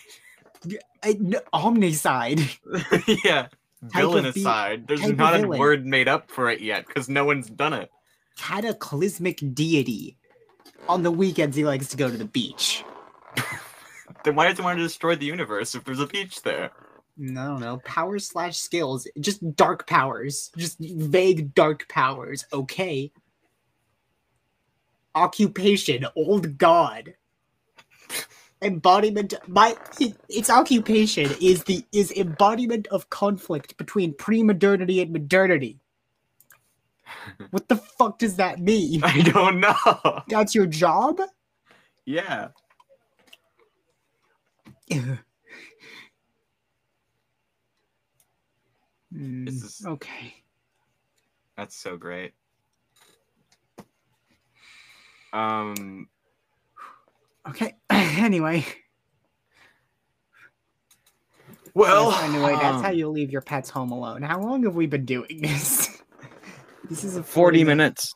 I, 1.03 1.09
n- 1.09 1.35
omnicide. 1.53 2.57
yeah. 3.23 3.47
Type 3.93 4.03
of 4.03 4.33
be- 4.33 4.43
Villainicide. 4.43 4.87
There's 4.87 5.11
not 5.11 5.35
a 5.35 5.39
villain. 5.39 5.59
word 5.59 5.85
made 5.85 6.07
up 6.07 6.31
for 6.31 6.49
it 6.49 6.61
yet 6.61 6.87
because 6.87 7.09
no 7.09 7.25
one's 7.25 7.49
done 7.49 7.73
it. 7.73 7.91
Cataclysmic 8.37 9.41
deity. 9.53 10.17
On 10.89 11.03
the 11.03 11.11
weekends, 11.11 11.55
he 11.55 11.65
likes 11.65 11.87
to 11.87 11.97
go 11.97 12.09
to 12.09 12.17
the 12.17 12.25
beach. 12.25 12.83
Then 14.23 14.35
why 14.35 14.47
does 14.47 14.57
he 14.57 14.63
want 14.63 14.77
to 14.77 14.83
destroy 14.83 15.15
the 15.15 15.25
universe 15.25 15.73
if 15.75 15.85
there's 15.85 15.99
a 15.99 16.07
beach 16.07 16.41
there? 16.41 16.71
No, 17.17 17.57
no. 17.57 17.77
Powers 17.77 18.27
slash 18.27 18.57
skills. 18.57 19.07
Just 19.19 19.55
dark 19.55 19.87
powers. 19.87 20.51
Just 20.57 20.77
vague 20.79 21.53
dark 21.53 21.87
powers. 21.87 22.45
Okay. 22.51 23.11
Occupation. 25.15 26.05
Old 26.15 26.57
god. 26.57 27.15
Embodiment. 28.61 29.33
My 29.47 29.75
its 30.29 30.49
occupation 30.49 31.31
is 31.41 31.63
the 31.63 31.85
is 31.91 32.11
embodiment 32.11 32.87
of 32.87 33.09
conflict 33.09 33.77
between 33.77 34.13
pre-modernity 34.13 35.01
and 35.01 35.11
modernity. 35.11 35.79
What 37.51 37.67
the 37.67 37.75
fuck 37.77 38.19
does 38.19 38.35
that 38.37 38.59
mean? 38.59 39.03
I 39.03 39.21
don't 39.21 39.59
know. 39.59 40.21
That's 40.27 40.53
your 40.55 40.65
job? 40.65 41.19
Yeah. 42.05 42.49
Hmm, 49.11 49.47
is- 49.47 49.83
okay. 49.85 50.35
That's 51.55 51.75
so 51.75 51.97
great. 51.97 52.33
Um 55.33 56.07
Okay. 57.47 57.75
anyway. 57.89 58.65
well 61.73 62.11
anyway, 62.11 62.53
that's 62.59 62.77
um, 62.77 62.83
how 62.83 62.91
you 62.91 63.07
leave 63.07 63.31
your 63.31 63.41
pets 63.41 63.69
home 63.69 63.91
alone. 63.91 64.21
How 64.21 64.39
long 64.41 64.63
have 64.63 64.75
we 64.75 64.85
been 64.87 65.05
doing 65.05 65.41
this? 65.41 65.86
This 66.89 67.03
is 67.03 67.17
a 67.17 67.23
40 67.23 67.63
minute- 67.63 67.77
minutes. 67.77 68.13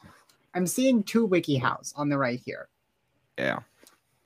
I'm 0.54 0.68
seeing 0.68 1.04
two 1.04 1.28
WikiHows 1.28 1.94
on 1.96 2.10
the 2.10 2.18
right 2.18 2.40
here. 2.44 2.68
Yeah. 3.38 3.60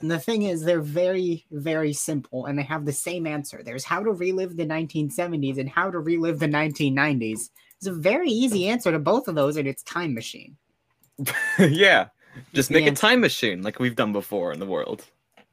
And 0.01 0.11
the 0.11 0.19
thing 0.19 0.43
is, 0.43 0.63
they're 0.63 0.81
very, 0.81 1.45
very 1.51 1.93
simple 1.93 2.45
and 2.45 2.57
they 2.57 2.63
have 2.63 2.85
the 2.85 2.91
same 2.91 3.25
answer. 3.25 3.61
There's 3.63 3.85
how 3.85 4.03
to 4.03 4.11
relive 4.11 4.57
the 4.57 4.65
1970s 4.65 5.57
and 5.57 5.69
how 5.69 5.89
to 5.89 5.99
relive 5.99 6.39
the 6.39 6.47
1990s. 6.47 7.49
It's 7.77 7.87
a 7.87 7.93
very 7.93 8.29
easy 8.29 8.67
answer 8.69 8.91
to 8.91 8.99
both 8.99 9.27
of 9.27 9.35
those, 9.35 9.57
and 9.57 9.67
it's 9.67 9.83
time 9.83 10.13
machine. 10.13 10.57
yeah. 11.59 12.07
Just 12.53 12.69
make 12.69 12.85
a 12.85 12.91
time 12.91 13.21
machine 13.21 13.61
like 13.61 13.79
we've 13.79 13.95
done 13.95 14.11
before 14.11 14.51
in 14.51 14.59
the 14.59 14.65
world. 14.65 15.05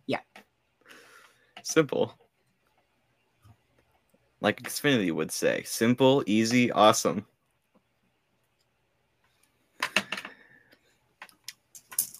Yeah. 0.06 0.18
Simple. 1.62 2.12
Like 4.40 4.60
Xfinity 4.62 5.12
would 5.12 5.30
say. 5.30 5.62
Simple, 5.64 6.24
easy, 6.26 6.72
awesome. 6.72 7.24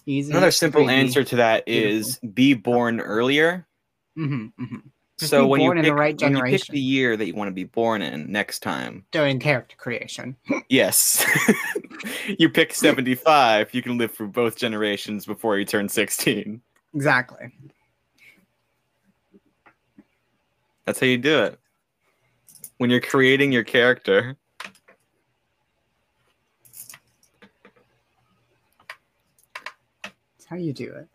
Easy. 0.05 0.31
Another 0.31 0.51
simple 0.51 0.89
answer 0.89 1.23
to 1.23 1.35
that 1.37 1.63
is 1.67 2.17
Beautiful. 2.19 2.29
be 2.29 2.53
born 2.53 2.99
earlier. 2.99 3.65
hmm 4.15 4.47
hmm 4.57 4.77
so 5.17 5.47
when 5.47 5.61
you, 5.61 5.67
born 5.67 5.77
in 5.77 5.85
the 5.85 5.91
pick, 5.91 5.97
right 5.97 6.21
when 6.21 6.35
you 6.35 6.43
pick 6.43 6.65
the 6.65 6.79
year 6.79 7.15
that 7.15 7.25
you 7.25 7.33
want 7.33 7.47
to 7.47 7.53
be 7.53 7.63
born 7.63 8.01
in 8.01 8.29
next 8.31 8.59
time, 8.59 9.05
During 9.11 9.39
character 9.39 9.75
creation. 9.77 10.35
yes, 10.69 11.25
you 12.39 12.49
pick 12.49 12.73
75, 12.73 13.73
you 13.73 13.81
can 13.81 13.97
live 13.97 14.11
through 14.11 14.29
both 14.29 14.57
generations 14.57 15.25
before 15.25 15.57
you 15.57 15.65
turn 15.65 15.87
16. 15.87 16.61
Exactly. 16.93 17.51
That's 20.85 20.99
how 20.99 21.05
you 21.05 21.17
do 21.17 21.43
it. 21.43 21.59
When 22.77 22.89
you're 22.89 22.99
creating 22.99 23.53
your 23.53 23.63
character, 23.63 24.35
how 30.53 30.59
you 30.59 30.71
do 30.71 30.93
it. 30.93 31.07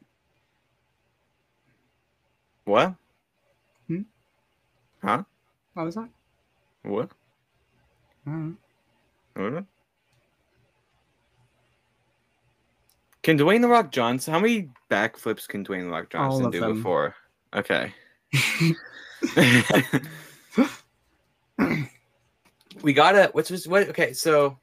what? 2.65 2.95
Huh? 5.01 5.23
What 5.75 5.87
was 5.87 5.95
that? 5.95 6.09
What? 6.83 7.11
Uh, 8.27 8.51
What? 9.35 9.65
Can 13.23 13.39
Dwayne 13.39 13.61
the 13.61 13.69
Rock 13.69 13.93
Johnson? 13.93 14.35
How 14.35 14.41
many 14.41 14.71
backflips 14.91 15.47
can 15.47 15.65
Dwayne 15.65 15.85
the 15.85 15.91
Rock 15.91 16.11
Johnson 16.11 16.51
do 16.51 16.59
them. 16.59 16.75
before? 16.75 17.15
Okay. 17.55 17.93
we 22.83 22.93
gotta. 22.93 23.31
What's 23.33 23.69
what? 23.69 23.89
Okay, 23.91 24.13
so 24.15 24.59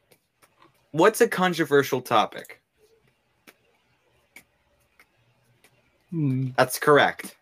what's 0.91 1.21
a 1.21 1.29
controversial 1.29 2.01
topic? 2.01 2.61
Hmm. 6.09 6.49
That's 6.57 6.79
correct. 6.79 7.35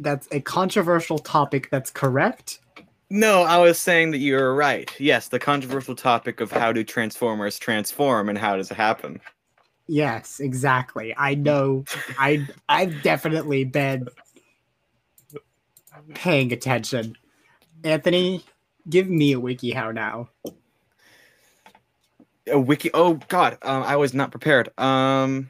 That's 0.00 0.28
a 0.32 0.40
controversial 0.40 1.18
topic. 1.18 1.70
That's 1.70 1.90
correct. 1.90 2.60
No, 3.08 3.42
I 3.42 3.58
was 3.58 3.78
saying 3.78 4.12
that 4.12 4.18
you 4.18 4.36
were 4.36 4.54
right. 4.54 4.90
Yes, 4.98 5.28
the 5.28 5.38
controversial 5.38 5.94
topic 5.94 6.40
of 6.40 6.50
how 6.50 6.72
do 6.72 6.82
Transformers 6.82 7.58
transform 7.58 8.28
and 8.30 8.38
how 8.38 8.56
does 8.56 8.70
it 8.70 8.76
happen? 8.76 9.20
Yes, 9.86 10.40
exactly. 10.40 11.14
I 11.18 11.34
know. 11.34 11.84
I 12.18 12.46
I've 12.68 13.02
definitely 13.02 13.64
been 13.64 14.08
paying 16.14 16.52
attention. 16.52 17.16
Anthony, 17.84 18.44
give 18.88 19.08
me 19.08 19.34
a 19.34 19.40
WikiHow 19.40 19.92
now. 19.94 20.30
A 22.50 22.58
wiki. 22.58 22.90
Oh 22.94 23.20
God, 23.28 23.58
um, 23.62 23.82
I 23.82 23.96
was 23.96 24.14
not 24.14 24.30
prepared. 24.30 24.70
Um, 24.78 25.48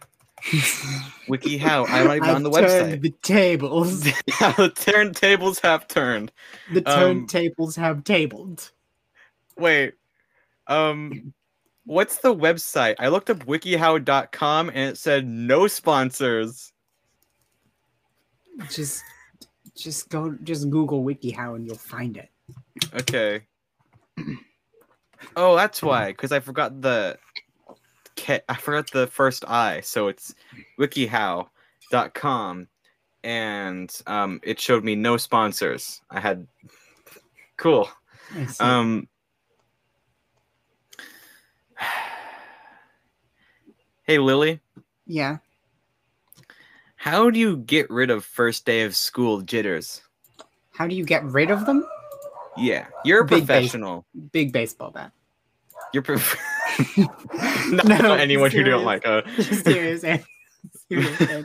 wiki 1.28 1.56
how? 1.56 1.84
I 1.84 2.02
don't 2.02 2.16
even 2.16 2.30
on 2.34 2.42
the 2.42 2.50
turned 2.50 3.00
website. 3.00 3.02
The 3.02 3.10
tables. 3.22 4.06
Yeah, 4.06 4.52
the 4.52 4.70
turntables 4.70 5.60
have 5.60 5.88
turned. 5.88 6.32
The 6.72 6.82
Um, 6.86 7.26
turntables 7.26 7.76
have 7.76 8.04
tabled. 8.04 8.70
Wait. 9.56 9.94
Um 10.66 11.32
what's 11.84 12.18
the 12.18 12.34
website? 12.34 12.96
I 12.98 13.08
looked 13.08 13.30
up 13.30 13.38
wikihow.com 13.46 14.68
and 14.68 14.78
it 14.90 14.98
said 14.98 15.26
no 15.26 15.66
sponsors. 15.66 16.72
Just, 18.70 19.02
just 19.76 20.08
go. 20.10 20.36
Just 20.42 20.68
Google 20.70 21.02
WikiHow 21.02 21.56
and 21.56 21.66
you'll 21.66 21.76
find 21.76 22.16
it. 22.16 22.28
Okay. 22.94 23.42
Oh, 25.36 25.54
that's 25.54 25.80
why 25.80 26.12
cuz 26.12 26.32
I 26.32 26.40
forgot 26.40 26.82
the 26.82 27.16
K- 28.16 28.40
I 28.48 28.54
forgot 28.56 28.90
the 28.90 29.06
first 29.06 29.44
I, 29.48 29.80
so 29.80 30.08
it's 30.08 30.34
wikihow.com 30.78 32.68
and 33.24 34.02
um 34.06 34.40
it 34.42 34.58
showed 34.60 34.84
me 34.84 34.94
no 34.96 35.16
sponsors. 35.16 36.00
I 36.10 36.20
had 36.20 36.46
Cool. 37.56 37.88
I. 38.34 38.60
Um 38.60 39.08
Hey 44.04 44.18
Lily, 44.18 44.60
yeah. 45.06 45.38
how 46.96 47.30
do 47.30 47.38
you 47.38 47.56
get 47.56 47.88
rid 47.88 48.10
of 48.10 48.24
first 48.24 48.64
day 48.66 48.82
of 48.82 48.96
school 48.96 49.40
jitters? 49.40 50.02
How 50.72 50.86
do 50.88 50.94
you 50.94 51.04
get 51.04 51.24
rid 51.24 51.50
of 51.50 51.66
them? 51.66 51.86
Yeah, 52.56 52.86
you're 53.04 53.20
a 53.20 53.24
Big 53.24 53.46
base- 53.46 53.70
professional. 53.70 54.04
Big 54.32 54.52
baseball 54.52 54.90
bat. 54.90 55.12
You're 55.92 56.02
prof- 56.02 56.36
not, 56.96 57.84
No, 57.86 57.96
not 57.98 58.20
anyone 58.20 58.50
you 58.52 58.62
don't 58.62 58.84
like. 58.84 59.06
Uh, 59.06 59.22
serious 59.42 60.04
answer. 60.04 60.26
Serious. 60.88 61.44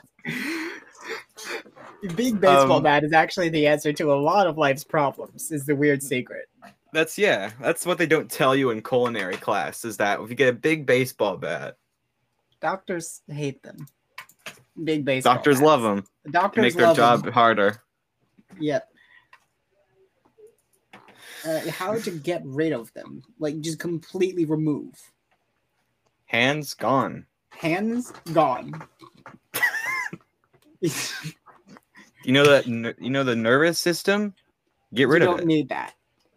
Big 2.16 2.40
baseball 2.40 2.74
Um, 2.78 2.84
bat 2.84 3.04
is 3.04 3.12
actually 3.14 3.50
the 3.50 3.66
answer 3.68 3.92
to 3.94 4.14
a 4.14 4.16
lot 4.16 4.46
of 4.48 4.58
life's 4.58 4.84
problems. 4.84 5.52
Is 5.52 5.66
the 5.66 5.76
weird 5.76 6.04
secret. 6.04 6.46
that's 6.94 7.18
yeah. 7.18 7.52
That's 7.60 7.86
what 7.86 7.98
they 7.98 8.06
don't 8.06 8.30
tell 8.30 8.56
you 8.56 8.70
in 8.70 8.82
culinary 8.84 9.36
class. 9.38 9.84
Is 9.84 9.98
that 9.98 10.20
if 10.20 10.30
you 10.30 10.36
get 10.36 10.50
a 10.50 10.54
big 10.54 10.86
baseball 10.86 11.38
bat, 11.38 11.76
Doctors 12.62 13.22
hate 13.28 13.62
them. 13.64 13.88
Big 14.84 15.06
baseball. 15.06 15.36
doctors 15.36 15.58
bats. 15.58 15.66
love 15.66 15.82
them. 15.82 16.04
The 16.26 16.32
doctors 16.32 16.62
Make 16.62 16.74
their 16.76 16.94
job 16.94 17.24
them. 17.24 17.34
harder. 17.34 17.82
Yep. 18.60 18.88
Uh, 21.48 21.60
how 21.72 21.96
to 21.98 22.12
get 22.12 22.42
rid 22.46 22.74
of 22.74 22.94
them? 22.94 23.24
Like 23.40 23.60
just 23.62 23.80
completely 23.80 24.46
remove. 24.46 24.94
Hands 26.28 26.74
gone. 26.74 27.26
Hands 27.50 28.12
gone. 28.34 28.82
you 30.82 30.90
You 32.24 32.34
know 32.34 32.46
that. 32.46 32.68
You 32.68 33.10
know 33.10 33.24
the 33.24 33.36
nervous 33.36 33.80
system. 33.80 34.34
Get 34.94 35.08
rid 35.08 35.22
of 35.24 35.30
it. 35.30 35.38
don't 35.38 35.48
need 35.48 35.70
that. 35.70 35.94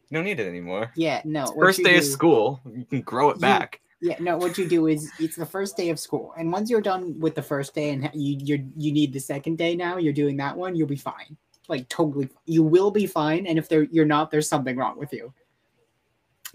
you 0.08 0.16
don't 0.16 0.24
need 0.24 0.40
it 0.40 0.46
anymore. 0.48 0.90
Yeah, 0.96 1.20
no. 1.24 1.44
what 1.44 1.58
First 1.58 1.78
you 1.78 1.84
day 1.84 1.98
of 1.98 2.04
school, 2.04 2.60
you 2.74 2.84
can 2.84 3.00
grow 3.02 3.30
it 3.30 3.36
You- 3.36 3.40
back. 3.42 3.80
Yeah, 4.02 4.16
no. 4.18 4.38
What 4.38 4.56
you 4.56 4.66
do 4.66 4.86
is 4.86 5.10
it's 5.18 5.36
the 5.36 5.44
first 5.44 5.76
day 5.76 5.90
of 5.90 6.00
school, 6.00 6.32
and 6.38 6.50
once 6.50 6.70
you're 6.70 6.80
done 6.80 7.20
with 7.20 7.34
the 7.34 7.42
first 7.42 7.74
day, 7.74 7.90
and 7.90 8.08
you 8.14 8.38
you 8.40 8.70
you 8.74 8.92
need 8.92 9.12
the 9.12 9.20
second 9.20 9.58
day 9.58 9.76
now, 9.76 9.98
you're 9.98 10.14
doing 10.14 10.38
that 10.38 10.56
one. 10.56 10.74
You'll 10.74 10.88
be 10.88 10.96
fine. 10.96 11.36
Like 11.68 11.86
totally, 11.90 12.30
you 12.46 12.62
will 12.62 12.90
be 12.90 13.06
fine. 13.06 13.46
And 13.46 13.58
if 13.58 13.68
there 13.68 13.82
you're 13.82 14.06
not, 14.06 14.30
there's 14.30 14.48
something 14.48 14.74
wrong 14.76 14.96
with 14.98 15.12
you. 15.12 15.34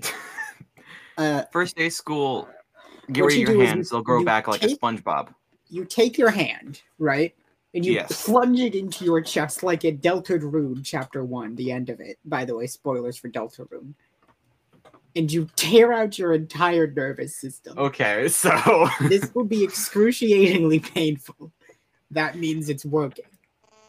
Uh, 1.18 1.44
First 1.54 1.78
day 1.78 1.86
of 1.86 1.94
school, 1.94 2.46
get 3.12 3.22
What 3.24 3.28
rid 3.28 3.36
of 3.36 3.40
you 3.40 3.46
your 3.48 3.56
do 3.56 3.62
is 3.62 3.70
hands. 3.70 3.92
you- 3.92 3.98
They'll 3.98 4.04
grow 4.04 4.24
back 4.24 4.48
like 4.48 4.64
a 4.64 4.68
take- 4.68 4.80
SpongeBob. 4.80 5.34
you 5.70 5.86
take 5.86 6.18
your 6.18 6.30
hand, 6.32 6.82
right? 7.00 7.34
and 7.74 7.86
you 7.86 7.92
Yes. 7.92 8.24
plunge 8.26 8.62
it 8.62 8.74
into 8.74 9.04
your 9.04 9.20
chest 9.20 9.62
like 9.62 9.84
in 9.84 9.98
Deltarune 9.98 10.80
Chapter 10.82 11.26
One, 11.26 11.56
the 11.56 11.74
end 11.74 11.90
of 11.90 12.00
it. 12.00 12.18
By 12.24 12.46
the 12.46 12.56
way, 12.56 12.68
spoilers 12.68 13.18
for 13.18 13.28
Deltarune. 13.30 13.96
And 15.14 15.30
you 15.30 15.50
tear 15.58 15.92
out 15.92 16.18
your 16.18 16.32
entire 16.32 16.88
nervous 16.88 17.36
system. 17.36 17.78
Okay, 17.78 18.28
so 18.30 18.88
This 19.10 19.30
will 19.36 19.44
be 19.44 19.62
excruciatingly 19.66 20.80
painful. 20.80 21.52
That 22.12 22.38
means 22.38 22.70
it's 22.70 22.86
working. 22.86 23.26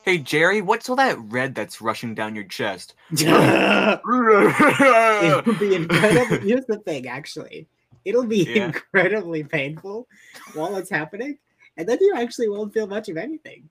hey 0.04 0.18
Jerry, 0.18 0.62
what's 0.62 0.88
all 0.88 0.96
that 0.96 1.16
red 1.20 1.54
that's 1.54 1.80
rushing 1.80 2.12
down 2.16 2.34
your 2.34 2.42
chest? 2.44 2.94
It'll 3.12 4.00
be 5.60 5.76
incredible. 5.76 6.38
Here's 6.38 6.66
the 6.66 6.80
thing, 6.84 7.06
actually. 7.06 7.68
It'll 8.06 8.24
be 8.26 8.44
Yeah. 8.54 8.66
incredibly 8.66 9.42
painful 9.44 10.06
while 10.54 10.76
it's 10.76 10.88
happening, 10.90 11.38
and 11.76 11.86
then 11.88 11.98
you 12.00 12.14
actually 12.16 12.48
won't 12.48 12.72
feel 12.72 12.86
much 12.86 13.08
of 13.10 13.16
anything. 13.18 13.68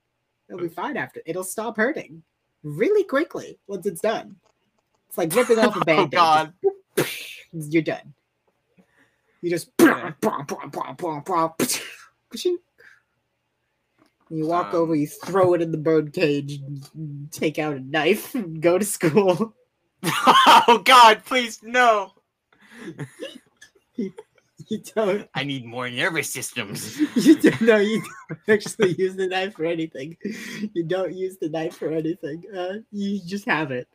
It'll 0.49 0.61
be 0.61 0.67
fine 0.67 0.97
after. 0.97 1.21
It'll 1.25 1.43
stop 1.43 1.77
hurting 1.77 2.21
really 2.63 3.03
quickly 3.05 3.57
once 3.67 3.85
it's 3.87 4.01
done. 4.01 4.35
It's 5.07 5.17
like 5.17 5.33
ripping 5.33 5.57
off 5.59 5.75
a 5.75 5.79
oh 5.81 5.83
band-aid. 5.85 6.11
God. 6.11 6.53
You're 7.53 7.81
done. 7.81 8.13
You 9.41 9.49
just 9.49 9.69
Yeah. 9.79 10.11
you 14.29 14.47
walk 14.47 14.73
Um, 14.73 14.75
over, 14.81 14.95
you 14.95 15.07
throw 15.07 15.53
it 15.53 15.61
in 15.61 15.71
the 15.71 15.77
bird 15.77 16.11
cage, 16.13 16.59
take 17.31 17.59
out 17.59 17.75
a 17.75 17.79
knife, 17.79 18.35
and 18.35 18.61
go 18.61 18.77
to 18.77 18.85
school. 18.85 19.53
oh 20.03 20.81
God, 20.83 21.23
please 21.25 21.61
no. 21.63 22.11
You 24.69 24.79
don't 24.95 25.27
I 25.35 25.43
need 25.43 25.65
more 25.65 25.89
nervous 25.89 26.29
systems. 26.29 26.97
you 27.17 27.35
don't 27.35 27.61
no, 27.61 27.75
you 27.75 28.01
don't 28.29 28.39
actually 28.47 28.93
use 28.93 29.15
the 29.17 29.27
knife 29.27 29.53
for 29.55 29.65
anything. 29.65 30.15
You 30.73 30.83
don't 30.85 31.13
use 31.13 31.37
the 31.37 31.49
knife 31.49 31.75
for 31.75 31.91
anything. 31.91 32.41
Uh, 32.55 32.75
you 32.89 33.19
just 33.25 33.45
have 33.45 33.71
it. 33.71 33.89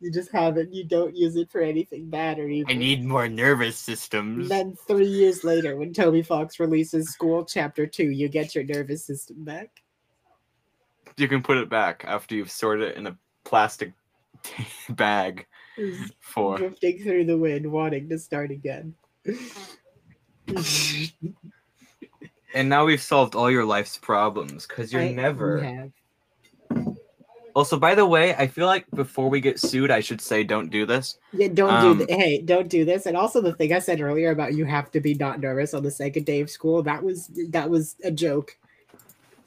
You 0.00 0.10
just 0.10 0.32
have 0.32 0.56
it. 0.58 0.70
You 0.72 0.82
don't 0.84 1.16
use 1.16 1.36
it 1.36 1.50
for 1.52 1.60
anything 1.60 2.10
bad 2.10 2.40
or 2.40 2.48
evil. 2.48 2.72
I 2.72 2.76
need 2.76 3.04
more 3.04 3.28
nervous 3.28 3.86
And 3.88 3.98
systems. 3.98 4.48
then 4.48 4.74
three 4.88 5.06
years 5.06 5.44
later, 5.44 5.76
when 5.76 5.92
Toby 5.94 6.20
Fox 6.22 6.58
releases 6.58 7.10
School 7.12 7.44
Chapter 7.44 7.86
Two, 7.86 8.10
you 8.10 8.28
get 8.28 8.56
your 8.56 8.64
nervous 8.64 9.04
system 9.06 9.44
back. 9.44 9.70
You 11.16 11.28
can 11.28 11.42
put 11.42 11.58
it 11.58 11.70
back 11.70 12.04
after 12.08 12.34
you've 12.34 12.50
sorted 12.50 12.90
it 12.90 12.96
in 12.96 13.06
a 13.06 13.16
plastic 13.44 13.92
bag 14.90 15.46
for. 16.18 16.58
drifting 16.58 16.98
through 17.04 17.24
the 17.26 17.38
wind, 17.38 17.70
wanting 17.70 18.08
to 18.08 18.18
start 18.18 18.50
again. 18.50 18.94
And 22.54 22.68
now 22.68 22.84
we've 22.86 23.02
solved 23.02 23.34
all 23.34 23.50
your 23.50 23.64
life's 23.64 23.98
problems 23.98 24.66
because 24.66 24.92
you're 24.92 25.02
I- 25.02 25.12
never. 25.12 25.62
have. 25.62 25.90
Also, 27.54 27.78
by 27.78 27.94
the 27.94 28.04
way, 28.04 28.34
I 28.34 28.46
feel 28.48 28.66
like 28.66 28.84
before 28.94 29.30
we 29.30 29.40
get 29.40 29.58
sued, 29.58 29.90
I 29.90 30.00
should 30.00 30.20
say 30.20 30.44
don't 30.44 30.70
do 30.70 30.84
this. 30.84 31.18
Yeah, 31.32 31.48
don't 31.48 31.72
Um, 31.72 31.98
do 31.98 32.06
th- 32.06 32.18
hey, 32.20 32.38
don't 32.42 32.68
do 32.68 32.84
this. 32.84 33.06
And 33.06 33.16
also 33.16 33.40
the 33.40 33.54
thing 33.54 33.72
I 33.72 33.78
said 33.78 34.00
earlier 34.02 34.30
about 34.30 34.52
you 34.54 34.66
have 34.66 34.90
to 34.90 35.00
be 35.00 35.14
not 35.14 35.40
nervous 35.40 35.72
on 35.72 35.82
the 35.82 35.90
second 35.90 36.26
day 36.26 36.40
of 36.42 36.50
school, 36.50 36.82
that 36.82 37.02
was 37.02 37.30
that 37.48 37.70
was 37.70 37.96
a 38.04 38.10
joke. 38.10 38.58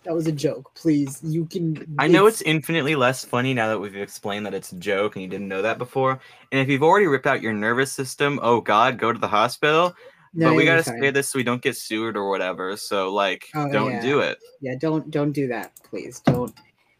That 0.03 0.15
was 0.15 0.27
a 0.27 0.31
joke. 0.31 0.71
Please, 0.75 1.19
you 1.23 1.45
can 1.45 1.85
I 1.99 2.07
know 2.07 2.25
it's 2.25 2.41
infinitely 2.41 2.95
less 2.95 3.25
funny 3.25 3.53
now 3.53 3.67
that 3.67 3.79
we've 3.79 3.95
explained 3.97 4.45
that 4.45 4.53
it's 4.53 4.71
a 4.71 4.77
joke 4.77 5.15
and 5.15 5.23
you 5.23 5.29
didn't 5.29 5.49
know 5.49 5.61
that 5.61 5.77
before. 5.77 6.19
And 6.51 6.61
if 6.61 6.69
you've 6.69 6.83
already 6.83 7.05
ripped 7.07 7.27
out 7.27 7.41
your 7.41 7.53
nervous 7.53 7.91
system, 7.91 8.39
oh 8.41 8.61
God, 8.61 8.97
go 8.97 9.11
to 9.11 9.19
the 9.19 9.27
hospital. 9.27 9.93
No, 10.33 10.49
but 10.49 10.55
we 10.55 10.63
gotta 10.65 10.83
fine. 10.83 11.01
say 11.01 11.09
this 11.11 11.29
so 11.29 11.37
we 11.39 11.43
don't 11.43 11.61
get 11.61 11.75
sued 11.75 12.15
or 12.15 12.29
whatever. 12.29 12.77
So 12.77 13.11
like, 13.13 13.47
Oh, 13.55 13.69
don't 13.71 13.91
yeah. 13.91 14.01
do 14.01 14.19
it. 14.21 14.37
Yeah, 14.61 14.75
don't 14.79 15.11
don't 15.11 15.31
do 15.33 15.47
that, 15.47 15.73
please. 15.83 16.21
Don't 16.21 16.53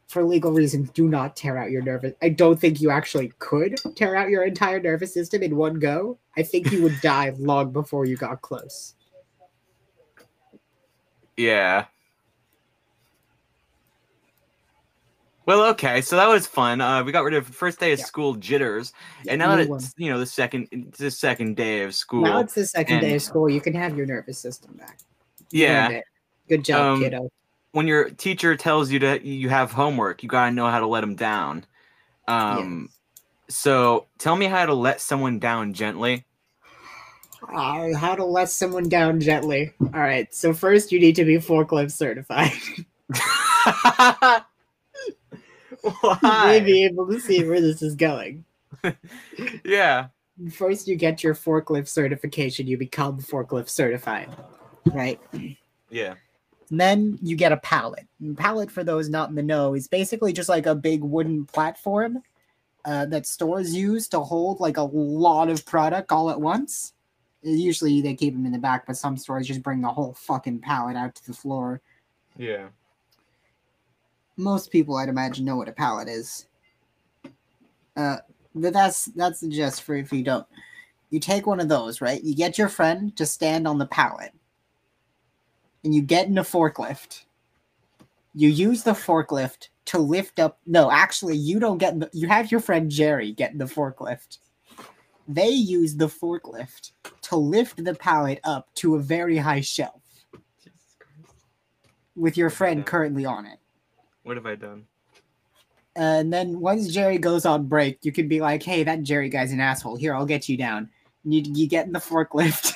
for 0.07 0.23
legal 0.23 0.51
reasons, 0.51 0.89
do 0.89 1.07
not 1.07 1.35
tear 1.35 1.55
out 1.57 1.69
your 1.69 1.83
nervous. 1.83 2.13
I 2.21 2.29
don't 2.29 2.59
think 2.59 2.81
you 2.81 2.89
actually 2.89 3.31
could 3.37 3.79
tear 3.95 4.15
out 4.15 4.29
your 4.29 4.43
entire 4.43 4.79
nervous 4.81 5.13
system 5.13 5.43
in 5.43 5.55
one 5.55 5.75
go. 5.75 6.17
I 6.35 6.41
think 6.43 6.71
you 6.71 6.81
would 6.81 6.99
die 7.01 7.31
long 7.37 7.71
before 7.71 8.05
you 8.05 8.17
got 8.17 8.41
close. 8.41 8.95
Yeah. 11.37 11.85
Well, 15.49 15.65
okay, 15.71 16.01
so 16.01 16.15
that 16.15 16.29
was 16.29 16.45
fun. 16.45 16.79
Uh, 16.79 17.03
we 17.03 17.11
got 17.11 17.23
rid 17.23 17.33
of 17.33 17.47
first 17.47 17.79
day 17.79 17.91
of 17.91 17.97
Yeah. 17.97 18.05
school 18.05 18.35
jitters, 18.35 18.93
Yeah, 19.23 19.31
and 19.31 19.39
now 19.39 19.55
that 19.55 19.67
it's 19.67 19.95
you 19.97 20.11
know 20.11 20.19
the 20.19 20.25
second 20.27 20.67
it's 20.71 20.99
the 20.99 21.09
second 21.09 21.55
day 21.55 21.81
of 21.81 21.95
school. 21.95 22.21
Now 22.21 22.41
it's 22.41 22.53
the 22.53 22.67
second 22.67 22.99
day 22.99 23.15
of 23.15 23.23
school. 23.23 23.49
You 23.49 23.59
can 23.59 23.73
have 23.73 23.97
your 23.97 24.05
nervous 24.05 24.37
system 24.37 24.75
back. 24.75 24.99
Yeah. 25.49 26.01
Good 26.47 26.63
job, 26.65 26.93
Um, 26.93 27.01
kiddo. 27.01 27.31
when 27.71 27.87
your 27.87 28.11
teacher 28.11 28.55
tells 28.55 28.91
you 28.91 28.99
to 28.99 29.27
you 29.27 29.49
have 29.49 29.71
homework, 29.71 30.21
you 30.21 30.29
gotta 30.29 30.51
know 30.51 30.67
how 30.69 30.81
to 30.81 30.85
let 30.85 31.01
them 31.01 31.15
down. 31.15 31.65
Um, 32.27 32.89
so 33.47 34.05
tell 34.19 34.35
me 34.35 34.45
how 34.45 34.67
to 34.67 34.75
let 34.75 35.01
someone 35.01 35.39
down 35.39 35.73
gently. 35.73 36.25
Uh, 37.41 37.95
how 37.97 38.13
to 38.13 38.23
let 38.23 38.51
someone 38.51 38.87
down 38.87 39.19
gently. 39.19 39.73
All 39.81 39.99
right. 39.99 40.31
So 40.31 40.53
first, 40.53 40.91
you 40.91 40.99
need 40.99 41.15
to 41.15 41.25
be 41.25 41.37
forklift 41.37 41.89
certified. 41.89 42.51
you 46.03 46.17
may 46.21 46.59
be 46.59 46.83
able 46.85 47.07
to 47.07 47.19
see 47.19 47.43
where 47.43 47.61
this 47.61 47.81
is 47.81 47.95
going. 47.95 48.45
yeah. 49.63 50.07
First, 50.51 50.87
you 50.87 50.95
get 50.95 51.23
your 51.23 51.35
forklift 51.35 51.87
certification. 51.87 52.67
You 52.67 52.77
become 52.77 53.19
forklift 53.19 53.69
certified, 53.69 54.29
right? 54.93 55.19
Yeah. 55.89 56.15
And 56.69 56.79
then 56.79 57.19
you 57.21 57.35
get 57.35 57.51
a 57.51 57.57
pallet. 57.57 58.07
And 58.19 58.37
pallet, 58.37 58.71
for 58.71 58.83
those 58.83 59.09
not 59.09 59.29
in 59.29 59.35
the 59.35 59.43
know, 59.43 59.73
is 59.73 59.87
basically 59.87 60.33
just 60.33 60.49
like 60.49 60.65
a 60.65 60.75
big 60.75 61.03
wooden 61.03 61.45
platform 61.45 62.21
uh, 62.85 63.05
that 63.07 63.25
stores 63.25 63.75
use 63.75 64.07
to 64.09 64.19
hold 64.19 64.59
like 64.59 64.77
a 64.77 64.83
lot 64.83 65.49
of 65.49 65.65
product 65.65 66.11
all 66.11 66.29
at 66.29 66.39
once. 66.39 66.93
Usually 67.41 68.01
they 68.01 68.15
keep 68.15 68.33
them 68.33 68.45
in 68.45 68.51
the 68.51 68.59
back, 68.59 68.85
but 68.85 68.97
some 68.97 69.17
stores 69.17 69.47
just 69.47 69.63
bring 69.63 69.81
the 69.81 69.89
whole 69.89 70.13
fucking 70.13 70.59
pallet 70.59 70.95
out 70.95 71.15
to 71.15 71.25
the 71.25 71.33
floor. 71.33 71.81
Yeah. 72.37 72.67
Most 74.39 74.71
people, 74.71 74.95
I'd 74.95 75.09
imagine, 75.09 75.43
know 75.43 75.57
what 75.57 75.67
a 75.67 75.73
pallet 75.73 76.07
is. 76.07 76.47
Uh, 77.97 78.17
but 78.55 78.71
that's 78.71 79.05
that's 79.07 79.41
the 79.41 79.49
gist 79.49 79.83
for 79.83 79.95
if 79.95 80.13
you 80.13 80.23
don't. 80.23 80.47
You 81.09 81.19
take 81.19 81.45
one 81.45 81.59
of 81.59 81.67
those, 81.67 81.99
right? 81.99 82.23
You 82.23 82.33
get 82.33 82.57
your 82.57 82.69
friend 82.69 83.13
to 83.17 83.25
stand 83.25 83.67
on 83.67 83.79
the 83.79 83.85
pallet, 83.85 84.31
and 85.83 85.93
you 85.93 86.01
get 86.01 86.27
in 86.27 86.37
a 86.37 86.43
forklift. 86.43 87.25
You 88.33 88.47
use 88.47 88.83
the 88.83 88.93
forklift 88.93 89.67
to 89.85 89.99
lift 89.99 90.39
up. 90.39 90.59
No, 90.65 90.89
actually, 90.89 91.35
you 91.35 91.59
don't 91.59 91.77
get. 91.77 91.99
The, 91.99 92.09
you 92.13 92.29
have 92.29 92.49
your 92.49 92.61
friend 92.61 92.89
Jerry 92.89 93.33
get 93.33 93.51
in 93.51 93.57
the 93.57 93.65
forklift. 93.65 94.37
They 95.27 95.49
use 95.49 95.97
the 95.97 96.07
forklift 96.07 96.93
to 97.23 97.35
lift 97.35 97.83
the 97.83 97.93
pallet 97.93 98.39
up 98.45 98.73
to 98.75 98.95
a 98.95 98.99
very 98.99 99.35
high 99.35 99.61
shelf 99.61 100.01
with 102.15 102.37
your 102.37 102.49
friend 102.49 102.85
currently 102.85 103.25
on 103.25 103.45
it. 103.45 103.58
What 104.29 104.37
have 104.37 104.45
I 104.45 104.53
done? 104.53 104.85
And 105.95 106.31
then 106.31 106.59
once 106.59 106.89
Jerry 106.89 107.17
goes 107.17 107.47
on 107.47 107.65
break, 107.65 107.97
you 108.03 108.11
can 108.11 108.27
be 108.27 108.41
like, 108.41 108.61
"Hey, 108.61 108.83
that 108.83 109.01
Jerry 109.01 109.27
guy's 109.27 109.51
an 109.51 109.59
asshole. 109.59 109.95
Here, 109.95 110.13
I'll 110.13 110.27
get 110.27 110.47
you 110.47 110.55
down." 110.55 110.87
And 111.23 111.33
you 111.33 111.41
you 111.47 111.67
get 111.67 111.87
in 111.87 111.93
the 111.93 111.97
forklift, 111.99 112.75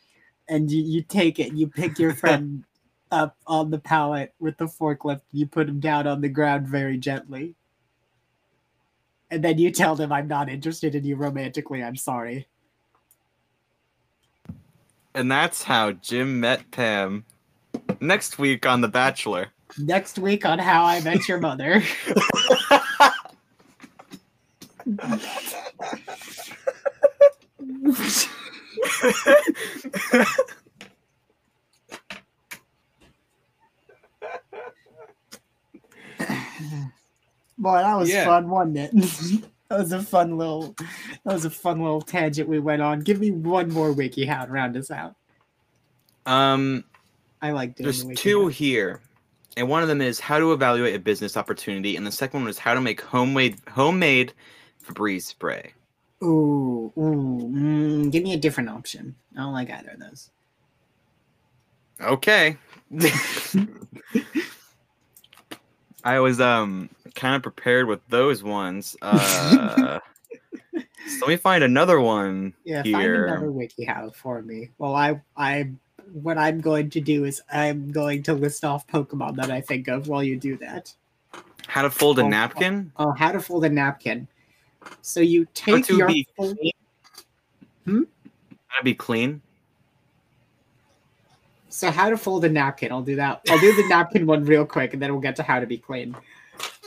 and 0.48 0.70
you, 0.70 0.80
you 0.80 1.02
take 1.02 1.40
it. 1.40 1.54
You 1.54 1.66
pick 1.66 1.98
your 1.98 2.14
friend 2.22 2.62
up 3.10 3.36
on 3.48 3.72
the 3.72 3.80
pallet 3.80 4.32
with 4.38 4.56
the 4.58 4.66
forklift. 4.66 5.22
You 5.32 5.48
put 5.48 5.68
him 5.68 5.80
down 5.80 6.06
on 6.06 6.20
the 6.20 6.28
ground 6.28 6.68
very 6.68 6.98
gently, 6.98 7.56
and 9.28 9.42
then 9.42 9.58
you 9.58 9.72
tell 9.72 9.96
them, 9.96 10.12
"I'm 10.12 10.28
not 10.28 10.48
interested 10.48 10.94
in 10.94 11.02
you 11.02 11.16
romantically. 11.16 11.82
I'm 11.82 11.96
sorry." 11.96 12.46
And 15.14 15.32
that's 15.32 15.64
how 15.64 15.90
Jim 15.90 16.38
met 16.38 16.70
Pam. 16.70 17.24
Next 17.98 18.38
week 18.38 18.66
on 18.66 18.82
The 18.82 18.88
Bachelor. 18.88 19.48
Next 19.78 20.18
week 20.18 20.44
on 20.44 20.58
How 20.58 20.84
I 20.84 21.00
Met 21.00 21.28
Your 21.28 21.38
Mother. 21.38 21.82
Boy, 37.58 37.78
that 37.78 37.94
was 37.98 38.10
Yeah. 38.10 38.24
fun, 38.24 38.48
wasn't 38.48 38.78
it? 38.78 38.90
that 39.68 39.78
was 39.78 39.92
a 39.92 40.02
fun 40.02 40.36
little 40.36 40.74
that 41.24 41.32
was 41.34 41.44
a 41.44 41.50
fun 41.50 41.80
little 41.80 42.02
tangent 42.02 42.48
we 42.48 42.58
went 42.58 42.82
on. 42.82 43.00
Give 43.00 43.20
me 43.20 43.30
one 43.30 43.70
more 43.70 43.92
wiki 43.92 44.24
how 44.26 44.44
to 44.44 44.50
round 44.52 44.76
us 44.76 44.90
out. 44.90 45.14
um, 46.26 46.84
I 47.40 47.50
like 47.50 47.74
doing 47.76 47.84
there's 47.84 48.04
the 48.04 48.14
two 48.14 48.46
here, 48.48 49.00
and 49.56 49.68
one 49.68 49.82
of 49.82 49.88
them 49.88 50.00
is 50.00 50.20
how 50.20 50.38
to 50.38 50.52
evaluate 50.52 50.94
a 50.94 50.98
business 50.98 51.36
opportunity, 51.36 51.96
and 51.96 52.06
the 52.06 52.12
second 52.12 52.40
one 52.40 52.48
is 52.50 52.58
how 52.58 52.74
to 52.74 52.80
make 52.80 53.00
homemade 53.00 53.58
homemade 53.68 54.32
Febreze 54.84 55.22
spray. 55.22 55.72
Ooh, 56.22 56.92
ooh, 56.96 57.50
mm, 57.52 58.10
give 58.12 58.22
me 58.22 58.32
a 58.32 58.38
different 58.38 58.68
option. 58.68 59.16
I 59.36 59.40
don't 59.40 59.52
like 59.52 59.70
either 59.70 59.90
of 59.90 60.00
those. 60.00 60.30
Okay. 62.00 62.56
I 66.04 66.18
was 66.20 66.40
um 66.40 66.90
kind 67.14 67.36
of 67.36 67.42
prepared 67.42 67.86
with 67.86 68.00
those 68.08 68.42
ones. 68.42 68.96
Uh, 69.02 70.00
so 70.74 70.82
let 71.20 71.28
me 71.28 71.36
find 71.36 71.62
another 71.64 72.00
one 72.00 72.54
Yeah, 72.64 72.82
here. 72.82 72.92
find 72.92 73.14
another 73.28 73.48
WikiHow 73.48 74.14
for 74.14 74.42
me. 74.42 74.70
Well, 74.78 74.94
I, 74.94 75.20
I, 75.36 75.70
what 76.12 76.38
I'm 76.38 76.60
going 76.60 76.90
to 76.90 77.00
do 77.00 77.24
is 77.24 77.40
I'm 77.52 77.90
going 77.90 78.22
to 78.24 78.34
list 78.34 78.64
off 78.64 78.86
Pokemon 78.86 79.36
that 79.36 79.50
I 79.50 79.60
think 79.60 79.88
of 79.88 80.08
while 80.08 80.22
you 80.22 80.36
do 80.38 80.56
that. 80.58 80.92
How 81.66 81.82
to 81.82 81.90
fold 81.90 82.18
a 82.18 82.22
Oh, 82.22 82.28
napkin? 82.28 82.92
Oh, 82.96 83.12
how 83.12 83.32
to 83.32 83.40
fold 83.40 83.64
a 83.64 83.68
napkin. 83.70 84.28
So 85.00 85.20
you 85.20 85.46
take 85.54 85.88
your 85.88 86.06
be 86.08 86.26
full- 86.36 86.54
How 87.86 88.78
to 88.78 88.84
be 88.84 88.94
clean? 88.94 89.40
so 91.68 91.90
how 91.90 92.10
to 92.10 92.18
fold 92.18 92.44
a 92.44 92.48
napkin. 92.50 92.92
I'll 92.92 93.00
do 93.02 93.16
that. 93.16 93.40
I'll 93.48 93.58
do 93.58 93.74
the 93.74 93.88
napkin 93.88 94.26
one 94.26 94.44
real 94.44 94.66
quick, 94.66 94.92
and 94.92 95.00
then 95.00 95.10
we'll 95.10 95.22
get 95.22 95.36
to 95.36 95.42
how 95.42 95.58
to 95.58 95.66
be 95.66 95.78
clean. 95.78 96.14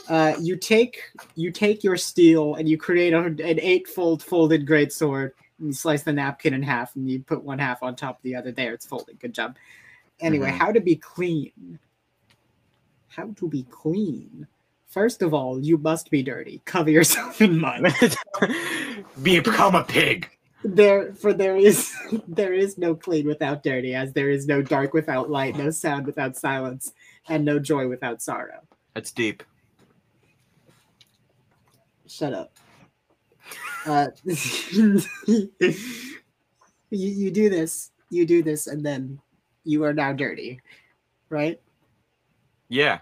Uh, 0.08 0.34
you 0.40 0.56
take 0.56 1.00
you 1.34 1.50
take 1.50 1.82
your 1.82 1.96
steel 1.96 2.54
and 2.54 2.68
you 2.68 2.78
create 2.78 3.12
a, 3.12 3.18
an 3.18 3.40
eight-fold 3.60 4.22
folded 4.22 4.64
great 4.64 4.92
sword. 4.92 5.32
You 5.58 5.72
slice 5.72 6.02
the 6.02 6.12
napkin 6.12 6.54
in 6.54 6.62
half, 6.62 6.94
and 6.96 7.08
you 7.10 7.20
put 7.22 7.42
one 7.44 7.58
half 7.58 7.82
on 7.82 7.96
top 7.96 8.16
of 8.18 8.22
the 8.22 8.34
other. 8.36 8.52
There, 8.52 8.74
it's 8.74 8.86
folded. 8.86 9.18
Good 9.20 9.34
job. 9.34 9.56
Anyway, 10.20 10.50
Mhm. 10.50 10.58
how 10.58 10.72
to 10.72 10.80
be 10.80 10.96
clean? 10.96 11.78
How 13.08 13.28
to 13.36 13.48
be 13.48 13.64
clean? 13.70 14.46
First 14.86 15.20
of 15.22 15.34
all, 15.34 15.58
you 15.58 15.76
must 15.78 16.10
be 16.10 16.22
dirty. 16.22 16.62
Cover 16.64 16.90
yourself 16.90 17.40
in 17.42 17.58
mud. 17.58 17.92
Become 19.22 19.74
a 19.74 19.84
pig. 19.84 20.30
there 20.64 21.12
for 21.14 21.32
there 21.32 21.56
is 21.56 21.92
there 22.28 22.52
is 22.54 22.76
no 22.78 22.94
clean 22.94 23.26
without 23.26 23.62
dirty 23.62 23.94
as 23.94 24.12
there 24.14 24.30
is 24.30 24.46
no 24.48 24.62
dark 24.62 24.92
without 24.94 25.30
light 25.30 25.54
no 25.56 25.70
sound 25.70 26.04
without 26.06 26.34
silence 26.36 26.92
and 27.28 27.44
no 27.44 27.58
joy 27.58 27.86
without 27.86 28.20
sorrow 28.20 28.60
That's 28.94 29.12
deep. 29.12 29.44
shut 32.08 32.32
up 32.32 32.55
uh 33.86 34.08
you, 34.26 35.50
you 36.90 37.30
do 37.30 37.48
this 37.48 37.90
you 38.10 38.26
do 38.26 38.42
this 38.42 38.66
and 38.66 38.84
then 38.84 39.18
you 39.64 39.84
are 39.84 39.92
now 39.92 40.12
dirty 40.12 40.60
right 41.30 41.60
Yeah. 42.68 42.98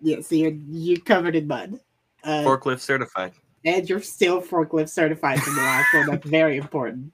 yeah 0.00 0.20
so 0.20 0.34
you're 0.34 0.56
you're 0.70 1.00
covered 1.00 1.36
in 1.36 1.46
mud 1.46 1.80
uh, 2.24 2.42
Forklift 2.42 2.80
certified. 2.80 3.32
and 3.64 3.88
you're 3.88 4.00
still 4.00 4.40
forklift 4.42 4.88
certified 4.88 5.40
from 5.42 5.54
the 5.54 5.62
last 5.62 5.94
one. 5.94 6.06
That's 6.06 6.26
very 6.26 6.56
important. 6.56 7.12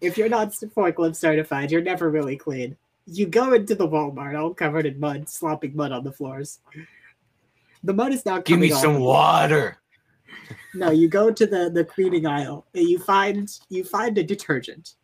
If 0.00 0.18
you're 0.18 0.28
not 0.28 0.50
forklift 0.50 1.16
certified, 1.16 1.70
you're 1.70 1.80
never 1.80 2.10
really 2.10 2.36
clean. 2.36 2.76
You 3.06 3.26
go 3.26 3.54
into 3.54 3.74
the 3.74 3.88
Walmart 3.88 4.38
all 4.38 4.52
covered 4.52 4.84
in 4.84 5.00
mud, 5.00 5.28
slopping 5.28 5.74
mud 5.74 5.90
on 5.92 6.04
the 6.04 6.12
floors. 6.12 6.58
The 7.82 7.94
mud 7.94 8.12
is 8.12 8.26
not 8.26 8.44
Give 8.44 8.58
me 8.60 8.70
some 8.70 9.00
water. 9.00 9.78
No, 10.74 10.90
you 10.90 11.08
go 11.08 11.30
to 11.30 11.46
the 11.46 11.70
the 11.70 11.84
cleaning 11.84 12.26
aisle. 12.26 12.66
And 12.74 12.88
you 12.88 12.98
find 12.98 13.50
you 13.68 13.84
find 13.84 14.16
a 14.18 14.22
detergent. 14.22 14.94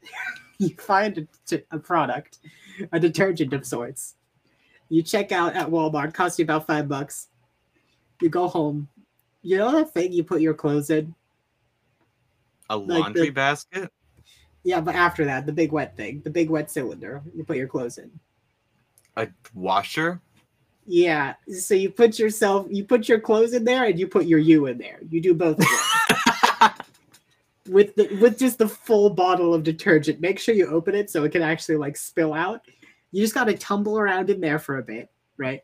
you 0.58 0.70
find 0.78 1.26
a 1.70 1.78
product, 1.78 2.38
a 2.92 3.00
detergent 3.00 3.52
of 3.52 3.66
sorts. 3.66 4.14
You 4.88 5.02
check 5.02 5.32
out 5.32 5.54
at 5.56 5.68
Walmart, 5.68 6.14
costs 6.14 6.38
you 6.38 6.44
about 6.44 6.66
five 6.66 6.88
bucks. 6.88 7.28
You 8.20 8.28
go 8.28 8.48
home. 8.48 8.88
You 9.42 9.58
know 9.58 9.72
that 9.72 9.92
thing 9.92 10.12
you 10.12 10.24
put 10.24 10.40
your 10.40 10.54
clothes 10.54 10.90
in? 10.90 11.14
A 12.70 12.76
Like 12.76 13.00
laundry 13.00 13.26
the- 13.26 13.30
basket? 13.30 13.90
Yeah, 14.62 14.80
but 14.80 14.94
after 14.94 15.26
that, 15.26 15.44
the 15.44 15.52
big 15.52 15.72
wet 15.72 15.94
thing, 15.94 16.22
the 16.24 16.30
big 16.30 16.48
wet 16.48 16.70
cylinder, 16.70 17.22
you 17.34 17.44
put 17.44 17.58
your 17.58 17.68
clothes 17.68 17.98
in. 17.98 18.10
A 19.16 19.28
washer? 19.52 20.22
Yeah, 20.86 21.34
so 21.48 21.74
you 21.74 21.90
put 21.90 22.18
yourself, 22.18 22.66
you 22.70 22.84
put 22.84 23.08
your 23.08 23.18
clothes 23.18 23.54
in 23.54 23.64
there, 23.64 23.84
and 23.84 23.98
you 23.98 24.06
put 24.06 24.26
your 24.26 24.38
you 24.38 24.66
in 24.66 24.78
there. 24.78 24.98
You 25.08 25.20
do 25.20 25.34
both 25.34 25.58
of 25.58 25.66
with 27.68 27.94
the 27.94 28.14
with 28.20 28.38
just 28.38 28.58
the 28.58 28.68
full 28.68 29.10
bottle 29.10 29.54
of 29.54 29.62
detergent. 29.62 30.20
Make 30.20 30.38
sure 30.38 30.54
you 30.54 30.66
open 30.66 30.94
it 30.94 31.08
so 31.10 31.24
it 31.24 31.32
can 31.32 31.42
actually 31.42 31.76
like 31.76 31.96
spill 31.96 32.34
out. 32.34 32.60
You 33.12 33.22
just 33.22 33.34
got 33.34 33.44
to 33.44 33.56
tumble 33.56 33.98
around 33.98 34.28
in 34.28 34.40
there 34.40 34.58
for 34.58 34.78
a 34.78 34.82
bit, 34.82 35.10
right? 35.38 35.62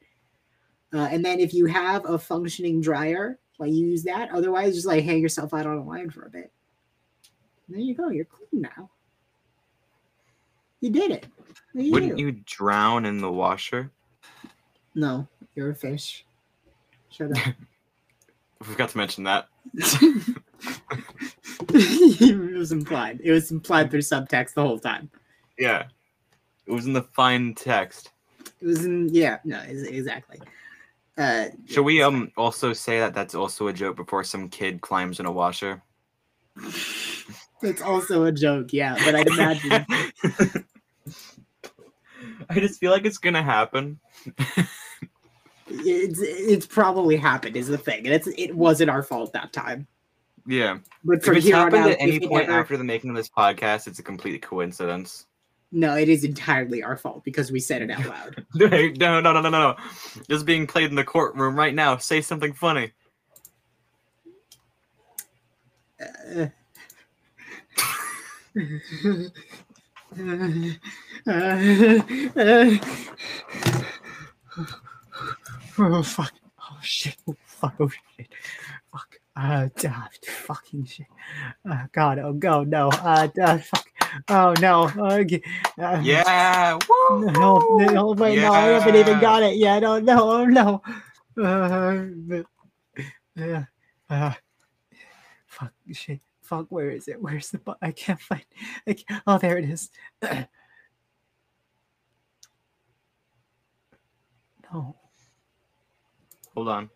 Uh, 0.92 1.08
and 1.10 1.24
then 1.24 1.38
if 1.38 1.52
you 1.52 1.66
have 1.66 2.08
a 2.08 2.18
functioning 2.18 2.80
dryer, 2.80 3.38
like 3.58 3.72
you 3.72 3.86
use 3.86 4.02
that. 4.04 4.30
Otherwise, 4.32 4.74
just 4.74 4.86
like 4.86 5.04
hang 5.04 5.20
yourself 5.20 5.52
out 5.52 5.66
on 5.66 5.76
a 5.76 5.84
line 5.84 6.10
for 6.10 6.24
a 6.24 6.30
bit. 6.30 6.50
There 7.68 7.78
you 7.78 7.94
go. 7.94 8.08
You're 8.08 8.24
clean 8.24 8.62
now. 8.62 8.90
You 10.80 10.90
did 10.90 11.10
it. 11.10 11.26
At 11.76 11.90
Wouldn't 11.90 12.18
you 12.18 12.32
drown 12.32 13.04
in 13.04 13.18
the 13.18 13.30
washer? 13.30 13.92
No, 14.94 15.26
you're 15.54 15.70
a 15.70 15.74
fish. 15.74 16.24
Shut 17.10 17.30
up. 17.30 17.38
I 18.60 18.64
forgot 18.64 18.90
to 18.90 18.98
mention 18.98 19.24
that. 19.24 19.48
it 21.68 22.56
was 22.58 22.72
implied. 22.72 23.20
It 23.22 23.32
was 23.32 23.50
implied 23.50 23.90
through 23.90 24.00
subtext 24.00 24.54
the 24.54 24.62
whole 24.62 24.78
time. 24.78 25.10
Yeah. 25.58 25.84
It 26.66 26.72
was 26.72 26.86
in 26.86 26.92
the 26.92 27.02
fine 27.02 27.54
text. 27.54 28.10
It 28.60 28.66
was 28.66 28.84
in 28.84 29.08
yeah, 29.08 29.38
no, 29.44 29.60
exactly. 29.66 30.40
Uh, 31.16 31.46
Should 31.66 31.84
we 31.84 32.02
um 32.02 32.30
also 32.36 32.72
say 32.72 32.98
that 32.98 33.14
that's 33.14 33.34
also 33.34 33.68
a 33.68 33.72
joke 33.72 33.96
before 33.96 34.24
some 34.24 34.48
kid 34.48 34.80
climbs 34.80 35.20
in 35.20 35.26
a 35.26 35.32
washer? 35.32 35.82
it's 37.62 37.82
also 37.82 38.24
a 38.24 38.32
joke, 38.32 38.72
yeah, 38.72 38.96
but 39.04 39.14
I'd 39.14 39.26
imagine 39.26 39.86
I 42.48 42.58
just 42.58 42.80
feel 42.80 42.90
like 42.90 43.04
it's 43.04 43.18
gonna 43.18 43.42
happen. 43.42 44.00
It's 45.70 46.18
it's 46.20 46.66
probably 46.66 47.16
happened 47.16 47.56
is 47.56 47.68
the 47.68 47.78
thing, 47.78 48.04
and 48.06 48.14
it's 48.14 48.26
it 48.36 48.54
wasn't 48.54 48.90
our 48.90 49.02
fault 49.02 49.32
that 49.32 49.52
time. 49.52 49.86
Yeah. 50.46 50.78
But 51.04 51.18
If 51.18 51.24
from 51.24 51.36
it's 51.36 51.46
here 51.46 51.56
on 51.56 51.64
happened 51.64 51.84
out, 51.84 51.90
at 51.92 51.96
any 52.00 52.18
point 52.26 52.48
ever- 52.48 52.58
after 52.60 52.76
the 52.76 52.84
making 52.84 53.10
of 53.10 53.16
this 53.16 53.28
podcast, 53.28 53.86
it's 53.86 53.98
a 53.98 54.02
complete 54.02 54.42
coincidence. 54.42 55.26
no, 55.70 55.96
it 55.96 56.08
is 56.08 56.24
entirely 56.24 56.82
our 56.82 56.96
fault 56.96 57.22
because 57.24 57.52
we 57.52 57.60
said 57.60 57.82
it 57.82 57.90
out 57.90 58.04
loud. 58.06 58.44
No, 58.54 58.66
no, 58.66 59.20
no, 59.20 59.32
no, 59.32 59.40
no, 59.42 59.50
no. 59.50 59.76
This 60.28 60.38
is 60.38 60.42
being 60.44 60.66
played 60.66 60.88
in 60.90 60.96
the 60.96 61.04
courtroom 61.04 61.54
right 61.54 61.74
now. 61.74 61.96
Say 61.98 62.20
something 62.22 62.52
funny. 62.52 62.90
Uh, 66.00 66.46
uh. 70.18 70.80
uh. 71.26 71.98
uh. 72.36 72.76
Oh 75.80 76.02
fuck! 76.04 76.32
Oh 76.60 76.78
shit! 76.82 77.16
Oh 77.26 77.36
fuck! 77.44 77.74
Oh 77.80 77.88
shit! 78.16 78.28
Fuck! 78.92 79.16
Uh, 79.36 79.68
duh, 79.76 80.08
fucking 80.28 80.84
shit! 80.84 81.06
Uh, 81.68 81.86
God! 81.92 82.18
Oh 82.18 82.32
go! 82.32 82.64
No! 82.64 82.88
Uh, 82.88 83.26
duh, 83.28 83.58
fuck! 83.58 83.86
Oh 84.28 84.54
no! 84.60 84.84
Uh, 84.98 85.24
uh, 85.78 86.00
Yeah. 86.02 86.78
Woo! 86.88 87.30
No, 87.30 87.58
no, 87.78 88.12
wait, 88.12 88.36
no, 88.36 88.52
I 88.52 88.62
haven't 88.62 88.96
even 88.96 89.20
got 89.20 89.42
it 89.42 89.56
yet. 89.56 89.84
Oh 89.84 89.98
no! 89.98 90.30
Oh 90.30 90.44
no! 90.44 90.82
Uh, 91.38 92.42
uh, 93.40 93.62
uh, 94.10 94.32
fuck! 95.46 95.72
Shit! 95.92 96.20
Fuck! 96.42 96.66
Where 96.68 96.90
is 96.90 97.08
it? 97.08 97.22
Where's 97.22 97.50
the? 97.50 97.58
Bu- 97.58 97.74
I 97.80 97.92
can't 97.92 98.20
find. 98.20 98.44
I 98.86 98.94
can't, 98.94 99.22
oh, 99.26 99.38
there 99.38 99.56
it 99.56 99.64
is. 99.64 99.90
no. 104.72 104.99
Hold 106.54 106.68
on. 106.68 106.90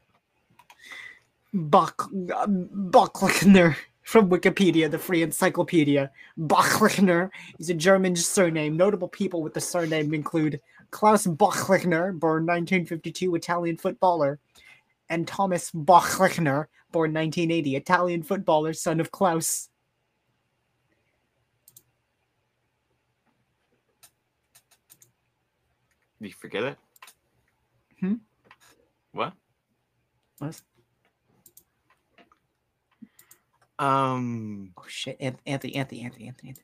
Bach 1.52 2.10
Bachlechner 2.12 3.76
from 4.02 4.28
Wikipedia, 4.28 4.90
the 4.90 4.98
free 4.98 5.22
encyclopedia. 5.22 6.10
Bachlechner 6.38 7.30
is 7.58 7.70
a 7.70 7.74
German 7.74 8.16
surname. 8.16 8.76
Notable 8.76 9.08
people 9.08 9.42
with 9.42 9.54
the 9.54 9.60
surname 9.60 10.12
include 10.12 10.60
Klaus 10.90 11.26
Bachlechner, 11.26 12.18
born 12.18 12.44
1952, 12.44 13.34
Italian 13.34 13.76
footballer, 13.76 14.38
and 15.08 15.26
Thomas 15.26 15.70
Bachlechner, 15.70 16.66
born 16.92 17.12
1980, 17.12 17.76
Italian 17.76 18.22
footballer, 18.22 18.72
son 18.72 19.00
of 19.00 19.10
Klaus. 19.10 19.68
Did 26.20 26.28
you 26.28 26.34
forget 26.34 26.64
it? 26.64 26.78
Hmm? 28.00 28.14
What? 29.12 29.34
What? 30.44 30.60
Um. 33.78 34.72
Oh 34.76 34.84
shit, 34.86 35.16
Anthony, 35.20 35.42
Anthony, 35.46 35.76
Anthony, 35.76 36.02
Anthony, 36.02 36.28
Anthony, 36.28 36.54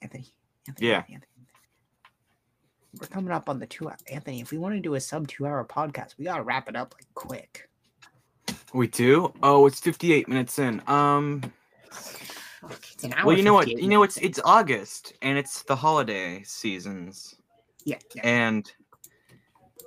Anthony, 0.00 0.32
Anthony. 0.66 0.88
Yeah. 0.88 0.96
Anthony, 0.96 1.14
Anthony. 1.14 1.28
We're 3.00 3.06
coming 3.08 3.32
up 3.32 3.48
on 3.48 3.58
the 3.58 3.66
two. 3.66 3.90
Anthony, 4.10 4.40
if 4.40 4.50
we 4.50 4.58
want 4.58 4.74
to 4.74 4.80
do 4.80 4.94
a 4.94 5.00
sub 5.00 5.28
two-hour 5.28 5.64
podcast, 5.64 6.18
we 6.18 6.24
gotta 6.24 6.42
wrap 6.42 6.68
it 6.68 6.76
up 6.76 6.94
like 6.94 7.06
quick. 7.14 7.68
We 8.72 8.86
do. 8.86 9.32
Oh, 9.42 9.66
it's 9.66 9.80
fifty-eight 9.80 10.28
minutes 10.28 10.58
in. 10.58 10.82
Um. 10.86 11.42
It's 12.94 13.04
an 13.04 13.12
hour. 13.14 13.26
Well, 13.26 13.36
you 13.36 13.42
know 13.42 13.54
what? 13.54 13.64
58 13.64 13.82
You 13.82 13.90
know 13.90 14.02
it's 14.04 14.16
it's 14.18 14.40
August 14.44 15.14
and 15.20 15.36
it's 15.36 15.62
the 15.64 15.76
holiday 15.76 16.42
seasons 16.44 17.34
yeah, 17.84 17.98
yeah. 18.14 18.22
and 18.24 18.72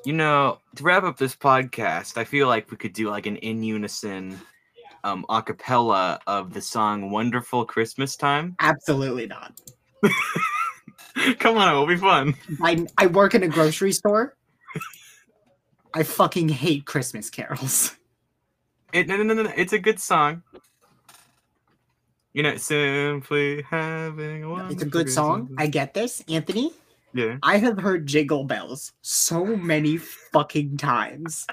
You 0.06 0.14
know, 0.14 0.60
to 0.76 0.84
wrap 0.84 1.04
up 1.04 1.18
this 1.18 1.36
podcast, 1.36 2.16
I 2.16 2.26
feel 2.26 2.48
like 2.48 2.70
we 2.70 2.78
could 2.78 2.94
do 2.94 3.10
like 3.10 3.26
an 3.26 3.38
in 3.38 3.64
unison 3.64 4.40
um 5.04 5.26
a 5.30 5.42
cappella 5.42 6.20
of 6.28 6.54
the 6.54 6.62
song 6.62 7.10
Wonderful 7.10 7.66
Christmas 7.66 8.16
Time. 8.16 8.56
Absolutely 8.60 9.26
not. 9.26 9.60
Come 11.40 11.58
on, 11.58 11.74
it 11.74 11.78
will 11.78 11.88
be 11.88 11.98
fun. 11.98 12.36
I 12.62 12.86
I 13.00 13.08
work 13.08 13.34
in 13.34 13.42
a 13.42 13.48
grocery 13.48 13.92
store. 13.92 14.36
I 15.96 16.04
fucking 16.04 16.50
hate 16.50 16.86
Christmas 16.86 17.30
carols. 17.30 17.96
It, 18.94 19.08
no, 19.08 19.18
no, 19.18 19.24
no, 19.24 19.44
no, 19.44 19.52
it's 19.56 19.74
a 19.74 19.80
good 19.80 20.00
song. 20.00 20.44
You 22.34 22.44
know, 22.44 22.58
simply 22.58 23.64
having 23.64 24.44
a 24.44 24.70
It's 24.70 24.84
a 24.84 24.86
good 24.86 25.10
song. 25.10 25.56
I 25.58 25.68
get 25.68 25.94
this, 25.94 26.24
Anthony. 26.30 26.72
Yeah. 27.16 27.38
I 27.44 27.60
have 27.60 27.80
heard 27.80 28.08
Jingle 28.08 28.44
Bells 28.44 28.92
so 29.02 29.46
many 29.46 29.96
fucking 29.96 30.76
times 30.76 31.48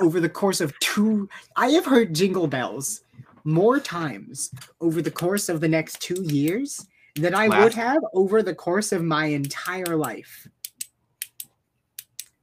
over 0.00 0.20
the 0.20 0.28
course 0.28 0.60
of 0.60 0.78
two. 0.78 1.28
I 1.56 1.70
have 1.70 1.84
heard 1.84 2.14
Jingle 2.14 2.46
Bells 2.46 3.02
more 3.42 3.80
times 3.80 4.52
over 4.80 5.02
the 5.02 5.10
course 5.10 5.48
of 5.48 5.60
the 5.60 5.66
next 5.66 6.00
two 6.00 6.22
years 6.22 6.86
than 7.16 7.34
I 7.34 7.48
would 7.48 7.74
have 7.74 8.00
over 8.14 8.44
the 8.44 8.54
course 8.54 8.92
of 8.92 9.02
my 9.02 9.26
entire 9.26 9.96
life 9.96 10.46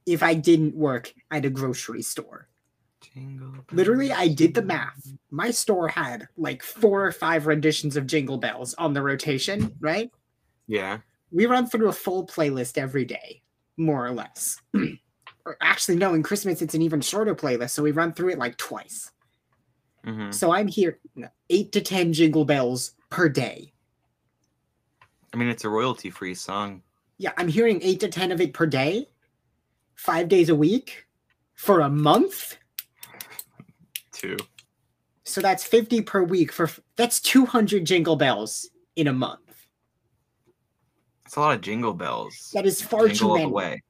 if 0.05 0.21
I 0.21 0.33
didn't 0.33 0.75
work 0.75 1.13
at 1.31 1.45
a 1.45 1.49
grocery 1.49 2.01
store. 2.01 2.49
Jingle 2.99 3.53
Literally, 3.71 4.11
I 4.11 4.27
did 4.27 4.53
the 4.53 4.61
math. 4.61 5.13
My 5.31 5.49
store 5.49 5.87
had 5.87 6.27
like 6.35 6.61
four 6.61 7.05
or 7.05 7.13
five 7.13 7.47
renditions 7.47 7.95
of 7.95 8.05
Jingle 8.05 8.37
Bells 8.37 8.73
on 8.73 8.91
the 8.91 9.01
rotation, 9.01 9.73
right? 9.79 10.11
Yeah. 10.67 10.97
We 11.31 11.45
run 11.45 11.67
through 11.67 11.89
a 11.89 11.93
full 11.93 12.25
playlist 12.25 12.77
every 12.77 13.05
day, 13.05 13.41
more 13.77 14.05
or 14.05 14.11
less. 14.11 14.59
or 15.45 15.57
actually, 15.61 15.97
no, 15.97 16.13
in 16.13 16.23
Christmas 16.23 16.61
it's 16.61 16.73
an 16.73 16.81
even 16.81 17.01
shorter 17.01 17.35
playlist, 17.35 17.71
so 17.71 17.83
we 17.83 17.91
run 17.91 18.13
through 18.13 18.29
it 18.29 18.39
like 18.39 18.57
twice. 18.57 19.11
hmm 20.03 20.31
So 20.31 20.51
I'm 20.51 20.67
here 20.67 20.99
eight 21.49 21.71
to 21.73 21.81
ten 21.81 22.13
jingle 22.13 22.45
bells 22.45 22.93
per 23.09 23.29
day. 23.29 23.73
I 25.33 25.37
mean, 25.37 25.47
it's 25.47 25.65
a 25.65 25.69
royalty 25.69 26.09
free 26.09 26.33
song. 26.33 26.81
Yeah, 27.17 27.33
I'm 27.37 27.47
hearing 27.47 27.79
eight 27.83 27.99
to 28.01 28.07
ten 28.07 28.31
of 28.31 28.41
it 28.41 28.53
per 28.53 28.65
day, 28.65 29.09
five 29.95 30.27
days 30.27 30.49
a 30.49 30.55
week, 30.55 31.05
for 31.55 31.81
a 31.81 31.89
month. 31.89 32.57
Two. 34.11 34.37
So 35.29 35.41
that's 35.41 35.63
50 35.63 36.01
per 36.01 36.23
week 36.23 36.51
for 36.51 36.69
that's 36.95 37.19
200 37.19 37.85
jingle 37.85 38.15
bells 38.15 38.69
in 38.95 39.07
a 39.07 39.13
month. 39.13 39.48
It's 41.29 41.35
a 41.35 41.41
lot 41.41 41.53
of 41.53 41.61
jingle 41.61 41.93
bells. 41.93 42.49
That 42.55 42.65
is 42.65 42.81
far 42.81 43.07
Jingle 43.07 43.37
too 43.37 43.53
many. 43.53 43.83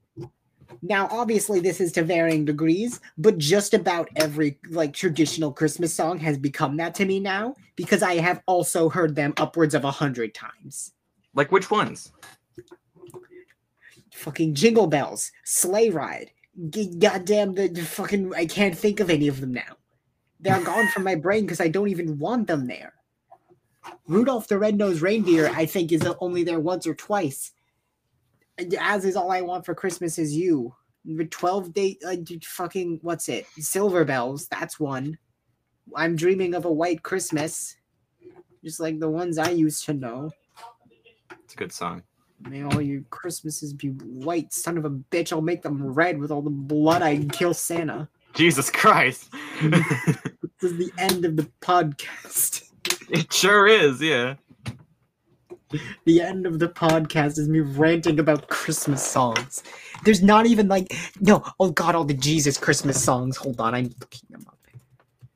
Now, 0.82 1.08
obviously, 1.10 1.62
this 1.62 1.80
is 1.80 1.94
to 1.94 2.04
varying 2.04 2.44
degrees, 2.44 3.00
but 3.18 3.38
just 3.38 3.74
about 3.74 4.10
every 4.18 4.58
like 4.68 4.92
traditional 4.92 5.54
Christmas 5.54 5.94
song 5.94 6.20
has 6.20 6.38
become 6.38 6.76
that 6.76 6.94
to 6.96 7.06
me 7.06 7.22
now 7.22 7.56
because 7.78 8.04
I 8.04 8.16
have 8.16 8.42
also 8.46 8.90
heard 8.90 9.16
them 9.16 9.34
upwards 9.38 9.74
of 9.74 9.86
a 9.86 9.92
hundred 9.92 10.34
times. 10.34 10.92
Like 11.34 11.50
which 11.50 11.72
ones? 11.72 12.12
Fucking 14.12 14.54
jingle 14.54 14.88
bells, 14.88 15.32
sleigh 15.46 15.92
ride, 15.92 16.32
g- 16.70 16.94
goddamn 17.00 17.54
the, 17.54 17.70
the 17.70 17.84
fucking. 17.84 18.36
I 18.36 18.48
can't 18.48 18.78
think 18.78 19.00
of 19.00 19.10
any 19.10 19.30
of 19.30 19.40
them 19.40 19.54
now. 19.54 19.78
They're 20.42 20.62
gone 20.62 20.90
from 20.90 21.06
my 21.06 21.16
brain 21.16 21.44
because 21.44 21.62
I 21.62 21.70
don't 21.70 21.88
even 21.88 22.20
want 22.20 22.48
them 22.48 22.68
there. 22.68 22.96
Rudolph 24.10 24.48
the 24.48 24.58
Red-Nosed 24.58 25.04
Reindeer, 25.04 25.50
I 25.54 25.68
think, 25.68 25.92
is 25.92 26.02
only 26.20 26.44
there 26.44 26.60
once 26.60 26.88
or 26.88 26.96
twice. 26.96 27.52
As 28.80 29.06
is 29.06 29.16
all 29.16 29.32
I 29.32 29.42
want 29.42 29.66
for 29.66 29.76
Christmas 29.76 30.18
is 30.18 30.36
you. 30.36 30.76
With 31.06 31.30
12 31.30 31.74
day, 31.74 31.98
uh, 32.06 32.16
fucking, 32.44 33.00
what's 33.04 33.30
it? 33.30 33.46
Silver 33.60 34.04
Bells, 34.04 34.48
that's 34.48 34.80
one. 34.80 35.18
I'm 35.96 36.16
dreaming 36.16 36.56
of 36.56 36.66
a 36.66 36.72
white 36.72 37.04
Christmas, 37.04 37.78
just 38.64 38.80
like 38.80 39.00
the 39.00 39.10
ones 39.10 39.38
I 39.38 39.52
used 39.52 39.86
to 39.86 39.94
know. 39.94 40.32
It's 41.44 41.54
a 41.54 41.58
good 41.58 41.72
song. 41.72 42.02
May 42.42 42.64
all 42.64 42.82
your 42.82 43.02
Christmases 43.12 43.74
be 43.74 43.90
white, 43.90 44.52
son 44.54 44.78
of 44.78 44.86
a 44.86 44.90
bitch. 44.90 45.32
I'll 45.32 45.42
make 45.42 45.62
them 45.62 45.86
red 45.94 46.20
with 46.20 46.32
all 46.32 46.42
the 46.42 46.50
blood 46.50 47.04
I 47.04 47.18
kill 47.26 47.54
Santa. 47.54 48.10
Jesus 48.34 48.72
Christ. 48.72 49.30
This 50.62 50.72
is 50.74 50.78
the 50.78 50.92
end 50.98 51.24
of 51.24 51.38
the 51.38 51.50
podcast. 51.62 52.69
It 53.10 53.32
sure 53.32 53.68
is, 53.68 54.02
yeah. 54.02 54.36
The 56.06 56.22
end 56.22 56.48
of 56.48 56.58
the 56.60 56.68
podcast 56.68 57.38
is 57.38 57.48
me 57.48 57.60
ranting 57.60 58.20
about 58.20 58.48
Christmas 58.50 59.06
songs. 59.06 59.64
There's 60.04 60.24
not 60.24 60.48
even 60.48 60.68
like 60.68 60.96
no. 61.20 61.44
Oh 61.60 61.72
God, 61.72 61.94
all 61.94 62.06
the 62.06 62.14
Jesus 62.16 62.58
Christmas 62.58 63.02
songs. 63.04 63.38
Hold 63.38 63.60
on, 63.60 63.76
I'm 63.76 63.92
looking 64.00 64.28
them 64.30 64.46
up. 64.48 64.58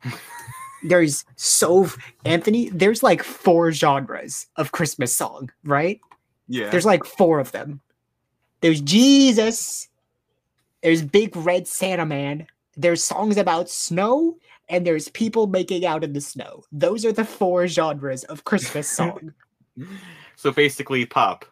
There's 0.83 1.23
so 1.35 1.87
Anthony. 2.25 2.69
There's 2.69 3.03
like 3.03 3.21
four 3.21 3.71
genres 3.71 4.47
of 4.55 4.71
Christmas 4.71 5.15
song, 5.15 5.51
right? 5.63 6.01
Yeah. 6.47 6.69
There's 6.69 6.85
like 6.85 7.03
four 7.03 7.39
of 7.39 7.51
them. 7.51 7.81
There's 8.61 8.81
Jesus. 8.81 9.87
There's 10.81 11.01
Big 11.01 11.35
Red 11.35 11.67
Santa 11.67 12.05
Man. 12.05 12.47
There's 12.75 13.03
songs 13.03 13.37
about 13.37 13.69
snow, 13.69 14.37
and 14.73 14.85
there's 14.87 15.07
people 15.09 15.45
making 15.45 15.85
out 15.85 16.03
in 16.03 16.13
the 16.13 16.19
snow. 16.19 16.63
Those 16.71 17.05
are 17.05 17.11
the 17.11 17.23
four 17.23 17.67
genres 17.67 18.23
of 18.23 18.43
Christmas 18.43 18.89
song. 18.97 19.31
so 20.35 20.51
basically 20.51 21.05
pop. 21.05 21.45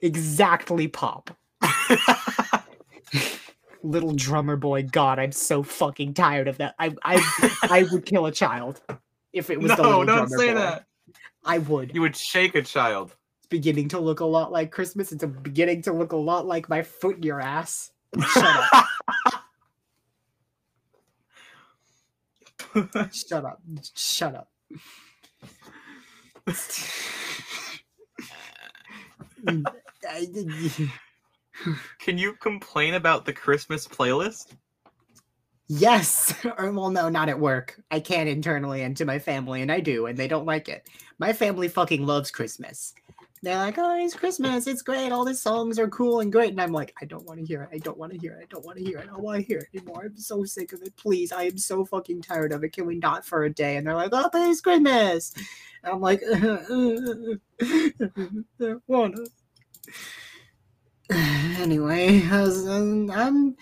exactly 0.00 0.88
pop. 0.88 1.36
Little 3.82 4.14
drummer 4.14 4.56
boy, 4.56 4.84
God, 4.84 5.18
I'm 5.18 5.30
so 5.30 5.62
fucking 5.62 6.14
tired 6.14 6.48
of 6.48 6.56
that. 6.56 6.74
I 6.78 6.94
I 7.04 7.22
I 7.70 7.86
would 7.92 8.06
kill 8.06 8.26
a 8.26 8.32
child 8.32 8.80
if 9.32 9.50
it 9.50 9.60
was 9.60 9.70
the 9.76 9.82
no, 9.82 10.00
little 10.00 10.04
don't 10.06 10.28
drummer 10.28 10.38
say 10.38 10.48
boy. 10.48 10.54
that. 10.54 10.86
I 11.44 11.58
would. 11.58 11.94
You 11.94 12.00
would 12.00 12.16
shake 12.16 12.54
a 12.54 12.62
child. 12.62 13.14
It's 13.38 13.46
beginning 13.46 13.88
to 13.90 14.00
look 14.00 14.20
a 14.20 14.24
lot 14.24 14.50
like 14.50 14.72
Christmas. 14.72 15.12
It's 15.12 15.24
beginning 15.24 15.82
to 15.82 15.92
look 15.92 16.12
a 16.12 16.16
lot 16.16 16.46
like 16.46 16.68
my 16.68 16.82
foot 16.82 17.18
in 17.18 17.22
your 17.22 17.40
ass. 17.40 17.92
Shut 18.32 18.64
up. 18.72 18.86
Shut 23.12 23.44
up. 23.44 23.60
Shut 23.94 24.34
up. 24.34 24.48
Can 31.98 32.18
you 32.18 32.34
complain 32.34 32.94
about 32.94 33.24
the 33.24 33.32
Christmas 33.32 33.86
playlist? 33.86 34.56
yes. 35.68 36.34
Or, 36.44 36.66
oh, 36.66 36.72
well, 36.72 36.90
no, 36.90 37.08
not 37.08 37.28
at 37.28 37.38
work. 37.38 37.80
I 37.90 38.00
can 38.00 38.26
internally 38.26 38.82
and 38.82 38.96
to 38.96 39.04
my 39.04 39.18
family, 39.18 39.62
and 39.62 39.70
I 39.70 39.80
do, 39.80 40.06
and 40.06 40.18
they 40.18 40.28
don't 40.28 40.46
like 40.46 40.68
it. 40.68 40.88
My 41.18 41.32
family 41.32 41.68
fucking 41.68 42.06
loves 42.06 42.30
Christmas. 42.30 42.94
They're 43.42 43.56
like, 43.56 43.78
oh, 43.78 43.96
it's 44.04 44.14
Christmas. 44.14 44.66
It's 44.66 44.82
great. 44.82 45.12
All 45.12 45.24
these 45.24 45.40
songs 45.40 45.78
are 45.78 45.88
cool 45.88 46.20
and 46.20 46.32
great. 46.32 46.50
And 46.50 46.60
I'm 46.60 46.72
like, 46.72 46.94
I 47.00 47.04
don't 47.04 47.24
want 47.24 47.40
to 47.40 47.46
hear 47.46 47.62
it. 47.62 47.70
I 47.72 47.78
don't 47.78 47.98
want 47.98 48.12
to 48.12 48.18
hear 48.18 48.32
it. 48.32 48.42
I 48.42 48.46
don't 48.50 48.64
want 48.64 48.78
to 48.78 48.84
hear 48.84 48.98
it. 48.98 49.04
I 49.04 49.12
don't 49.12 49.22
want 49.22 49.40
to 49.40 49.46
hear 49.46 49.58
it 49.58 49.68
anymore. 49.74 50.04
I'm 50.06 50.16
so 50.16 50.44
sick 50.44 50.72
of 50.72 50.82
it. 50.82 50.96
Please. 50.96 51.30
I 51.32 51.44
am 51.44 51.58
so 51.58 51.84
fucking 51.84 52.22
tired 52.22 52.52
of 52.52 52.64
it. 52.64 52.72
Can 52.72 52.86
we 52.86 52.96
not 52.98 53.24
for 53.24 53.44
a 53.44 53.50
day? 53.50 53.76
And 53.76 53.86
they're 53.86 53.94
like, 53.94 54.10
oh, 54.12 54.28
but 54.32 54.48
it's 54.48 54.60
Christmas. 54.60 55.32
And 55.84 55.92
I'm 55.94 56.00
like, 56.00 56.20
I 56.32 57.36
wanna. 58.86 59.24
Anyway, 61.58 62.22
I 62.30 62.42
was, 62.42 62.68
um, 62.68 63.10
I'm. 63.10 63.56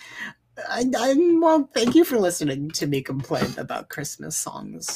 I, 0.68 0.85
I'm 0.99 1.41
well. 1.41 1.68
Thank 1.74 1.95
you 1.95 2.05
for 2.05 2.18
listening 2.18 2.70
to 2.72 2.87
me 2.87 3.03
complain 3.03 3.55
about 3.57 3.89
Christmas 3.89 4.37
songs. 4.37 4.95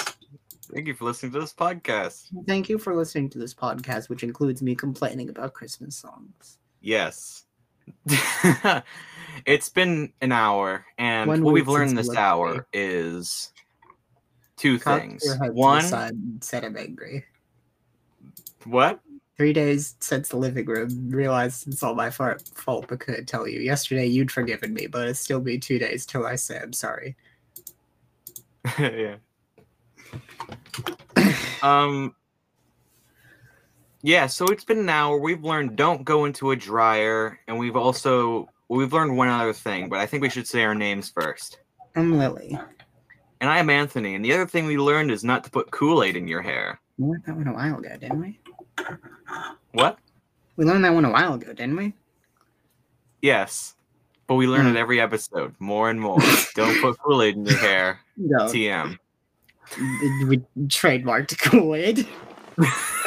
Thank 0.73 0.87
you 0.87 0.95
for 0.95 1.05
listening 1.05 1.33
to 1.33 1.41
this 1.41 1.53
podcast. 1.53 2.29
Thank 2.47 2.69
you 2.69 2.79
for 2.79 2.95
listening 2.95 3.29
to 3.31 3.39
this 3.39 3.55
podcast, 3.55 4.09
which 4.09 4.23
includes 4.23 4.63
me 4.63 4.75
complaining 4.75 5.29
about 5.29 5.53
Christmas 5.53 5.97
songs. 5.97 6.59
Yes. 6.81 7.45
it's 9.47 9.69
been 9.69 10.13
an 10.21 10.33
hour, 10.33 10.85
and 10.99 11.29
One 11.29 11.43
what 11.43 11.55
we've 11.55 11.69
learned 11.69 11.99
this 11.99 12.15
hour 12.15 12.67
is 12.73 13.53
two 14.57 14.79
Cock 14.79 15.01
things. 15.01 15.25
your 15.25 15.37
head 15.37 15.47
to 15.47 15.53
the 15.53 15.55
One, 15.55 16.39
said 16.41 16.65
I'm 16.65 16.77
angry. 16.77 17.25
what? 18.65 19.01
Three 19.37 19.53
days 19.53 19.97
since 20.01 20.29
the 20.29 20.37
living 20.37 20.67
room, 20.67 21.11
realized 21.11 21.67
it's 21.67 21.83
all 21.83 21.95
my 21.95 22.11
fault, 22.11 22.87
but 22.89 23.01
couldn't 23.01 23.27
tell 23.27 23.49
you. 23.49 23.61
Yesterday, 23.61 24.07
you'd 24.07 24.31
forgiven 24.31 24.75
me, 24.75 24.87
but 24.87 25.05
it'd 25.05 25.17
still 25.17 25.41
be 25.41 25.59
two 25.59 25.79
days 25.79 26.05
till 26.05 26.27
I 26.27 26.37
say 26.37 26.61
I'm 26.61 26.75
sorry. 26.75 27.17
yeah. 28.79 29.17
Um. 31.63 32.15
Yeah, 34.03 34.27
so 34.27 34.47
it's 34.47 34.65
been 34.65 34.79
an 34.79 34.89
hour. 34.89 35.19
We've 35.19 35.45
learned 35.45 35.77
don't 35.77 36.05
go 36.05 36.25
into 36.25 36.53
a 36.53 36.57
dryer, 36.57 37.39
and 37.47 37.59
we've 37.59 37.77
also 37.77 38.49
we've 38.69 38.93
learned 38.93 39.17
one 39.17 39.29
other 39.29 39.53
thing, 39.53 39.89
but 39.89 39.99
I 39.99 40.07
think 40.07 40.23
we 40.23 40.31
should 40.31 40.47
say 40.47 40.63
our 40.63 40.75
names 40.75 41.11
first. 41.11 41.61
I'm 41.97 42.17
Lily. 42.19 42.59
And 43.41 43.51
I'm 43.51 43.71
Anthony, 43.71 44.15
and 44.15 44.25
the 44.25 44.33
other 44.33 44.47
thing 44.47 44.67
we 44.67 44.79
learned 44.79 45.11
is 45.11 45.25
not 45.25 45.45
to 45.45 45.51
put 45.51 45.71
Kool 45.71 46.03
Aid 46.03 46.17
in 46.17 46.29
your 46.29 46.43
hair. 46.43 46.81
We 46.99 47.09
learned 47.09 47.25
that 47.27 47.37
one 47.37 47.47
a 47.49 47.53
while 47.53 47.79
ago, 47.79 47.97
didn't 47.99 48.21
we? 48.21 48.39
What? 49.73 49.99
We 50.57 50.65
learned 50.67 50.85
that 50.85 50.93
one 50.93 51.07
a 51.07 51.11
while 51.11 51.35
ago, 51.35 51.53
didn't 51.55 51.77
we? 51.77 51.95
Yes. 53.23 53.75
But 54.27 54.35
we 54.35 54.47
learn 54.47 54.67
it 54.67 54.77
every 54.77 55.01
episode, 55.01 55.55
more 55.59 55.91
and 55.91 56.01
more. 56.01 56.19
Don't 56.55 56.81
put 56.83 56.99
Kool-Aid 56.99 57.37
in 57.37 57.47
your 57.47 57.57
hair. 57.57 58.01
No, 58.17 58.45
TM. 58.45 58.99
We 60.27 60.43
trademarked 60.67 61.39
Kool-Aid. 61.41 62.07